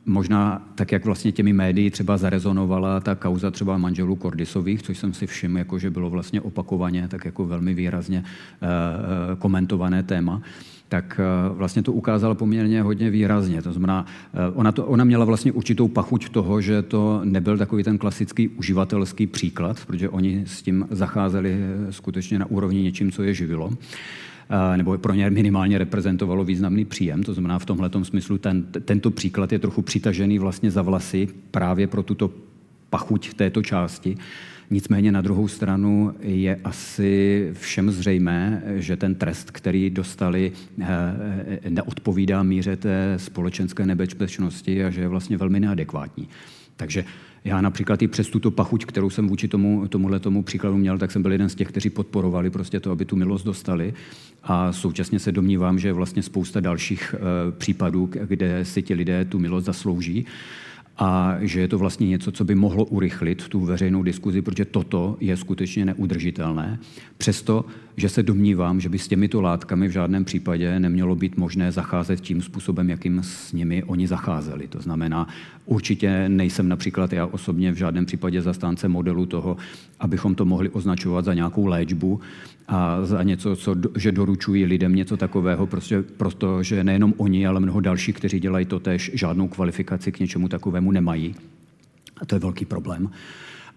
[0.05, 5.13] Možná tak, jak vlastně těmi médii třeba zarezonovala ta kauza třeba manželů Kordisových, což jsem
[5.13, 10.41] si všiml, jako že bylo vlastně opakovaně, tak jako velmi výrazně uh, komentované téma,
[10.89, 13.61] tak eh, vlastně to ukázala poměrně hodně výrazně.
[13.61, 17.83] To znamená, eh, ona, to, ona měla vlastně určitou pachuť toho, že to nebyl takový
[17.83, 23.23] ten klasický uživatelský příklad, protože oni s tím zacházeli eh, skutečně na úrovni něčím, co
[23.23, 23.71] je živilo
[24.75, 27.23] nebo pro ně minimálně reprezentovalo významný příjem.
[27.23, 31.87] To znamená, v tomhle smyslu ten, tento příklad je trochu přitažený vlastně za vlasy právě
[31.87, 32.31] pro tuto
[32.89, 34.17] pachuť této části.
[34.69, 40.51] Nicméně na druhou stranu je asi všem zřejmé, že ten trest, který dostali,
[40.81, 46.27] eh, neodpovídá míře té společenské nebezpečnosti a že je vlastně velmi neadekvátní.
[46.75, 47.05] Takže
[47.45, 51.11] já například i přes tuto pachuť, kterou jsem vůči tomu, tomuhle tomu příkladu měl, tak
[51.11, 53.93] jsem byl jeden z těch, kteří podporovali prostě to, aby tu milost dostali.
[54.43, 59.25] A současně se domnívám, že je vlastně spousta dalších e, případů, kde si ti lidé
[59.25, 60.25] tu milost zaslouží
[60.97, 65.17] a že je to vlastně něco, co by mohlo urychlit tu veřejnou diskuzi, protože toto
[65.19, 66.79] je skutečně neudržitelné.
[67.17, 67.65] Přesto,
[67.97, 72.21] že se domnívám, že by s těmito látkami v žádném případě nemělo být možné zacházet
[72.21, 74.67] tím způsobem, jakým s nimi oni zacházeli.
[74.67, 75.27] To znamená,
[75.65, 79.57] určitě nejsem například já osobně v žádném případě zastánce modelu toho,
[79.99, 82.19] abychom to mohli označovat za nějakou léčbu,
[82.67, 87.59] a za něco, co, že doručují lidem něco takového, prostě proto, že nejenom oni, ale
[87.59, 91.35] mnoho dalších, kteří dělají to tež, žádnou kvalifikaci k něčemu takovému nemají.
[92.21, 93.09] A to je velký problém.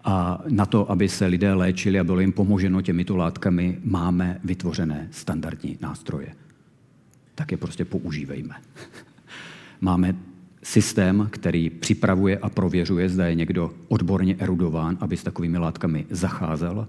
[0.03, 5.07] A na to, aby se lidé léčili a bylo jim pomoženo těmito látkami, máme vytvořené
[5.11, 6.35] standardní nástroje.
[7.35, 8.55] Tak je prostě používejme.
[9.81, 10.15] máme
[10.63, 16.87] systém, který připravuje a prověřuje, zda je někdo odborně erudován, aby s takovými látkami zacházel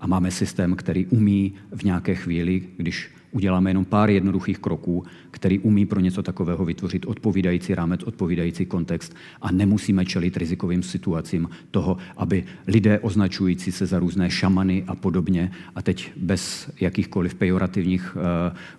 [0.00, 5.58] a máme systém, který umí v nějaké chvíli, když uděláme jenom pár jednoduchých kroků, který
[5.58, 11.96] umí pro něco takového vytvořit odpovídající rámec, odpovídající kontext a nemusíme čelit rizikovým situacím toho,
[12.16, 18.22] aby lidé označující se za různé šamany a podobně a teď bez jakýchkoliv pejorativních uh,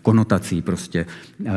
[0.01, 1.47] konotací prostě uh,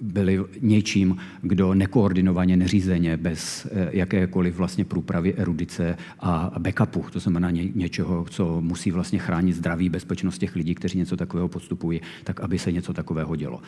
[0.00, 7.50] byli něčím, kdo nekoordinovaně, neřízeně, bez uh, jakékoliv vlastně průpravy erudice a backupu, to znamená
[7.50, 11.48] ně, něčeho, co musí vlastně chránit zdraví, bezpečnost těch lidí, kteří něco takového
[11.82, 13.60] postupují, tak aby se něco takového dělo.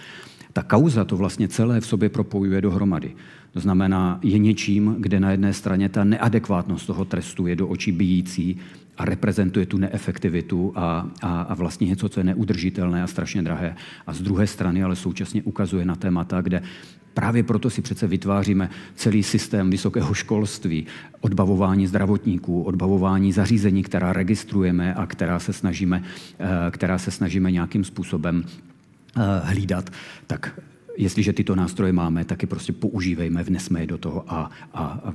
[0.53, 3.15] Ta kauza to vlastně celé v sobě propojuje dohromady.
[3.53, 7.93] To znamená, je něčím, kde na jedné straně ta neadekvátnost toho trestu je do očí
[7.93, 8.57] bijící
[8.99, 13.75] a reprezentuje tu neefektivitu a, a, a vlastně něco, co je neudržitelné a strašně drahé.
[14.07, 16.63] A z druhé strany ale současně ukazuje na témata, kde
[17.15, 20.87] Právě proto si přece vytváříme celý systém vysokého školství,
[21.21, 26.03] odbavování zdravotníků, odbavování zařízení, která registrujeme a která se snažíme,
[26.39, 28.45] eh, která se snažíme nějakým způsobem
[29.17, 29.91] Eh, hlídat,
[30.27, 30.61] tak
[30.97, 35.13] jestliže tyto nástroje máme, tak je prostě používejme, vnesme je do toho a, a, a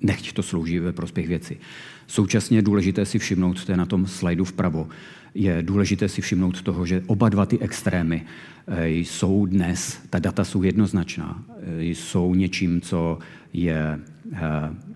[0.00, 1.58] nechť to slouží ve prospěch věci.
[2.06, 4.88] Současně je důležité si všimnout, to je na tom slajdu vpravo,
[5.34, 8.22] je důležité si všimnout toho, že oba dva ty extrémy
[8.66, 13.18] eh, jsou dnes, ta data jsou jednoznačná, eh, jsou něčím, co
[13.52, 14.00] je
[14.32, 14.40] eh,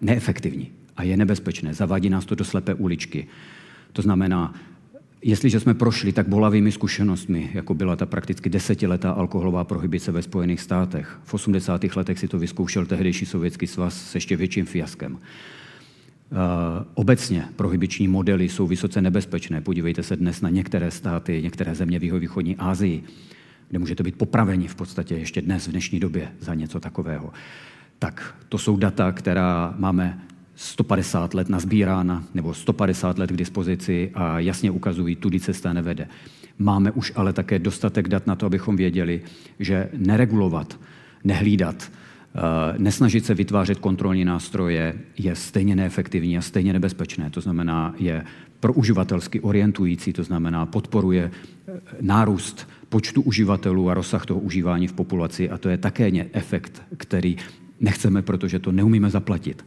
[0.01, 1.75] neefektivní a je nebezpečné.
[1.75, 3.27] Zavádí nás to do slepé uličky.
[3.93, 4.55] To znamená,
[5.23, 10.61] jestliže jsme prošli tak bolavými zkušenostmi, jako byla ta prakticky desetiletá alkoholová prohybice ve Spojených
[10.61, 11.85] státech, v 80.
[11.97, 15.19] letech si to vyzkoušel tehdejší sovětský svaz s ještě větším fiaskem.
[16.33, 16.39] Uh,
[16.95, 19.61] obecně prohybiční modely jsou vysoce nebezpečné.
[19.61, 23.05] Podívejte se dnes na některé státy, některé země v východní Asii,
[23.69, 27.33] kde můžete být popraveni v podstatě ještě dnes, v dnešní době, za něco takového.
[27.99, 30.23] Tak to jsou data, která máme
[30.55, 36.09] 150 let nazbírána, nebo 150 let k dispozici a jasně ukazují, tudy cesta nevede.
[36.59, 39.23] Máme už ale také dostatek dat na to, abychom věděli,
[39.59, 40.81] že neregulovat,
[41.25, 42.02] nehlídat, eh,
[42.79, 47.31] nesnažit se vytvářet kontrolní nástroje je stejně neefektivní a stejně nebezpečné.
[47.31, 48.25] To znamená, je
[48.61, 54.93] pro uživatelsky orientující, to znamená, podporuje eh, nárůst počtu uživatelů a rozsah toho užívání v
[54.93, 57.37] populaci a to je také efekt, který
[57.81, 59.65] nechceme, protože to neumíme zaplatit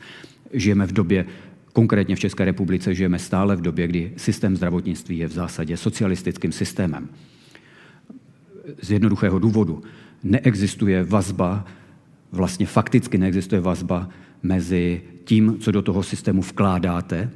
[0.54, 1.26] žijeme v době,
[1.74, 6.52] konkrétně v České republice, žijeme stále v době, kdy systém zdravotnictví je v zásadě socialistickým
[6.52, 7.10] systémem.
[8.82, 9.84] Z jednoduchého důvodu
[10.24, 11.66] neexistuje vazba,
[12.32, 14.10] vlastně fakticky neexistuje vazba
[14.44, 17.30] mezi tím, co do toho systému vkládáte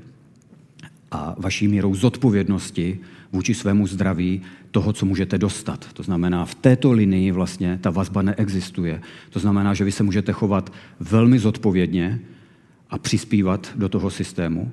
[1.11, 2.99] a vaší mírou zodpovědnosti
[3.31, 5.93] vůči svému zdraví toho, co můžete dostat.
[5.93, 9.01] To znamená, v této linii vlastně ta vazba neexistuje.
[9.29, 12.19] To znamená, že vy se můžete chovat velmi zodpovědně,
[12.89, 14.71] a přispívat do toho systému.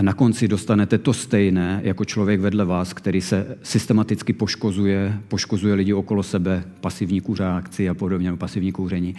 [0.00, 5.74] A na konci dostanete to stejné jako člověk vedle vás, který se systematicky poškozuje, poškozuje
[5.74, 9.14] lidi okolo sebe, pasivní kuřáci a podobně, pasivní kouření.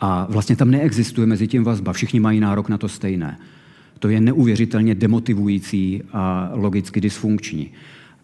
[0.00, 1.92] A vlastně tam neexistuje mezi tím vazba.
[1.92, 3.38] Všichni mají nárok na to stejné.
[3.98, 7.70] To je neuvěřitelně demotivující a logicky dysfunkční.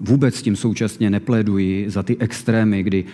[0.00, 3.04] Vůbec tím současně nepléduji za ty extrémy, kdy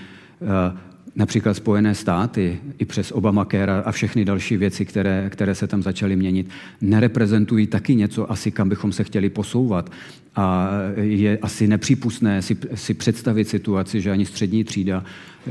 [0.43, 0.79] eh,
[1.17, 6.17] například Spojené státy i přes Obamacare a všechny další věci, které, které se tam začaly
[6.17, 6.49] měnit,
[6.81, 9.91] nereprezentují taky něco asi, kam bychom se chtěli posouvat.
[10.37, 10.69] A
[11.01, 15.05] je asi nepřípustné si, si představit situaci, že ani střední třída,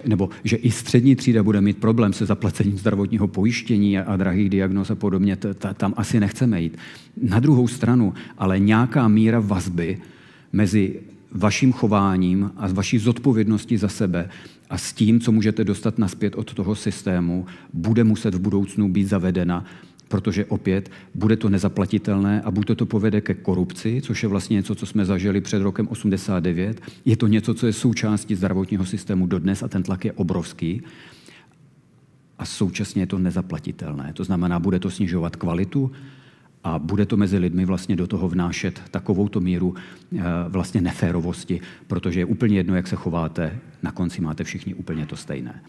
[0.06, 4.50] nebo že i střední třída bude mít problém se zaplacením zdravotního pojištění a, a drahých
[4.50, 6.78] diagnóz a podobně, t, t, tam asi nechceme jít.
[7.22, 9.98] Na druhou stranu, ale nějaká míra vazby
[10.54, 11.00] mezi
[11.32, 14.30] vaším chováním a vaší zodpovědností za sebe
[14.70, 19.08] a s tím, co můžete dostat naspět od toho systému, bude muset v budoucnu být
[19.08, 19.66] zavedena,
[20.08, 24.56] protože opět bude to nezaplatitelné a buď to, to povede ke korupci, což je vlastně
[24.56, 26.82] něco, co jsme zažili před rokem 89.
[27.06, 30.82] Je to něco, co je součástí zdravotního systému dodnes a ten tlak je obrovský.
[32.38, 34.14] A současně je to nezaplatitelné.
[34.14, 35.92] To znamená, bude to snižovat kvalitu,
[36.66, 39.76] a bude to mezi lidmi vlastně do toho vnášet takovouto míru
[40.18, 45.06] eh, vlastně neférovosti, protože je úplně jedno, jak se chováte, na konci máte všichni úplně
[45.06, 45.62] to stejné.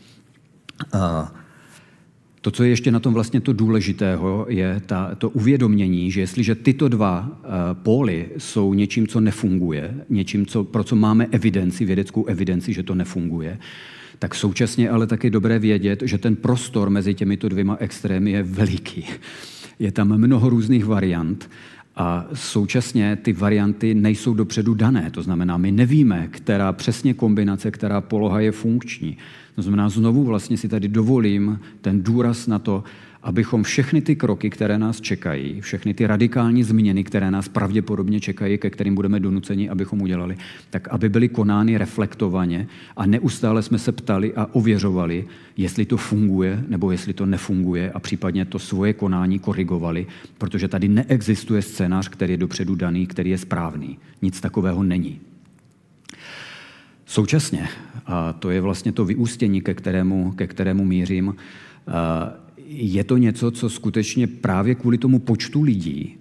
[2.41, 6.55] To, co je ještě na tom vlastně to důležitého, je ta, to uvědomění, že jestliže
[6.55, 7.51] tyto dva uh,
[7.83, 12.95] póly jsou něčím, co nefunguje, něčím, co, pro co máme evidenci, vědeckou evidenci, že to
[12.95, 13.59] nefunguje,
[14.19, 19.05] tak současně ale taky dobré vědět, že ten prostor mezi těmito dvěma extrémy je veliký.
[19.79, 21.51] Je tam mnoho různých variant
[21.97, 25.11] a současně ty varianty nejsou dopředu dané.
[25.11, 29.17] To znamená, my nevíme, která přesně kombinace, která poloha je funkční.
[29.55, 32.85] To znamená, znovu vlastně si tady dovolím ten důraz na to,
[33.27, 38.59] abychom všechny ty kroky, které nás čekají, všechny ty radikální změny, které nás pravděpodobně čekají,
[38.59, 40.37] ke kterým budeme donuceni, abychom udělali,
[40.71, 42.67] tak aby byly konány reflektovaně
[42.97, 45.25] a neustále jsme se ptali a ověřovali,
[45.57, 50.07] jestli to funguje nebo jestli to nefunguje a případně to svoje konání korigovali,
[50.39, 53.99] protože tady neexistuje scénář, který je dopředu daný, který je správný.
[54.23, 55.21] Nic takového není.
[57.07, 57.69] Současně,
[58.07, 61.35] a to je vlastně to vyústění, ke kterému, ke kterému mířím,
[62.67, 66.19] je to něco, co skutečně právě kvůli tomu počtu lidí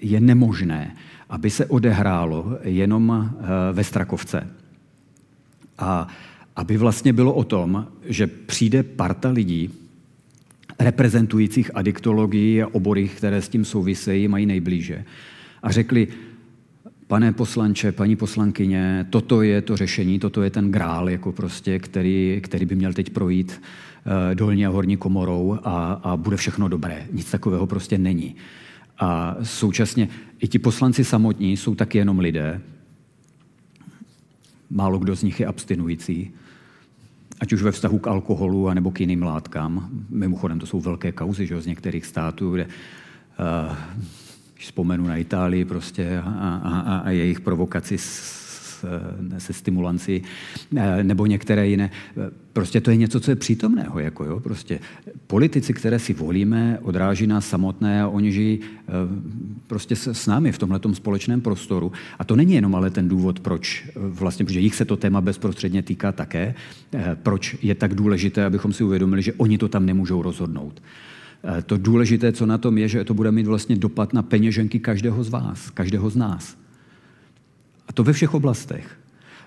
[0.00, 0.96] je nemožné,
[1.28, 4.46] aby se odehrálo jenom eh, ve Strakovce.
[5.78, 6.08] A
[6.56, 9.70] aby vlastně bylo o tom, že přijde parta lidí,
[10.78, 15.04] reprezentujících adiktologii a obory, které s tím souvisejí, mají nejblíže.
[15.62, 16.08] A řekli,
[17.06, 22.40] pane poslanče, paní poslankyně, toto je to řešení, toto je ten grál, jako prostě, který,
[22.42, 23.60] který by měl teď projít
[24.34, 27.06] dolní a horní komorou a, a bude všechno dobré.
[27.12, 28.36] Nic takového prostě není.
[28.98, 30.08] A současně
[30.40, 32.60] i ti poslanci samotní jsou taky jenom lidé.
[34.70, 36.30] Málo kdo z nich je abstinující.
[37.40, 39.88] ať už ve vztahu k alkoholu anebo k jiným látkám.
[40.10, 43.76] Mimochodem, to jsou velké kauzy že, z některých států, kde uh,
[44.54, 46.30] vzpomenu na Itálii prostě a,
[46.64, 48.43] a, a jejich provokaci s Eh,
[49.38, 50.22] se stimulanci
[50.76, 51.90] eh, nebo některé jiné.
[52.52, 53.98] Prostě to je něco, co je přítomného.
[53.98, 54.80] Jako jo, prostě
[55.26, 58.92] politici, které si volíme, odráží nás samotné a oni žijí eh,
[59.66, 61.92] prostě s námi v tomhle společném prostoru.
[62.18, 65.82] A to není jenom ale ten důvod, proč vlastně, protože jich se to téma bezprostředně
[65.82, 66.54] týká také,
[67.22, 70.82] proč je tak důležité, abychom si uvědomili, že oni to tam nemůžou rozhodnout.
[71.66, 75.24] To důležité, co na tom je, že to bude mít vlastně dopad na peněženky každého
[75.24, 76.63] z vás, každého z nás.
[77.88, 78.96] A to ve všech oblastech.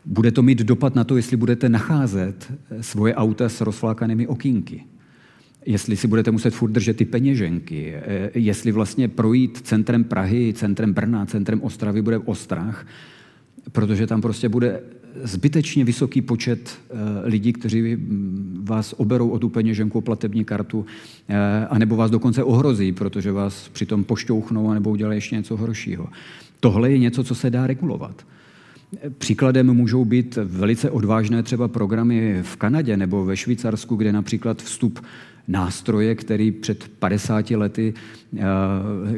[0.07, 4.83] Bude to mít dopad na to, jestli budete nacházet eh, svoje auta s rozflákanými okýnky.
[5.65, 10.93] Jestli si budete muset furt držet ty peněženky, eh, jestli vlastně projít centrem Prahy, centrem
[10.93, 12.87] Brna, centrem Ostravy bude ostrach,
[13.71, 14.81] protože tam prostě bude
[15.23, 20.85] zbytečně vysoký počet eh, lidí, kteří mm, vás oberou o tu peněženku, o platební kartu,
[21.69, 26.07] anebo vás dokonce ohrozí, protože vás přitom pošťouchnou, anebo udělají ještě něco horšího.
[26.59, 28.25] Tohle je něco, co se dá regulovat.
[29.17, 34.99] Příkladem můžou být velice odvážné třeba programy v Kanadě nebo ve Švýcarsku, kde například vstup
[35.47, 37.93] nástroje, který před 50 lety
[38.37, 38.43] eh,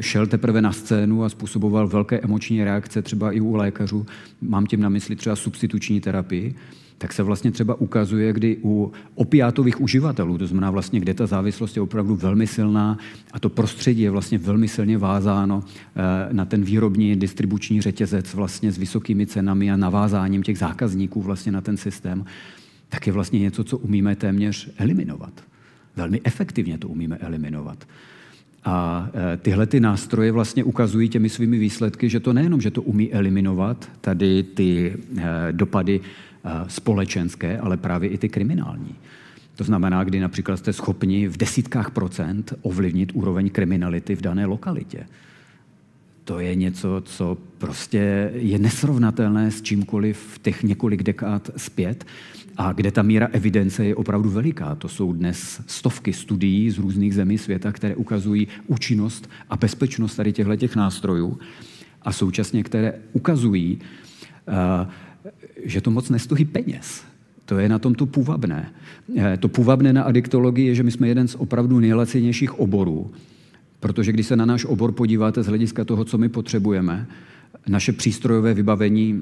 [0.00, 4.06] šel teprve na scénu a způsoboval velké emoční reakce třeba i u lékařů.
[4.40, 6.54] Mám tím na mysli třeba substituční terapii
[7.00, 11.76] tak se vlastně třeba ukazuje, kdy u opiátových uživatelů, to znamená vlastně, kde ta závislost
[11.76, 12.98] je opravdu velmi silná
[13.32, 18.72] a to prostředí je vlastně velmi silně vázáno eh, na ten výrobní distribuční řetězec vlastně
[18.72, 22.24] s vysokými cenami a navázáním těch zákazníků vlastně na ten systém,
[22.88, 25.32] tak je vlastně něco, co umíme téměř eliminovat.
[25.96, 27.86] Velmi efektivně to umíme eliminovat.
[28.64, 32.82] A eh, tyhle ty nástroje vlastně ukazují těmi svými výsledky, že to nejenom, že to
[32.82, 35.22] umí eliminovat, tady ty eh,
[35.52, 36.00] dopady
[36.68, 38.94] společenské, ale právě i ty kriminální.
[39.56, 45.06] To znamená, kdy například jste schopni v desítkách procent ovlivnit úroveň kriminality v dané lokalitě.
[46.24, 52.06] To je něco, co prostě je nesrovnatelné s čímkoliv v těch několik dekád zpět
[52.56, 54.74] a kde ta míra evidence je opravdu veliká.
[54.74, 60.32] To jsou dnes stovky studií z různých zemí světa, které ukazují účinnost a bezpečnost tady
[60.32, 61.38] těchto nástrojů
[62.02, 63.78] a současně které ukazují,
[64.48, 64.90] uh,
[65.64, 67.02] že to moc nestojí peněz.
[67.44, 68.72] To je na tom to půvabné.
[69.16, 73.10] Eh, to půvabné na adiktologii je, že my jsme jeden z opravdu nejlacenějších oborů,
[73.80, 77.06] protože když se na náš obor podíváte z hlediska toho, co my potřebujeme,
[77.68, 79.20] naše přístrojové vybavení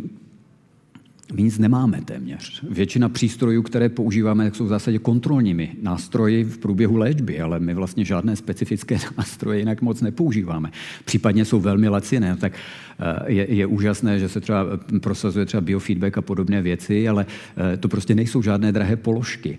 [1.32, 2.64] my nic nemáme téměř.
[2.70, 8.04] Většina přístrojů, které používáme, jsou v zásadě kontrolními nástroji v průběhu léčby, ale my vlastně
[8.04, 10.70] žádné specifické nástroje jinak moc nepoužíváme.
[11.04, 12.52] Případně jsou velmi laciné, tak
[12.98, 14.66] eh, je, je úžasné, že se třeba
[15.00, 17.26] prosazuje třeba biofeedback a podobné věci, ale
[17.56, 19.58] eh, to prostě nejsou žádné drahé položky.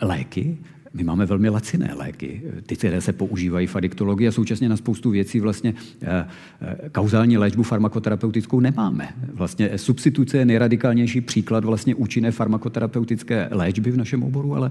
[0.00, 0.58] Léky
[0.94, 5.10] my máme velmi laciné léky, ty, které se používají v adiktologii a současně na spoustu
[5.10, 6.26] věcí vlastně eh,
[6.62, 9.08] eh, kauzální léčbu farmakoterapeutickou nemáme.
[9.32, 14.70] Vlastně substituce je nejradikálnější příklad vlastně účinné farmakoterapeutické léčby v našem oboru, ale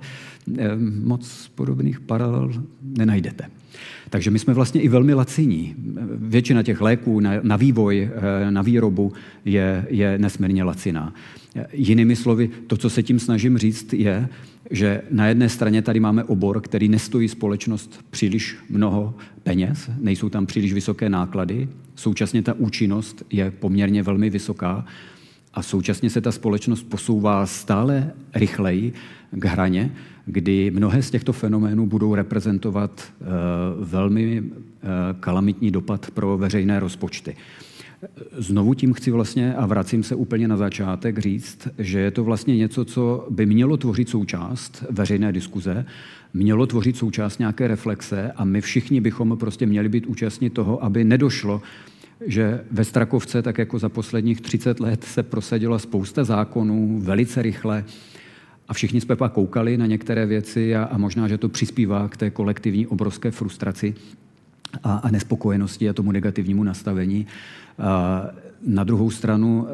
[0.57, 0.69] eh,
[1.03, 2.51] moc podobných paralel
[2.81, 3.43] nenajdete.
[4.09, 5.75] Takže my jsme vlastně i velmi laciní.
[6.17, 8.09] Většina těch léků na, na vývoj,
[8.49, 9.13] na výrobu
[9.45, 11.13] je, je nesmírně laciná.
[11.73, 14.27] Jinými slovy, to, co se tím snažím říct, je,
[14.71, 20.45] že na jedné straně tady máme obor, který nestojí společnost příliš mnoho peněz, nejsou tam
[20.45, 24.85] příliš vysoké náklady, současně ta účinnost je poměrně velmi vysoká
[25.53, 28.93] a současně se ta společnost posouvá stále rychleji
[29.31, 29.91] k hraně,
[30.25, 33.27] kdy mnohé z těchto fenoménů budou reprezentovat uh,
[33.85, 34.49] velmi uh,
[35.19, 37.35] kalamitní dopad pro veřejné rozpočty.
[38.37, 42.57] Znovu tím chci vlastně, a vracím se úplně na začátek, říct, že je to vlastně
[42.57, 45.85] něco, co by mělo tvořit součást veřejné diskuze,
[46.33, 51.03] mělo tvořit součást nějaké reflexe a my všichni bychom prostě měli být účastní toho, aby
[51.03, 51.61] nedošlo,
[52.25, 57.85] že ve Strakovce, tak jako za posledních 30 let, se prosadila spousta zákonů velice rychle
[58.67, 62.17] a všichni jsme pak koukali na některé věci a, a možná, že to přispívá k
[62.17, 63.95] té kolektivní obrovské frustraci
[64.83, 67.27] a, a nespokojenosti a tomu negativnímu nastavení.
[68.67, 69.67] Na druhou stranu,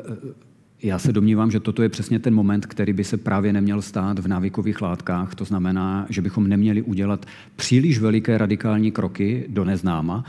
[0.84, 4.20] já se domnívám, že toto je přesně ten moment, který by se právě neměl stát
[4.20, 5.36] v návykových látkách.
[5.36, 7.26] To znamená, že bychom neměli udělat
[7.56, 10.24] příliš veliké radikální kroky do neznáma.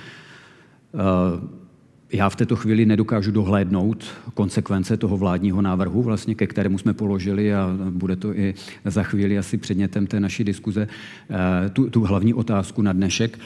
[2.12, 4.04] Já v této chvíli nedokážu dohlédnout
[4.34, 8.54] konsekvence toho vládního návrhu, vlastně, ke kterému jsme položili, a bude to i
[8.84, 10.88] za chvíli asi předmětem té naší diskuze,
[11.72, 13.38] tu, tu hlavní otázku na dnešek.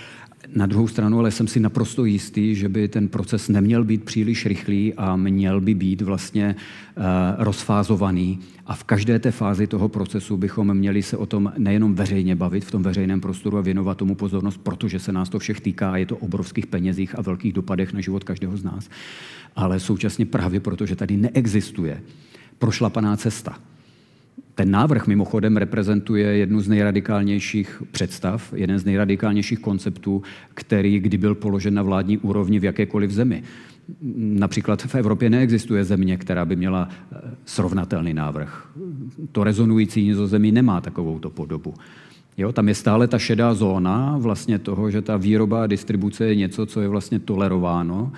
[0.48, 4.46] Na druhou stranu ale jsem si naprosto jistý, že by ten proces neměl být příliš
[4.46, 6.56] rychlý a měl by být vlastně
[6.96, 7.04] uh,
[7.38, 8.38] rozfázovaný.
[8.66, 12.64] A v každé té fázi toho procesu bychom měli se o tom nejenom veřejně bavit
[12.64, 15.96] v tom veřejném prostoru a věnovat tomu pozornost, protože se nás to všech týká a
[15.96, 18.88] je to obrovských penězích a velkých dopadech na život každého z nás,
[19.56, 22.02] ale současně právě proto, že tady neexistuje
[22.58, 23.58] prošlapaná cesta
[24.54, 30.22] ten návrh mimochodem reprezentuje jednu z nejradikálnějších představ, jeden z nejradikálnějších konceptů,
[30.54, 33.42] který kdy byl položen na vládní úrovni v jakékoliv zemi.
[34.16, 38.68] Například v Evropě neexistuje země, která by měla eh, srovnatelný návrh.
[39.32, 41.74] To rezonující nizozemí nemá takovouto podobu.
[42.36, 46.34] Jo, tam je stále ta šedá zóna vlastně toho, že ta výroba a distribuce je
[46.34, 48.12] něco, co je vlastně tolerováno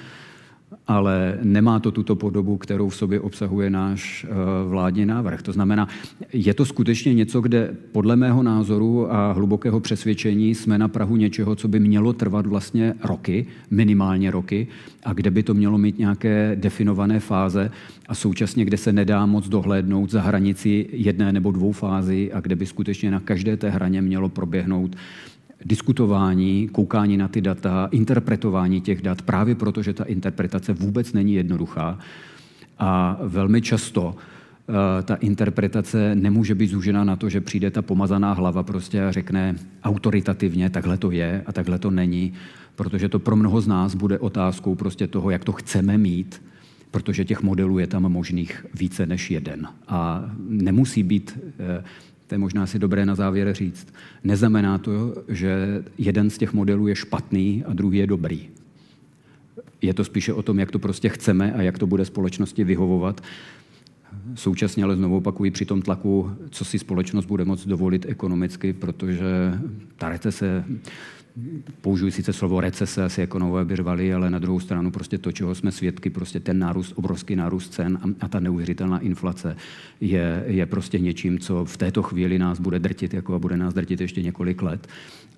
[0.86, 4.34] ale nemá to tuto podobu, kterou v sobě obsahuje náš eh,
[4.68, 5.42] vládní návrh.
[5.42, 5.88] To znamená,
[6.32, 11.56] je to skutečně něco, kde podle mého názoru a hlubokého přesvědčení jsme na Prahu něčeho,
[11.56, 14.66] co by mělo trvat vlastně roky, minimálně roky,
[15.04, 17.70] a kde by to mělo mít nějaké definované fáze
[18.08, 22.56] a současně, kde se nedá moc dohlédnout za hranici jedné nebo dvou fází a kde
[22.56, 24.96] by skutečně na každé té hraně mělo proběhnout
[25.64, 31.34] diskutování, koukání na ty data, interpretování těch dat, právě proto, že ta interpretace vůbec není
[31.34, 31.98] jednoduchá.
[32.78, 38.32] A velmi často uh, ta interpretace nemůže být zúžena na to, že přijde ta pomazaná
[38.32, 39.54] hlava prostě a řekne
[39.84, 42.32] autoritativně, takhle to je a takhle to není,
[42.74, 46.42] protože to pro mnoho z nás bude otázkou prostě toho, jak to chceme mít,
[46.90, 49.68] protože těch modelů je tam možných více než jeden.
[49.88, 51.84] A nemusí být uh,
[52.26, 53.94] to je možná si dobré na závěr říct,
[54.24, 58.48] neznamená to, že jeden z těch modelů je špatný a druhý je dobrý.
[59.82, 63.20] Je to spíše o tom, jak to prostě chceme a jak to bude společnosti vyhovovat.
[64.34, 69.58] Současně ale znovu opakuji při tom tlaku, co si společnost bude moct dovolit ekonomicky, protože
[69.96, 70.64] ta recese
[71.80, 75.54] použiju sice slovo recese, asi ekonomové by řvali, ale na druhou stranu prostě to, čeho
[75.54, 79.56] jsme svědky, prostě ten nárůst, obrovský nárůst cen a, a ta neuvěřitelná inflace
[80.00, 83.74] je, je prostě něčím, co v této chvíli nás bude drtit jako a bude nás
[83.74, 84.88] drtit ještě několik let.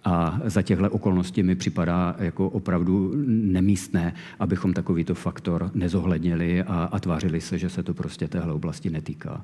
[0.04, 6.98] A za těchto okolností mi připadá jako opravdu nemístné, abychom takovýto faktor nezohlednili a, a
[6.98, 9.42] tvářili se, že se to prostě téhle oblasti netýká.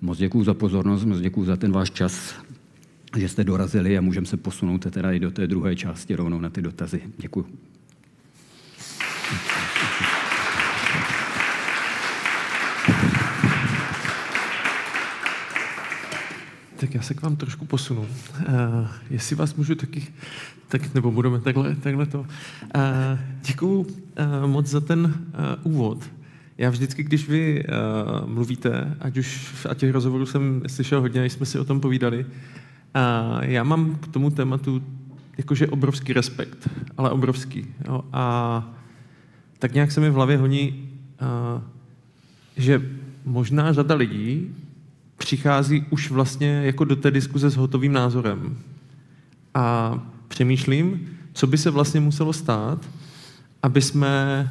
[0.00, 2.34] Moc děkuji za pozornost, moc děkuji za ten váš čas
[3.16, 6.50] že jste dorazili a můžeme se posunout teda i do té druhé části rovnou na
[6.50, 7.00] ty dotazy.
[7.18, 7.46] Děkuji.
[16.76, 18.00] Tak já se k vám trošku posunu.
[18.00, 18.06] Uh,
[19.10, 20.06] jestli vás můžu taky,
[20.68, 22.20] tak, nebo budeme takhle, takhle to.
[22.20, 22.26] Uh,
[23.46, 23.86] děkuju uh,
[24.46, 26.10] moc za ten uh, úvod.
[26.58, 31.46] Já vždycky, když vy uh, mluvíte, ať už a těch rozhovorů jsem slyšel hodně, jsme
[31.46, 32.26] si o tom povídali,
[32.94, 34.82] a já mám k tomu tématu
[35.38, 37.66] jakože obrovský respekt, ale obrovský.
[37.86, 38.04] Jo?
[38.12, 38.74] A
[39.58, 40.88] tak nějak se mi v hlavě honí,
[41.20, 41.62] a,
[42.56, 42.90] že
[43.24, 44.54] možná řada lidí
[45.16, 48.58] přichází už vlastně jako do té diskuze s hotovým názorem.
[49.54, 49.94] A
[50.28, 52.88] přemýšlím, co by se vlastně muselo stát,
[53.62, 54.50] aby jsme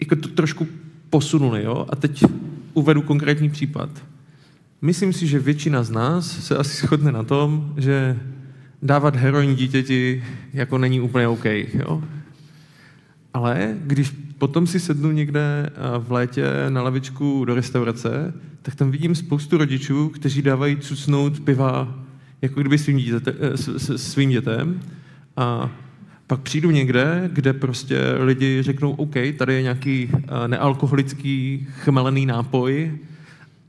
[0.00, 0.66] jako to trošku
[1.10, 1.64] posunuli.
[1.64, 1.86] Jo?
[1.88, 2.24] A teď
[2.74, 3.90] uvedu konkrétní případ.
[4.82, 8.18] Myslím si, že většina z nás se asi shodne na tom, že
[8.82, 11.44] dávat heroin dítěti jako není úplně OK.
[11.44, 12.02] Jo?
[13.34, 18.90] Ale když potom si sednu někde eh, v létě na lavičku do restaurace, tak tam
[18.90, 21.98] vidím spoustu rodičů, kteří dávají cucnout piva
[22.42, 24.80] jako kdyby svým, dítěte, eh, svým dětem.
[25.36, 25.70] A
[26.26, 32.98] pak přijdu někde, kde prostě lidi řeknou, OK, tady je nějaký eh, nealkoholický chmelený nápoj,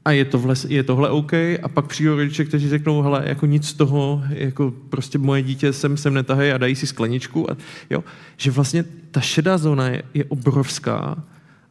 [0.07, 3.45] a je, to vles, je tohle OK a pak přijdou rodiče, kteří řeknou, hele, jako
[3.45, 7.51] nic z toho, jako prostě moje dítě sem, sem netahají a dají si skleničku.
[7.51, 7.57] A,
[7.89, 8.03] jo,
[8.37, 11.23] že vlastně ta šedá zóna je, je obrovská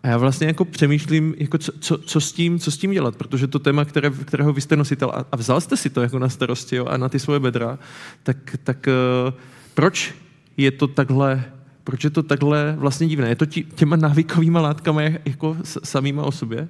[0.03, 3.17] a já vlastně jako přemýšlím, jako co, co, co, s tím, co s tím dělat,
[3.17, 6.19] protože to téma, které, kterého vy jste nositel a, a vzal jste si to jako
[6.19, 7.79] na starosti jo, a na ty svoje bedra,
[8.23, 8.89] tak, tak
[9.29, 9.35] uh,
[9.75, 10.15] proč
[10.57, 11.45] je to takhle
[11.85, 13.29] proč je to takhle vlastně divné?
[13.29, 16.69] Je to tí, těma návykovýma látkami jako samýma o sobě?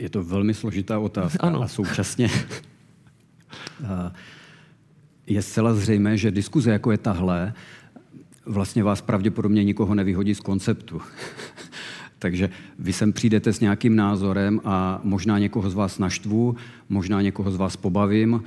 [0.00, 1.62] Eh, je to velmi složitá otázka ano.
[1.62, 2.30] a současně
[5.26, 7.54] je zcela zřejmé, že diskuze jako je tahle
[8.46, 11.02] vlastně vás pravděpodobně nikoho nevyhodí z konceptu.
[12.18, 16.56] Takže vy sem přijdete s nějakým názorem a možná někoho z vás naštvu,
[16.88, 18.42] možná někoho z vás pobavím,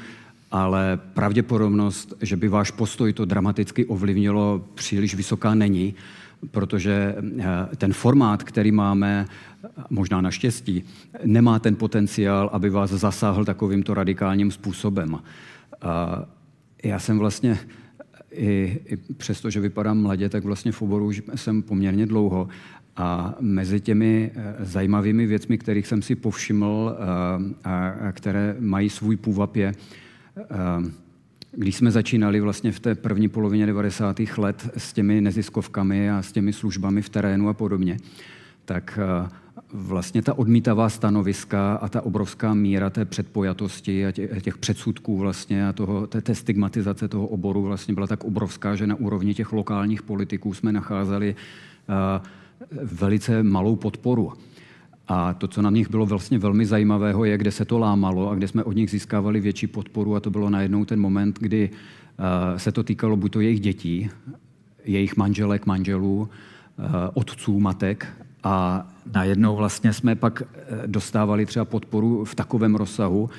[0.52, 5.96] ale pravděpodobnost, že by váš postoj to dramaticky ovlivnilo, příliš vysoká není,
[6.52, 9.26] protože eh, ten formát, který máme,
[9.90, 10.84] možná naštěstí,
[11.26, 15.20] nemá ten potenciál, aby vás zasáhl takovýmto radikálním způsobem.
[16.84, 17.60] Já jsem vlastně
[18.32, 22.48] i, i přesto, že vypadám mladě, tak vlastně v oboru jsem poměrně dlouho.
[22.96, 28.90] A mezi těmi eh, zajímavými věcmi, kterých jsem si povšiml eh, a, a které mají
[28.90, 29.74] svůj půvab, je,
[30.38, 30.44] eh,
[31.52, 34.20] když jsme začínali vlastně v té první polovině 90.
[34.38, 37.98] let s těmi neziskovkami a s těmi službami v terénu a podobně,
[38.66, 39.00] tak
[39.74, 45.74] vlastně ta odmítavá stanoviska a ta obrovská míra té předpojatosti a těch předsudků vlastně a
[45.74, 50.02] toho, té, té stigmatizace toho oboru vlastně byla tak obrovská, že na úrovni těch lokálních
[50.02, 51.36] politiků jsme nacházeli
[51.90, 52.26] uh,
[52.84, 54.34] velice malou podporu.
[55.08, 58.36] A to, co na nich bylo vlastně velmi zajímavého, je, kde se to lámalo a
[58.36, 62.58] kde jsme od nich získávali větší podporu a to bylo najednou ten moment, kdy uh,
[62.58, 64.10] se to týkalo buď to jejich dětí,
[64.86, 68.08] jejich manželek, manželů, uh, otců, matek
[68.44, 73.30] a najednou vlastně jsme pak eh, dostávali třeba podporu v takovém rozsahu,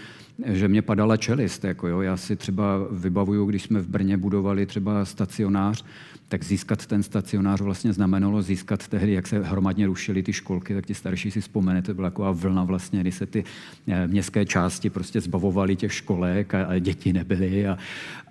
[0.47, 1.65] že mě padala čelist.
[1.65, 2.01] Jako jo.
[2.01, 5.85] Já si třeba vybavuju, když jsme v Brně budovali třeba stacionář,
[6.29, 10.87] tak získat ten stacionář vlastně znamenalo získat tehdy, jak se hromadně rušily ty školky, tak
[10.87, 13.45] ti starší si vzpomenete, byla taková vlna vlastně, kdy se ty
[13.89, 17.79] eh, městské části prostě zbavovaly těch školek a, a děti nebyly a,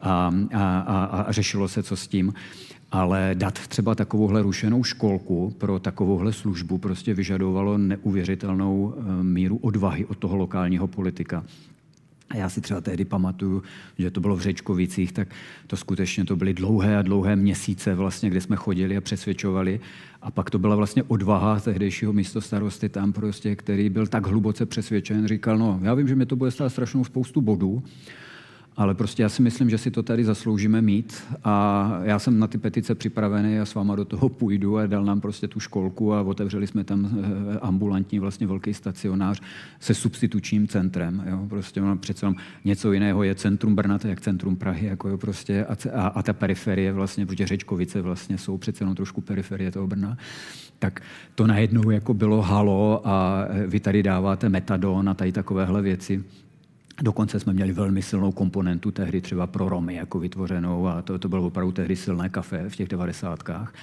[0.02, 2.34] a, a, a, a řešilo se, co s tím.
[2.94, 10.06] Ale dát třeba takovouhle rušenou školku pro takovouhle službu prostě vyžadovalo neuvěřitelnou eh, míru odvahy
[10.06, 11.44] od toho lokálního politika.
[12.30, 13.64] A já si třeba tehdy pamatuju,
[13.98, 15.28] že to bylo v Řečkovicích, tak
[15.68, 19.80] to skutečně to byly dlouhé a dlouhé měsíce, vlastně, kde jsme chodili a přesvědčovali.
[20.22, 24.65] A pak to byla vlastně odvaha tehdejšího místo starosty tam prostě, který byl tak hluboce
[24.65, 27.84] přesvědčen, říkal, no já vím, že mi to bude stát strašnou spoustu bodů,
[28.78, 32.48] ale prostě já si myslím, že si to tady zasloužíme mít a já jsem na
[32.48, 36.14] ty petice připravený a s váma do toho půjdu a dal nám prostě tu školku
[36.14, 39.41] a otevřeli jsme tam eh, ambulantní vlastně velký stacionář
[39.80, 41.24] se substitučním centrem.
[41.30, 41.45] Jo?
[41.50, 42.34] Prostě ono přece
[42.66, 46.08] něco jiného je centrum Brna, to je jak centrum Prahy, jako jo, prostě a, a,
[46.08, 50.18] a, ta periferie vlastně, protože Řečkovice vlastně jsou přece jenom trošku periferie toho Brna,
[50.80, 51.02] tak
[51.36, 56.24] to najednou jako bylo halo a vy tady dáváte metadon a tady takovéhle věci.
[57.03, 61.30] Dokonce jsme měli velmi silnou komponentu tehdy třeba pro Romy jako vytvořenou a to, to
[61.30, 63.73] bylo opravdu tehdy silné kafe v těch devadesátkách.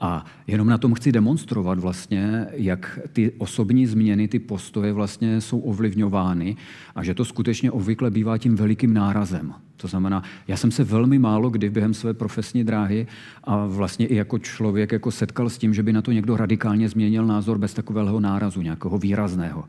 [0.00, 5.58] A jenom na tom chci demonstrovat vlastně, jak ty osobní změny, ty postoje vlastně jsou
[5.58, 6.56] ovlivňovány
[6.94, 9.54] a že to skutečně obvykle bývá tím velikým nárazem.
[9.76, 13.06] To znamená, já jsem se velmi málo kdy během své profesní dráhy
[13.44, 16.88] a vlastně i jako člověk jako setkal s tím, že by na to někdo radikálně
[16.88, 19.64] změnil názor bez takového nárazu, nějakého výrazného.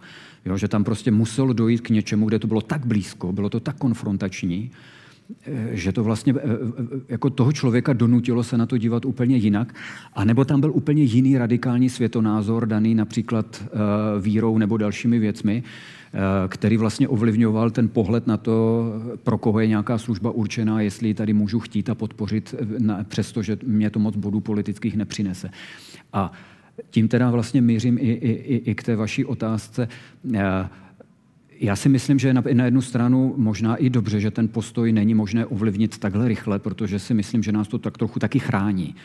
[0.46, 3.60] Jo, že tam prostě muselo dojít k něčemu, kde to bylo tak blízko, bylo to
[3.60, 4.72] tak konfrontační,
[5.72, 9.76] že to vlastně eh, eh, jako toho člověka donutilo se na to dívat úplně jinak,
[10.14, 13.64] a nebo tam byl úplně jiný radikální světonázor, daný například
[14.20, 15.64] vírou nebo dalšími věcmi,
[16.48, 18.86] který vlastně ovlivňoval ten pohled na to,
[19.24, 22.56] pro koho je nějaká služba určená, jestli ji tady můžu chtít a podpořit,
[23.04, 25.50] přestože mě to moc bodů politických nepřinese.
[26.14, 26.32] A
[26.90, 29.88] tím teda vlastně mířím i, i, i k té vaší otázce.
[30.34, 30.70] Eh,
[31.60, 35.46] já si myslím, že na jednu stranu možná i dobře, že ten postoj není možné
[35.46, 38.96] ovlivnit takhle rychle, protože si myslím, že nás to tak trochu taky chrání.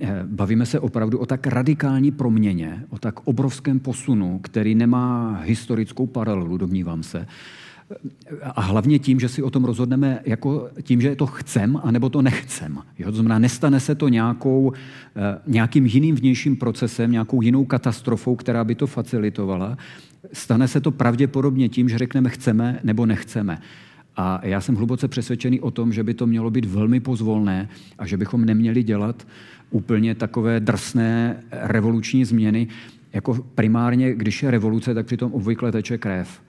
[0.00, 6.06] Eh, bavíme se opravdu o tak radikální proměně, o tak obrovském posunu, který nemá historickou
[6.06, 7.26] paralelu, domnívám se.
[8.42, 12.22] A hlavně tím, že si o tom rozhodneme jako tím, že to chcem, anebo to
[12.22, 12.78] nechcem.
[12.98, 13.10] Jo?
[13.10, 14.72] To znamená, nestane se to nějakou,
[15.16, 19.78] eh, nějakým jiným vnějším procesem, nějakou jinou katastrofou, která by to facilitovala.
[20.32, 23.58] Stane se to pravděpodobně tím, že řekneme chceme nebo nechceme.
[24.16, 28.06] A já jsem hluboce přesvědčený o tom, že by to mělo být velmi pozvolné a
[28.06, 29.26] že bychom neměli dělat
[29.70, 32.68] úplně takové drsné revoluční změny.
[33.12, 36.40] Jako primárně, když je revoluce, tak přitom obvykle teče krev.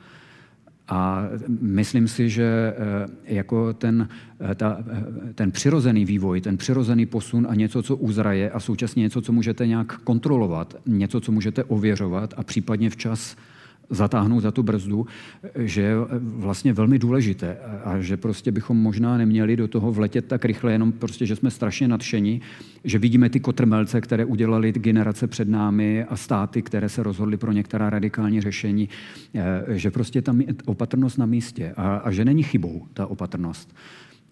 [0.89, 1.23] A
[1.61, 4.09] myslím si, že eh, jako ten,
[4.51, 9.01] eh, ta, eh, ten přirozený vývoj, ten přirozený posun a něco, co uzraje a současně
[9.01, 13.35] něco, co můžete nějak kontrolovat, něco, co můžete ověřovat a případně včas
[13.89, 15.07] zatáhnout za tu brzdu,
[15.55, 20.45] že je vlastně velmi důležité a že prostě bychom možná neměli do toho vletět tak
[20.45, 22.41] rychle, jenom prostě, že jsme strašně nadšení,
[22.83, 27.51] že vidíme ty kotrmelce, které udělali generace před námi a státy, které se rozhodly pro
[27.51, 28.89] některá radikální řešení,
[29.35, 33.75] eh, že prostě tam je opatrnost na místě a, a že není chybou ta opatrnost.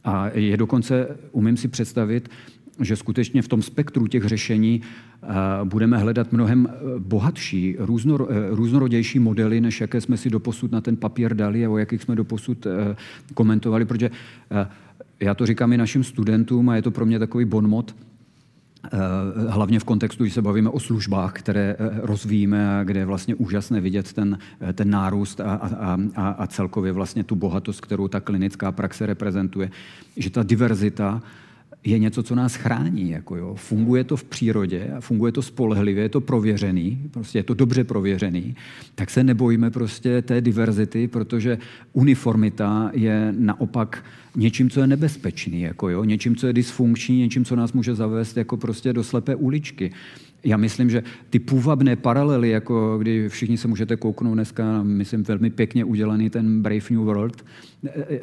[0.04, 2.30] A je dokonce, umím si představit,
[2.82, 5.28] že skutečně v tom spektru těch řešení eh,
[5.64, 10.82] budeme hledat mnohem eh, bohatší, různor, eh, různorodější modely, než jaké jsme si doposud na
[10.82, 12.68] ten papír dali a o jakých jsme doposud
[13.34, 14.12] komentovali, protože
[15.20, 17.96] já to říkám i našim studentům a je to pro mě takový bonmot,
[19.48, 23.82] hlavně v kontextu, když se bavíme o službách, které rozvíjíme a kde je vlastně úžasné
[23.82, 24.38] vidět ten,
[24.74, 29.72] ten nárůst a, a, a, a celkově vlastně tu bohatost, kterou ta klinická praxe reprezentuje,
[30.18, 31.22] že ta diverzita
[31.86, 33.10] je něco, co nás chrání.
[33.10, 33.56] Jako jo.
[33.56, 37.84] Funguje to v přírodě a funguje to spolehlivě, je to prověřený, prostě je to dobře
[37.84, 38.56] prověřený,
[38.96, 41.58] tak se nebojíme prostě té diverzity, protože
[41.94, 44.06] uniformita je naopak
[44.36, 48.38] něčím, co je nebezpečný, jako jo, něčím, co je dysfunkční, něčím, co nás může zavést
[48.38, 49.92] jako prostě do slepé uličky
[50.46, 55.50] já myslím, že ty půvabné paralely, jako kdy všichni se můžete kouknout dneska, myslím, velmi
[55.50, 57.46] pěkně udělaný ten Brave New World,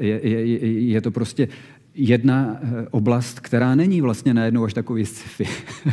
[0.00, 1.48] je, je, je to prostě
[1.94, 5.46] jedna eh, oblast, která není vlastně najednou až takový sci-fi.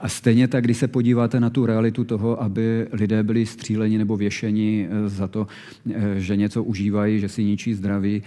[0.00, 4.16] A stejně tak, když se podíváte na tu realitu toho, aby lidé byli stříleni nebo
[4.16, 5.46] věšeni eh, za to,
[5.90, 8.22] eh, že něco užívají, že si ničí zdraví,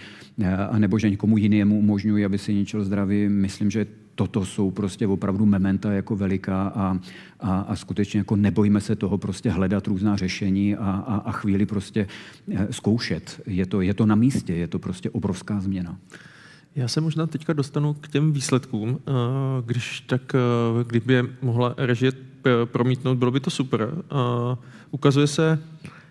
[0.70, 5.46] anebo že někomu jinému umožňují, aby si ničil zdraví, myslím, že toto jsou prostě opravdu
[5.46, 6.98] mementa jako veliká a,
[7.40, 11.66] a, a skutečně jako nebojíme se toho prostě hledat různá řešení a, a, a chvíli
[11.66, 12.06] prostě
[12.70, 13.40] zkoušet.
[13.46, 15.98] Je to, je to na místě, je to prostě obrovská změna.
[16.76, 19.00] Já se možná teďka dostanu k těm výsledkům.
[19.06, 19.12] Eh,
[19.66, 22.12] když tak, eh, kdyby je mohla režie
[22.64, 23.88] promítnout, bylo by to super.
[23.94, 24.56] Eh,
[24.90, 25.58] ukazuje se,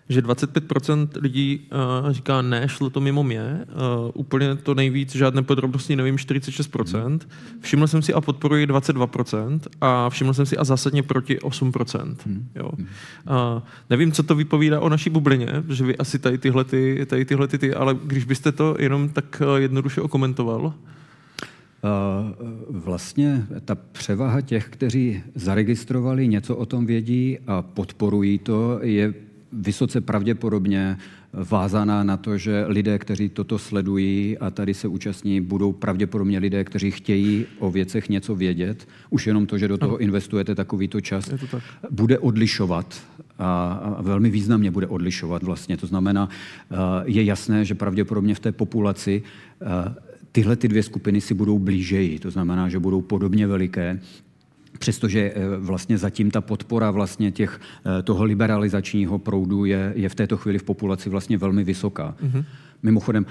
[0.08, 1.68] že 25% lidí
[2.04, 3.64] uh, říká ne, šlo to mimo mě.
[4.04, 7.18] Uh, úplně to nejvíc, žádné podrobnosti nevím, 46%.
[7.60, 12.16] Všiml jsem si a podporuji 22% a všiml jsem si a zásadně proti 8%.
[12.26, 12.48] Hmm.
[12.54, 12.70] Jo.
[12.72, 17.24] Uh, nevím, co to vypovídá o naší bublině, že vy asi tady tyhle, ty, tady
[17.24, 20.74] tyhle ty, ty, ale když byste to jenom tak jednoduše okomentoval.
[22.70, 29.14] Vlastně ta převaha těch, kteří zaregistrovali, něco o tom vědí a podporují to, je
[29.60, 30.96] vysoce pravděpodobně
[31.32, 36.64] vázaná na to, že lidé, kteří toto sledují a tady se účastní, budou pravděpodobně lidé,
[36.64, 38.88] kteří chtějí o věcech něco vědět.
[39.10, 41.62] Už jenom to, že do toho investujete takovýto čas, to tak.
[41.90, 43.02] bude odlišovat
[43.38, 45.76] a velmi významně bude odlišovat vlastně.
[45.76, 46.28] To znamená,
[47.04, 49.22] je jasné, že pravděpodobně v té populaci
[50.32, 52.18] tyhle ty dvě skupiny si budou blížeji.
[52.18, 54.00] To znamená, že budou podobně veliké
[54.84, 60.14] přestože eh, vlastně zatím ta podpora vlastně těch, eh, toho liberalizačního proudu je, je v
[60.14, 62.14] této chvíli v populaci vlastně velmi vysoká.
[62.20, 62.44] Mm-hmm.
[62.84, 63.26] Mimochodem,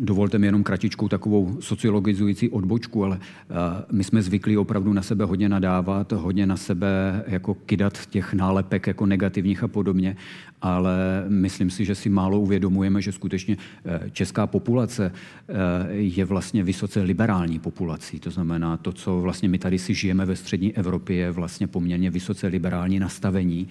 [0.00, 3.56] dovolte mi jenom kratičkou takovou sociologizující odbočku, ale uh,
[3.92, 8.86] my jsme zvyklí opravdu na sebe hodně nadávat, hodně na sebe jako kydat těch nálepek
[8.86, 10.16] jako negativních a podobně,
[10.62, 15.56] ale myslím si, že si málo uvědomujeme, že skutečně uh, česká populace uh,
[15.90, 18.20] je vlastně vysoce liberální populací.
[18.20, 22.10] To znamená, to, co vlastně my tady si žijeme ve střední Evropě, je vlastně poměrně
[22.10, 23.68] vysoce liberální nastavení.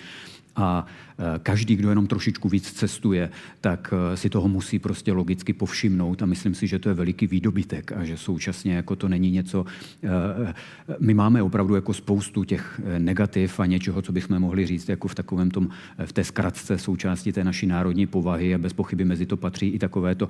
[0.55, 1.06] A Eh,
[1.43, 3.29] každý, kdo jenom trošičku víc cestuje,
[3.61, 7.27] tak eh, si toho musí prostě logicky povšimnout a myslím si, že to je veliký
[7.27, 9.65] výdobytek a že současně jako to není něco,
[10.03, 10.53] eh,
[10.99, 15.15] my máme opravdu jako spoustu těch negativ a něčeho, co bychom mohli říct jako v
[15.15, 15.69] takovém tom,
[16.05, 19.79] v té zkratce součástí té naší národní povahy a bez pochyby mezi to patří i
[19.79, 20.27] takové to,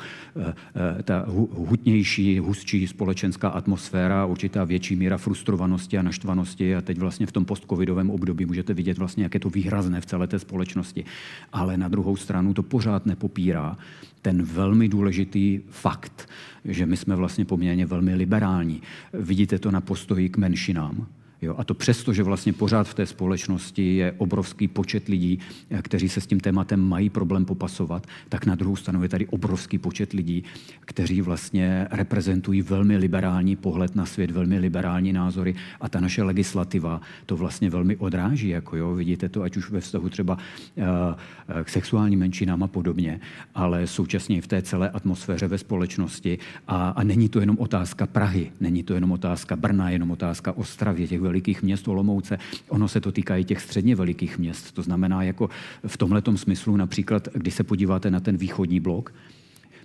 [1.04, 7.32] ta hutnější, hustší společenská atmosféra, určitá větší míra frustrovanosti a naštvanosti a teď vlastně v
[7.32, 11.06] tom postcovidovém období můžete vidět vlastně, jak je to výrazné v celé té společnosti společnosti.
[11.54, 13.78] Ale na druhou stranu to pořád nepopírá
[14.22, 16.30] ten velmi důležitý fakt,
[16.66, 18.82] že my jsme vlastně poměrně velmi liberální.
[19.14, 21.08] Vidíte to na postoji k menšinám.
[21.42, 25.40] Jo, a to přesto, že vlastně pořád v té společnosti je obrovský počet lidí,
[25.70, 29.26] eh, kteří se s tím tématem mají problém popasovat, tak na druhou stranu je tady
[29.26, 30.44] obrovský počet lidí,
[30.80, 37.02] kteří vlastně reprezentují velmi liberální pohled na svět, velmi liberální názory a ta naše legislativa
[37.26, 38.50] to vlastně velmi odráží.
[38.50, 43.20] Jako jo, vidíte to, ať už ve vztahu třeba uh, k sexuálním menšinám a podobně,
[43.56, 46.40] ale současně i v té celé atmosféře ve společnosti.
[46.68, 51.08] A, a není to jenom otázka Prahy, není to jenom otázka Brna, jenom otázka Ostravy,
[51.08, 52.38] těch velikých měst Olomouce.
[52.70, 54.72] Ono se to týká i těch středně velikých měst.
[54.72, 55.50] To znamená, jako
[55.88, 59.14] v tomhletom smyslu například, když se podíváte na ten východní blok,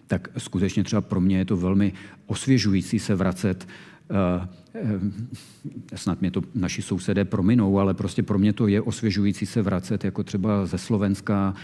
[0.06, 1.93] tak skutečně třeba pro mě je to velmi
[2.27, 3.69] osvěžující se vracet
[4.10, 4.47] uh,
[5.94, 10.05] snad mě to naši sousedé prominou, ale prostě pro mě to je osvěžující se vracet
[10.05, 11.55] jako třeba ze Slovenska,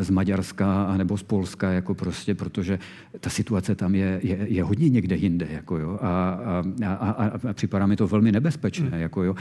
[0.00, 2.78] z Maďarska nebo z Polska, jako prostě, protože
[3.20, 5.48] ta situace tam je, je, je hodně někde jinde.
[5.50, 6.40] Jako jo, a,
[6.86, 8.88] a, a, a připadá mi to velmi nebezpečné.
[8.88, 9.00] Hmm.
[9.00, 9.34] Jako jo.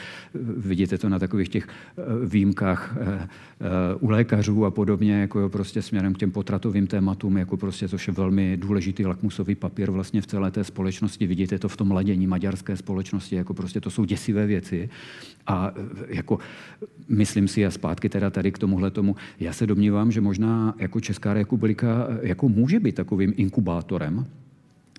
[0.58, 3.28] Vidíte to na takových těch eh, výjimkách eh,
[3.62, 7.88] eh, u lékařů a podobně, jako jo, prostě směrem k těm potratovým tématům, jako prostě,
[7.88, 11.28] což je velmi důležitý lakmusový papír vlastně v celé té společnosti.
[11.28, 14.90] Vidíte to v tom ladění maďarské společnosti společnosti, jako prostě to jsou děsivé věci.
[15.48, 16.40] A e, jako
[17.08, 21.00] myslím si, a zpátky teda tady k tomuhle tomu, já se domnívám, že možná jako
[21.00, 24.26] Česká republika e, jako může být takovým inkubátorem,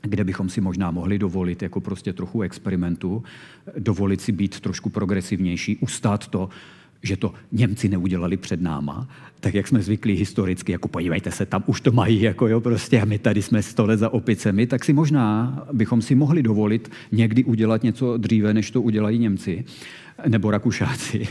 [0.02, 3.22] kde bychom si možná mohli dovolit jako prostě trochu experimentu,
[3.78, 6.48] dovolit si být trošku progresivnější, ustát to,
[7.02, 9.08] že to Němci neudělali před náma,
[9.40, 13.00] tak jak jsme zvyklí historicky, jako podívejte se, tam už to mají, jako jo, prostě
[13.00, 16.90] a my tady jsme sto let za opicemi, tak si možná bychom si mohli dovolit
[17.12, 19.64] někdy udělat něco dříve, než to udělají Němci
[20.28, 21.28] nebo Rakušáci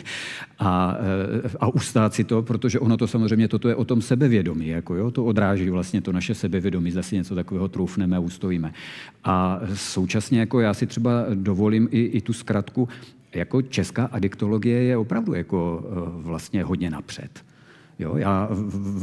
[0.59, 0.97] a,
[1.45, 4.95] eh, a ustát si to, protože ono to samozřejmě, toto je o tom sebevědomí, jako
[4.95, 8.73] jo, to odráží vlastně to naše sebevědomí, zase něco takového troufneme a ustojíme.
[9.23, 12.89] A současně jako já si třeba dovolím i, i tu zkratku,
[13.35, 15.93] jako česká adiktologie je opravdu jako eh,
[16.23, 17.45] vlastně hodně napřed.
[17.99, 18.49] Jo, já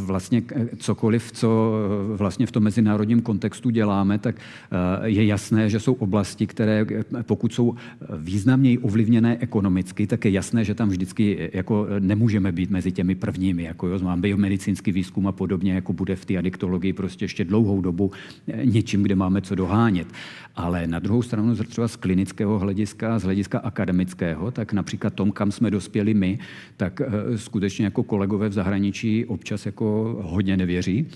[0.04, 0.42] vlastně
[0.76, 1.72] cokoliv, co
[2.16, 6.86] vlastně v tom mezinárodním kontextu děláme, tak eh, je jasné, že jsou oblasti, které
[7.22, 7.74] pokud jsou
[8.18, 13.62] významněji ovlivněné ekonomicky, tak je jasné, že tam vždycky jako nemůžeme být mezi těmi prvními.
[13.62, 17.80] Jako jo, mám biomedicínský výzkum a podobně, jako bude v té adiktologii prostě ještě dlouhou
[17.80, 18.10] dobu
[18.48, 20.08] eh, něčím, kde máme co dohánět.
[20.54, 25.52] Ale na druhou stranu třeba z klinického hlediska, z hlediska akademického, tak například tom, kam
[25.52, 26.38] jsme dospěli my,
[26.76, 28.85] tak eh, skutečně jako kolegové v zahraničí
[29.26, 31.06] občas jako hodně nevěří.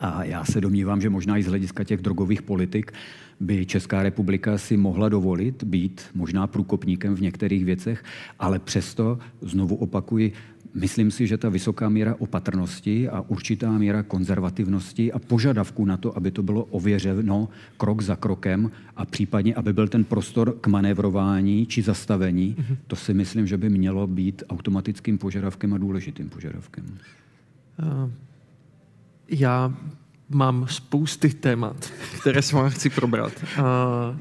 [0.00, 2.92] A já se domnívám, že možná i z hlediska těch drogových politik
[3.40, 8.04] by Česká republika si mohla dovolit být možná průkopníkem v některých věcech,
[8.38, 10.32] ale přesto, znovu opakuji,
[10.76, 16.16] myslím si, že ta vysoká míra opatrnosti a určitá míra konzervativnosti a požadavku na to,
[16.16, 21.66] aby to bylo ověřeno krok za krokem a případně, aby byl ten prostor k manévrování
[21.66, 22.76] či zastavení, mm-hmm.
[22.86, 26.84] to si myslím, že by mělo být automatickým požadavkem a důležitým požadavkem.
[27.82, 28.10] Uh,
[29.28, 29.74] já
[30.30, 33.32] mám spousty témat, které s vámi chci probrat.
[33.42, 33.64] Uh,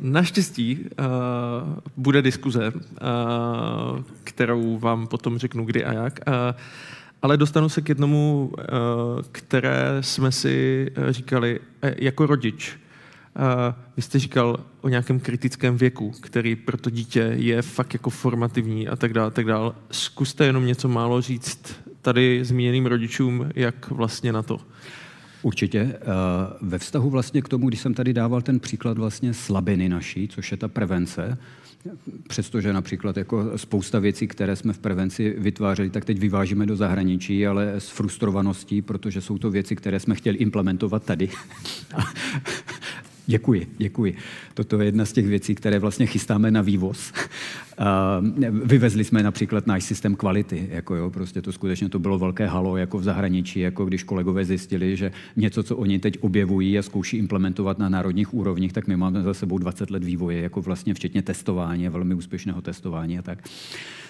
[0.02, 1.06] naštěstí uh,
[1.98, 6.19] bude diskuze, uh, kterou vám potom řeknu kdy a jak.
[6.27, 6.34] Uh,
[7.22, 8.64] ale dostanu se k jednomu, uh,
[9.32, 12.77] které jsme si říkali jako rodič.
[13.36, 18.10] Uh, vy jste říkal o nějakém kritickém věku, který pro to dítě je fakt jako
[18.10, 19.72] formativní a tak dále, tak dále.
[19.91, 24.60] Zkuste jenom něco málo říct tady zmíněným rodičům, jak vlastně na to.
[25.45, 25.80] Určitě.
[25.80, 25.97] Eh,
[26.61, 30.51] ve vztahu vlastně k tomu, když jsem tady dával ten příklad vlastně slabiny naší, což
[30.51, 31.38] je ta prevence,
[32.27, 37.47] přestože například jako spousta věcí, které jsme v prevenci vytvářeli, tak teď vyvážíme do zahraničí,
[37.47, 41.30] ale s frustrovaností, protože jsou to věci, které jsme chtěli implementovat tady.
[43.27, 44.15] Děkuji, děkuji.
[44.53, 47.14] Toto je jedna z těch věcí, které vlastně chystáme na vývoz.
[48.49, 50.69] Vyvezli jsme například náš systém kvality.
[50.72, 54.45] Jako jo, prostě to skutečně to bylo velké halo jako v zahraničí, jako když kolegové
[54.45, 58.97] zjistili, že něco, co oni teď objevují a zkouší implementovat na národních úrovních, tak my
[58.97, 63.39] máme za sebou 20 let vývoje, jako vlastně včetně testování, velmi úspěšného testování a tak.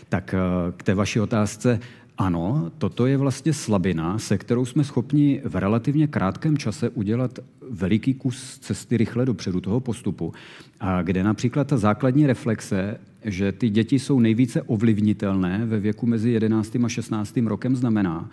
[0.10, 0.36] Tak
[0.78, 1.80] k té vaší otázce,
[2.18, 7.40] ano, toto je vlastně slabina, se kterou jsme schopni v relativně krátkém čase udělat
[7.70, 10.34] veliký kus cesty rychle dopředu toho postupu,
[10.80, 16.30] a kde například ta základní reflexe, že ty děti jsou nejvíce ovlivnitelné ve věku mezi
[16.32, 16.76] 11.
[16.84, 17.38] a 16.
[17.38, 18.30] rokem, znamená,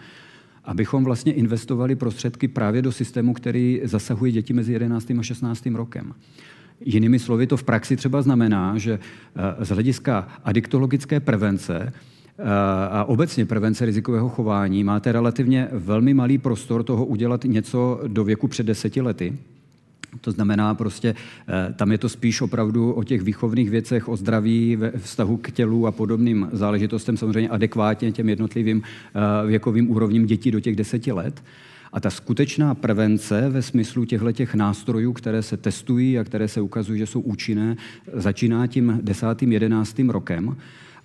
[0.64, 5.10] abychom vlastně investovali prostředky právě do systému, který zasahuje děti mezi 11.
[5.18, 5.66] a 16.
[5.66, 6.14] rokem.
[6.80, 11.92] Jinými slovy, to v praxi třeba znamená, že eh, z hlediska adiktologické prevence
[12.90, 18.48] a obecně prevence rizikového chování máte relativně velmi malý prostor toho udělat něco do věku
[18.48, 19.38] před deseti lety.
[20.20, 21.14] To znamená prostě,
[21.48, 25.50] eh, tam je to spíš opravdu o těch výchovných věcech, o zdraví ve vztahu k
[25.50, 31.12] tělu a podobným záležitostem, samozřejmě adekvátně těm jednotlivým eh, věkovým úrovním dětí do těch deseti
[31.12, 31.42] let.
[31.92, 36.60] A ta skutečná prevence ve smyslu těchto těch nástrojů, které se testují a které se
[36.60, 37.76] ukazují, že jsou účinné,
[38.12, 40.56] začíná tím desátým, jedenáctým rokem.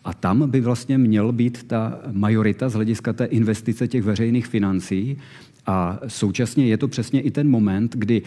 [0.07, 5.17] A tam by vlastně měl být ta majorita z hlediska té investice těch veřejných financí.
[5.65, 8.21] A současně je to přesně i ten moment, kdy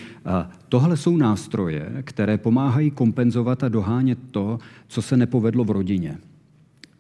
[0.68, 4.58] tohle jsou nástroje, které pomáhají kompenzovat a dohánět to,
[4.88, 6.18] co se nepovedlo v rodině.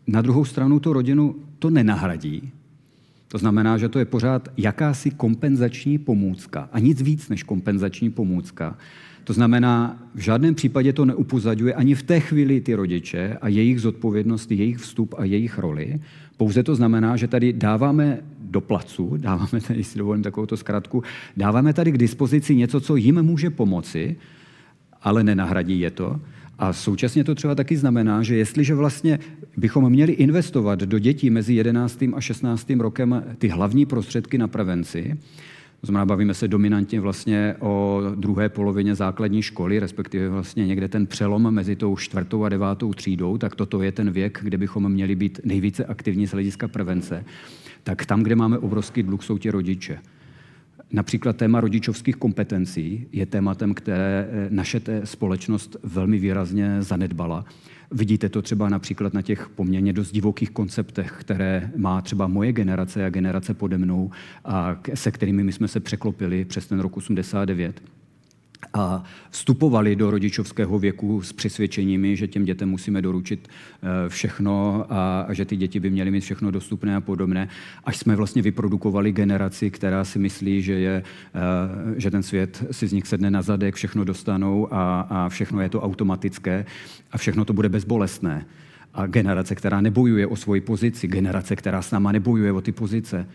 [0.06, 2.50] Na druhou stranu to rodinu to nenahradí.
[3.28, 8.78] To znamená, že to je pořád jakási kompenzační pomůcka a nic víc než kompenzační pomůcka,
[9.24, 13.80] to znamená, v žádném případě to neupozaduje ani v té chvíli ty rodiče a jejich
[13.80, 16.00] zodpovědnost, jejich vstup a jejich roli.
[16.36, 21.02] Pouze to znamená, že tady dáváme do placu, dáváme tady, si dovolím takovou zkratku,
[21.36, 24.16] dáváme tady k dispozici něco, co jim může pomoci,
[25.02, 26.20] ale nenahradí je to.
[26.58, 29.18] A současně to třeba taky znamená, že jestliže vlastně
[29.56, 32.04] bychom měli investovat do dětí mezi 11.
[32.12, 32.70] a 16.
[32.70, 35.18] rokem ty hlavní prostředky na prevenci,
[35.80, 41.06] to znamená, bavíme se dominantně vlastně o druhé polovině základní školy, respektive vlastně někde ten
[41.06, 45.14] přelom mezi tou čtvrtou a devátou třídou, tak toto je ten věk, kde bychom měli
[45.14, 47.24] být nejvíce aktivní z hlediska prevence.
[47.82, 49.98] Tak tam, kde máme obrovský dluh, jsou ti rodiče.
[50.92, 57.44] Například téma rodičovských kompetencí je tématem, které eh, naše společnost velmi výrazně zanedbala.
[57.92, 63.06] Vidíte to třeba například na těch poměrně dost divokých konceptech, které má třeba moje generace
[63.06, 64.10] a generace pode mnou,
[64.44, 67.82] a se kterými my jsme se překlopili přes ten rok 89
[68.74, 75.26] a vstupovali do rodičovského věku s přesvědčeními, že těm dětem musíme doručit eh, všechno a,
[75.30, 77.48] že ty děti by měly mít všechno dostupné a podobné,
[77.84, 81.02] až jsme vlastně vyprodukovali generaci, která si myslí, že, je,
[81.34, 85.60] eh, že ten svět si z nich sedne na zadek, všechno dostanou a, a všechno
[85.60, 86.66] je to automatické
[87.12, 88.46] a všechno to bude bezbolestné.
[88.94, 93.26] A generace, která nebojuje o svoji pozici, generace, která s náma nebojuje o ty pozice,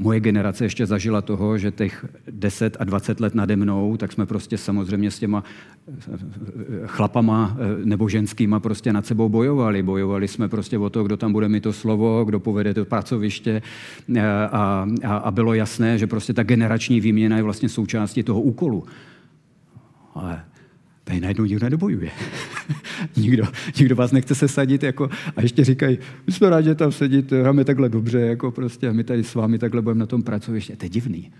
[0.00, 4.26] moje generace ještě zažila toho, že těch 10 a 20 let nade mnou, tak jsme
[4.26, 5.44] prostě samozřejmě s těma
[5.88, 6.18] eh,
[6.86, 9.82] chlapama eh, nebo ženskýma prostě nad sebou bojovali.
[9.82, 13.62] Bojovali jsme prostě o to, kdo tam bude mít to slovo, kdo povede to pracoviště
[14.16, 14.20] eh,
[14.52, 18.84] a, a, a bylo jasné, že prostě ta generační výměna je vlastně součástí toho úkolu.
[20.14, 20.40] Ale
[21.10, 22.10] tady najednou nikdo nedobojuje.
[23.16, 23.44] nikdo,
[23.78, 27.40] nikdo vás nechce se sadit jako, a ještě říkají, my jsme rádi, že tam sedíte,
[27.40, 30.76] hráme takhle dobře, jako prostě, a my tady s vámi takhle budeme na tom pracovišti.
[30.76, 31.30] To je divný.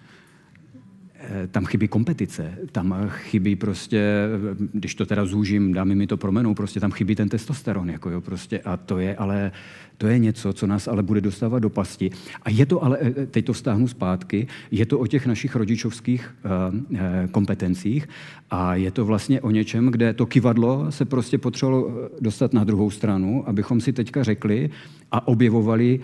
[1.33, 4.29] Eh, tam chybí kompetice, tam chybí prostě,
[4.73, 8.21] když to teda zúžím, dámy mi to promenou, prostě tam chybí ten testosteron, jako jo,
[8.21, 9.53] prostě, a to je ale
[9.99, 12.11] to je něco, co nás ale bude dostávat do pasti.
[12.43, 16.35] A je to ale, eh, teď to stáhnu zpátky, je to o těch našich rodičovských
[16.45, 17.01] uh,
[17.31, 18.09] kompetencích
[18.51, 22.91] a je to vlastně o něčem, kde to kivadlo se prostě potřebovalo dostat na druhou
[22.91, 24.71] stranu, abychom si teďka řekli
[25.13, 26.01] a objevovali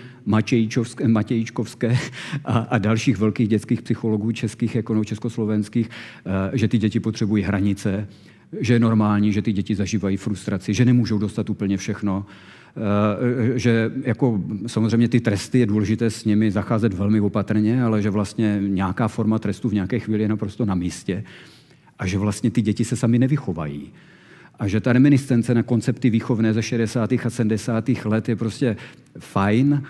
[1.06, 1.98] Matějčkovské
[2.44, 8.08] a, a dalších velkých dětských psychologů českých, jako československých, uh, že ty děti potřebují hranice,
[8.60, 12.26] že je normální, že ty děti zažívají frustraci, že nemůžou dostat úplně všechno,
[12.76, 18.10] Eh, že jako samozřejmě ty tresty je důležité s nimi zacházet velmi opatrně, ale že
[18.10, 21.24] vlastně nějaká forma trestu v nějaké chvíli je naprosto na místě
[21.98, 23.92] a že vlastně ty děti se sami nevychovají.
[24.58, 27.12] A že ta reminiscence na koncepty výchovné ze 60.
[27.12, 27.88] a 70.
[28.04, 28.76] let je prostě
[29.18, 29.82] fajn,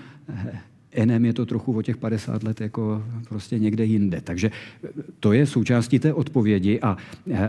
[1.05, 4.21] NM je to trochu o těch 50 let jako prostě někde jinde.
[4.21, 4.51] Takže
[5.21, 6.97] to je součástí té odpovědi a,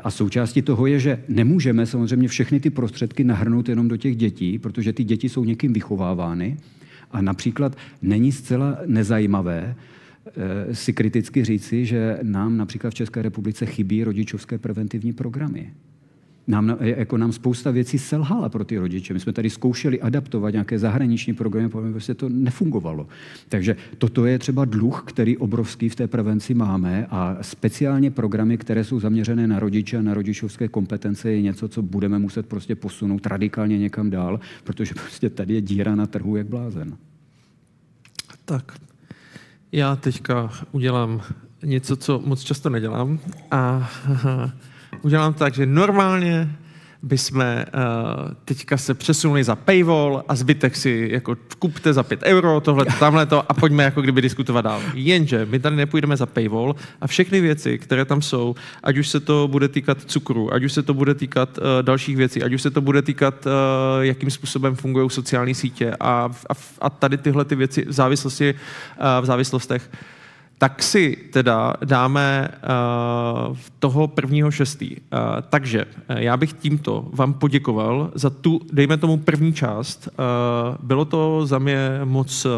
[0.04, 4.60] a součástí toho je, že nemůžeme samozřejmě všechny ty prostředky nahrnout jenom do těch dětí,
[4.60, 6.58] protože ty děti jsou někým vychovávány
[7.12, 9.76] a například není zcela nezajímavé,
[10.28, 15.74] eh, si kriticky říci, že nám například v České republice chybí rodičovské preventivní programy
[16.48, 19.14] nám, jako nám spousta věcí selhala pro ty rodiče.
[19.14, 23.08] My jsme tady zkoušeli adaptovat nějaké zahraniční programy, prostě to nefungovalo.
[23.50, 28.84] Takže toto je třeba dluh, který obrovský v té prevenci máme a speciálně programy, které
[28.84, 33.26] jsou zaměřené na rodiče a na rodičovské kompetence, je něco, co budeme muset prostě posunout
[33.26, 36.98] radikálně někam dál, protože prostě tady je díra na trhu jak blázen.
[38.46, 38.72] Tak,
[39.72, 41.22] já teďka udělám
[41.64, 43.20] něco, co moc často nedělám
[43.52, 43.90] a
[45.02, 46.50] udělám tak, že normálně
[47.04, 47.46] bychom uh,
[48.46, 53.26] teďka se přesunuli za paywall a zbytek si jako kupte za 5 euro, tohle, tamhle
[53.26, 54.82] to a pojďme jako kdyby diskutovat dál.
[54.94, 59.20] Jenže my tady nepůjdeme za paywall a všechny věci, které tam jsou, ať už se
[59.20, 62.62] to bude týkat cukru, ať už se to bude týkat uh, dalších věcí, ať už
[62.62, 63.52] se to bude týkat, uh,
[64.02, 69.06] jakým způsobem fungují sociální sítě a, a, a tady tyhle ty věci v závislosti, uh,
[69.22, 70.17] v závislostech, uh,
[70.58, 72.48] tak si teda dáme
[73.50, 74.92] uh, toho prvního šestý.
[74.92, 75.00] Uh,
[75.50, 80.08] takže uh, já bych tímto vám poděkoval za tu, dejme tomu, první část.
[80.08, 82.52] Uh, bylo to za mě moc uh,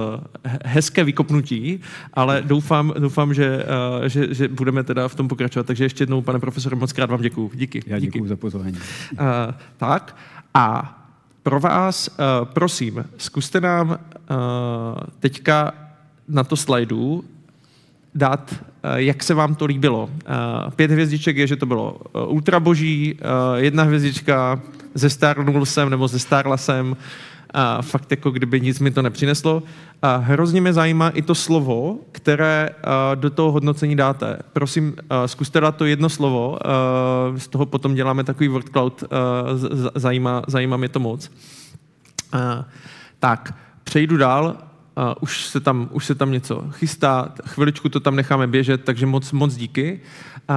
[0.65, 1.79] hezké vykopnutí,
[2.13, 3.65] ale doufám, doufám že,
[3.99, 5.65] uh, že, že budeme teda v tom pokračovat.
[5.67, 7.51] Takže ještě jednou, pane profesore, moc krát vám děkuju.
[7.53, 7.81] Díky.
[7.87, 8.77] Já děkuji za pozvání.
[9.11, 9.19] Uh,
[9.77, 10.15] tak
[10.53, 10.95] a
[11.43, 13.97] pro vás, uh, prosím, zkuste nám uh,
[15.19, 15.73] teďka
[16.27, 17.23] na to slajdu
[18.15, 20.09] dát, eh, jak se vám to líbilo.
[20.19, 20.25] Eh,
[20.75, 23.19] pět hvězdiček je, že to bylo eh, ultraboží,
[23.55, 24.61] jedna hvězdička,
[24.93, 26.97] zestárnul jsem nebo zestárla jsem,
[27.53, 29.63] a fakt jako kdyby nic mi to nepřineslo.
[30.01, 32.69] A hrozně mě zajímá i to slovo, které
[33.15, 34.39] do toho hodnocení dáte.
[34.53, 34.95] Prosím,
[35.25, 36.59] zkuste dát to jedno slovo,
[37.37, 39.03] z toho potom děláme takový word cloud,
[39.95, 41.31] zajímá, zajímá mě to moc.
[43.19, 43.53] Tak,
[43.83, 44.68] přejdu dál
[44.99, 49.05] Uh, už, se tam, už se tam něco chystá, chviličku to tam necháme běžet, takže
[49.05, 49.99] moc, moc díky.
[50.49, 50.55] Uh,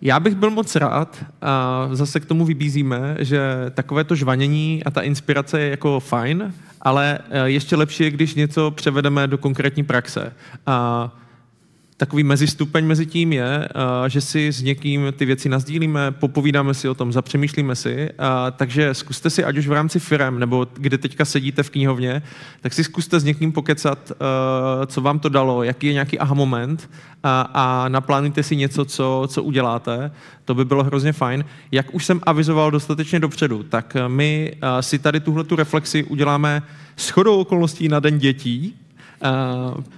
[0.00, 3.40] já bych byl moc rád, a zase k tomu vybízíme, že
[3.74, 8.70] takové to žvanění a ta inspirace je jako fajn, ale ještě lepší je, když něco
[8.70, 10.32] převedeme do konkrétní praxe.
[10.66, 11.10] A
[11.96, 16.88] Takový mezistupeň mezi tím je, uh, že si s někým ty věci nazdílíme, popovídáme si
[16.88, 18.26] o tom, zapřemýšlíme si, uh,
[18.56, 22.22] takže zkuste si, ať už v rámci firm, nebo kde teďka sedíte v knihovně,
[22.60, 24.16] tak si zkuste s někým pokecat, uh,
[24.86, 26.90] co vám to dalo, jaký je nějaký aha moment
[27.22, 30.10] a, a naplánujte si něco, co, co uděláte.
[30.44, 31.44] To by bylo hrozně fajn.
[31.72, 36.62] Jak už jsem avizoval dostatečně dopředu, tak my si tady tuhle tu reflexi uděláme
[36.98, 38.83] shodou okolností na Den dětí, Eh,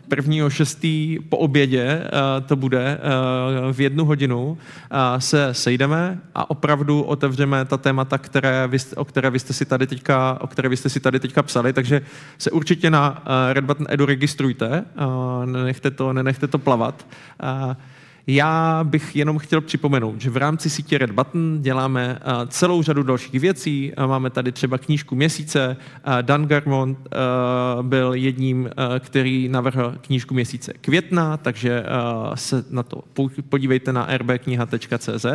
[0.08, 4.58] prvního šestý po obědě eh, to bude eh, v jednu hodinu,
[5.18, 9.86] se sejdeme a opravdu otevřeme ta témata, které vy, o které vy jste si tady
[9.86, 12.00] teďka, o které vy jste si tady teďka psali, takže
[12.38, 13.22] se určitě na
[13.52, 14.84] Red Button Edu registrujte,
[15.44, 17.06] nenechte to, nenechte to plavat.
[18.26, 23.02] Já bych jenom chtěl připomenout, že v rámci sítě Red Button děláme eh, celou řadu
[23.02, 23.92] dalších věcí.
[23.96, 25.76] Eh, máme tady třeba knížku měsíce.
[26.04, 26.98] Eh, Dan Garmont
[27.82, 31.84] byl jedním, který navrhl knížku měsíce května, takže
[32.34, 33.02] se na to
[33.48, 35.26] podívejte na rbkniha.cz.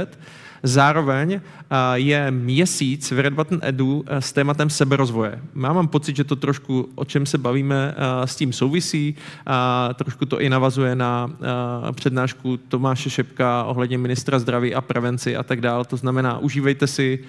[0.63, 5.39] Zároveň eh, je měsíc v Red Button Edu eh, s tématem seberozvoje.
[5.61, 9.15] Já mám pocit, že to trošku, o čem se bavíme, eh, s tím souvisí.
[9.95, 11.31] Trošku to i navazuje na
[11.91, 15.85] přednášku Tomáše Šepka ohledně ministra zdraví a prevenci a tak dále.
[15.85, 17.19] To znamená, užívejte si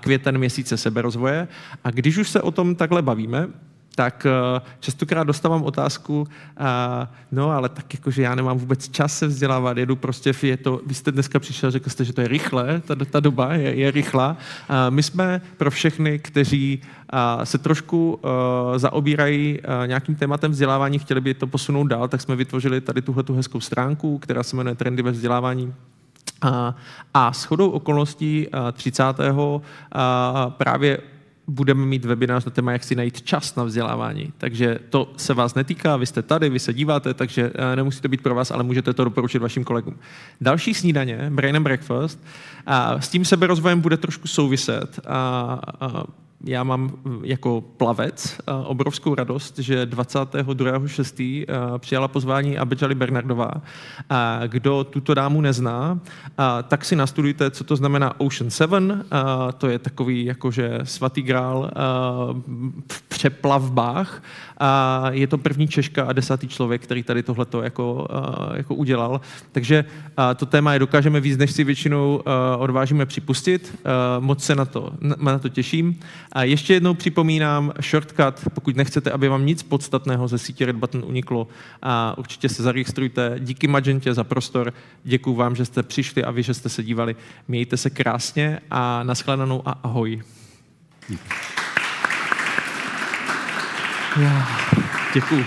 [0.00, 1.48] květen měsíce seberozvoje.
[1.84, 3.48] A když už se o tom takhle bavíme,
[3.96, 9.26] tak eh, častokrát dostávám otázku, eh, no ale tak jakože já nemám vůbec čas se
[9.26, 12.80] vzdělávat, jedu prostě, je to, vy jste dneska přišel, řekl jste, že to je rychle,
[12.80, 14.36] ta, ta doba je, je rychlá.
[14.90, 16.80] My jsme pro všechny, kteří
[17.44, 22.80] se trošku eh, zaobírají nějakým tématem vzdělávání, chtěli by to posunout dál, tak jsme vytvořili
[22.80, 25.74] tady tuhle tu hezkou stránku, která se jmenuje Trendy ve vzdělávání.
[27.14, 29.02] A s chodou okolností 30.
[30.48, 30.98] právě
[31.48, 34.32] budeme mít webinář na téma, jak si najít čas na vzdělávání.
[34.38, 38.08] Takže to se vás netýká, vy jste tady, vy se díváte, takže eh, nemusí to
[38.08, 39.98] být pro vás, ale můžete to doporučit vašim kolegům.
[40.40, 42.24] Další snídaně, Brain and Breakfast,
[42.66, 45.00] a s tím seberozvojem bude trošku souviset.
[45.06, 46.04] A, a
[46.46, 46.92] já mám
[47.22, 51.46] jako plavec obrovskou radost, že 22.6.
[51.78, 53.50] přijala pozvání Abedžali Bernardová.
[54.46, 56.00] Kdo tuto dámu nezná,
[56.68, 59.04] tak si nastudujte, co to znamená Ocean 7.
[59.58, 61.70] To je takový jakože svatý grál
[62.92, 64.22] v přeplavbách.
[65.10, 68.08] Je to první Češka a desátý člověk, který tady tohleto jako,
[68.54, 69.20] jako udělal.
[69.52, 69.84] Takže
[70.36, 72.22] to téma je dokážeme víc, než si většinou
[72.58, 73.78] odvážíme připustit.
[74.20, 76.00] Moc se na to, na to těším.
[76.32, 81.04] A ještě jednou připomínám shortcut, pokud nechcete, aby vám nic podstatného ze sítě Red Button
[81.06, 81.48] uniklo,
[81.82, 83.36] a určitě se zaregistrujte.
[83.38, 84.72] Díky Magentě za prostor,
[85.04, 87.16] děkuji vám, že jste přišli a vy, že jste se dívali.
[87.48, 90.22] Mějte se krásně a nashledanou a ahoj.
[91.08, 91.75] Děkuji.
[95.14, 95.46] Děkuji.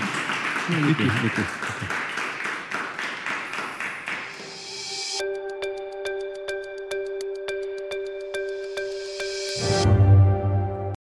[0.87, 1.11] Děkuji.
[1.21, 1.58] Děkuji.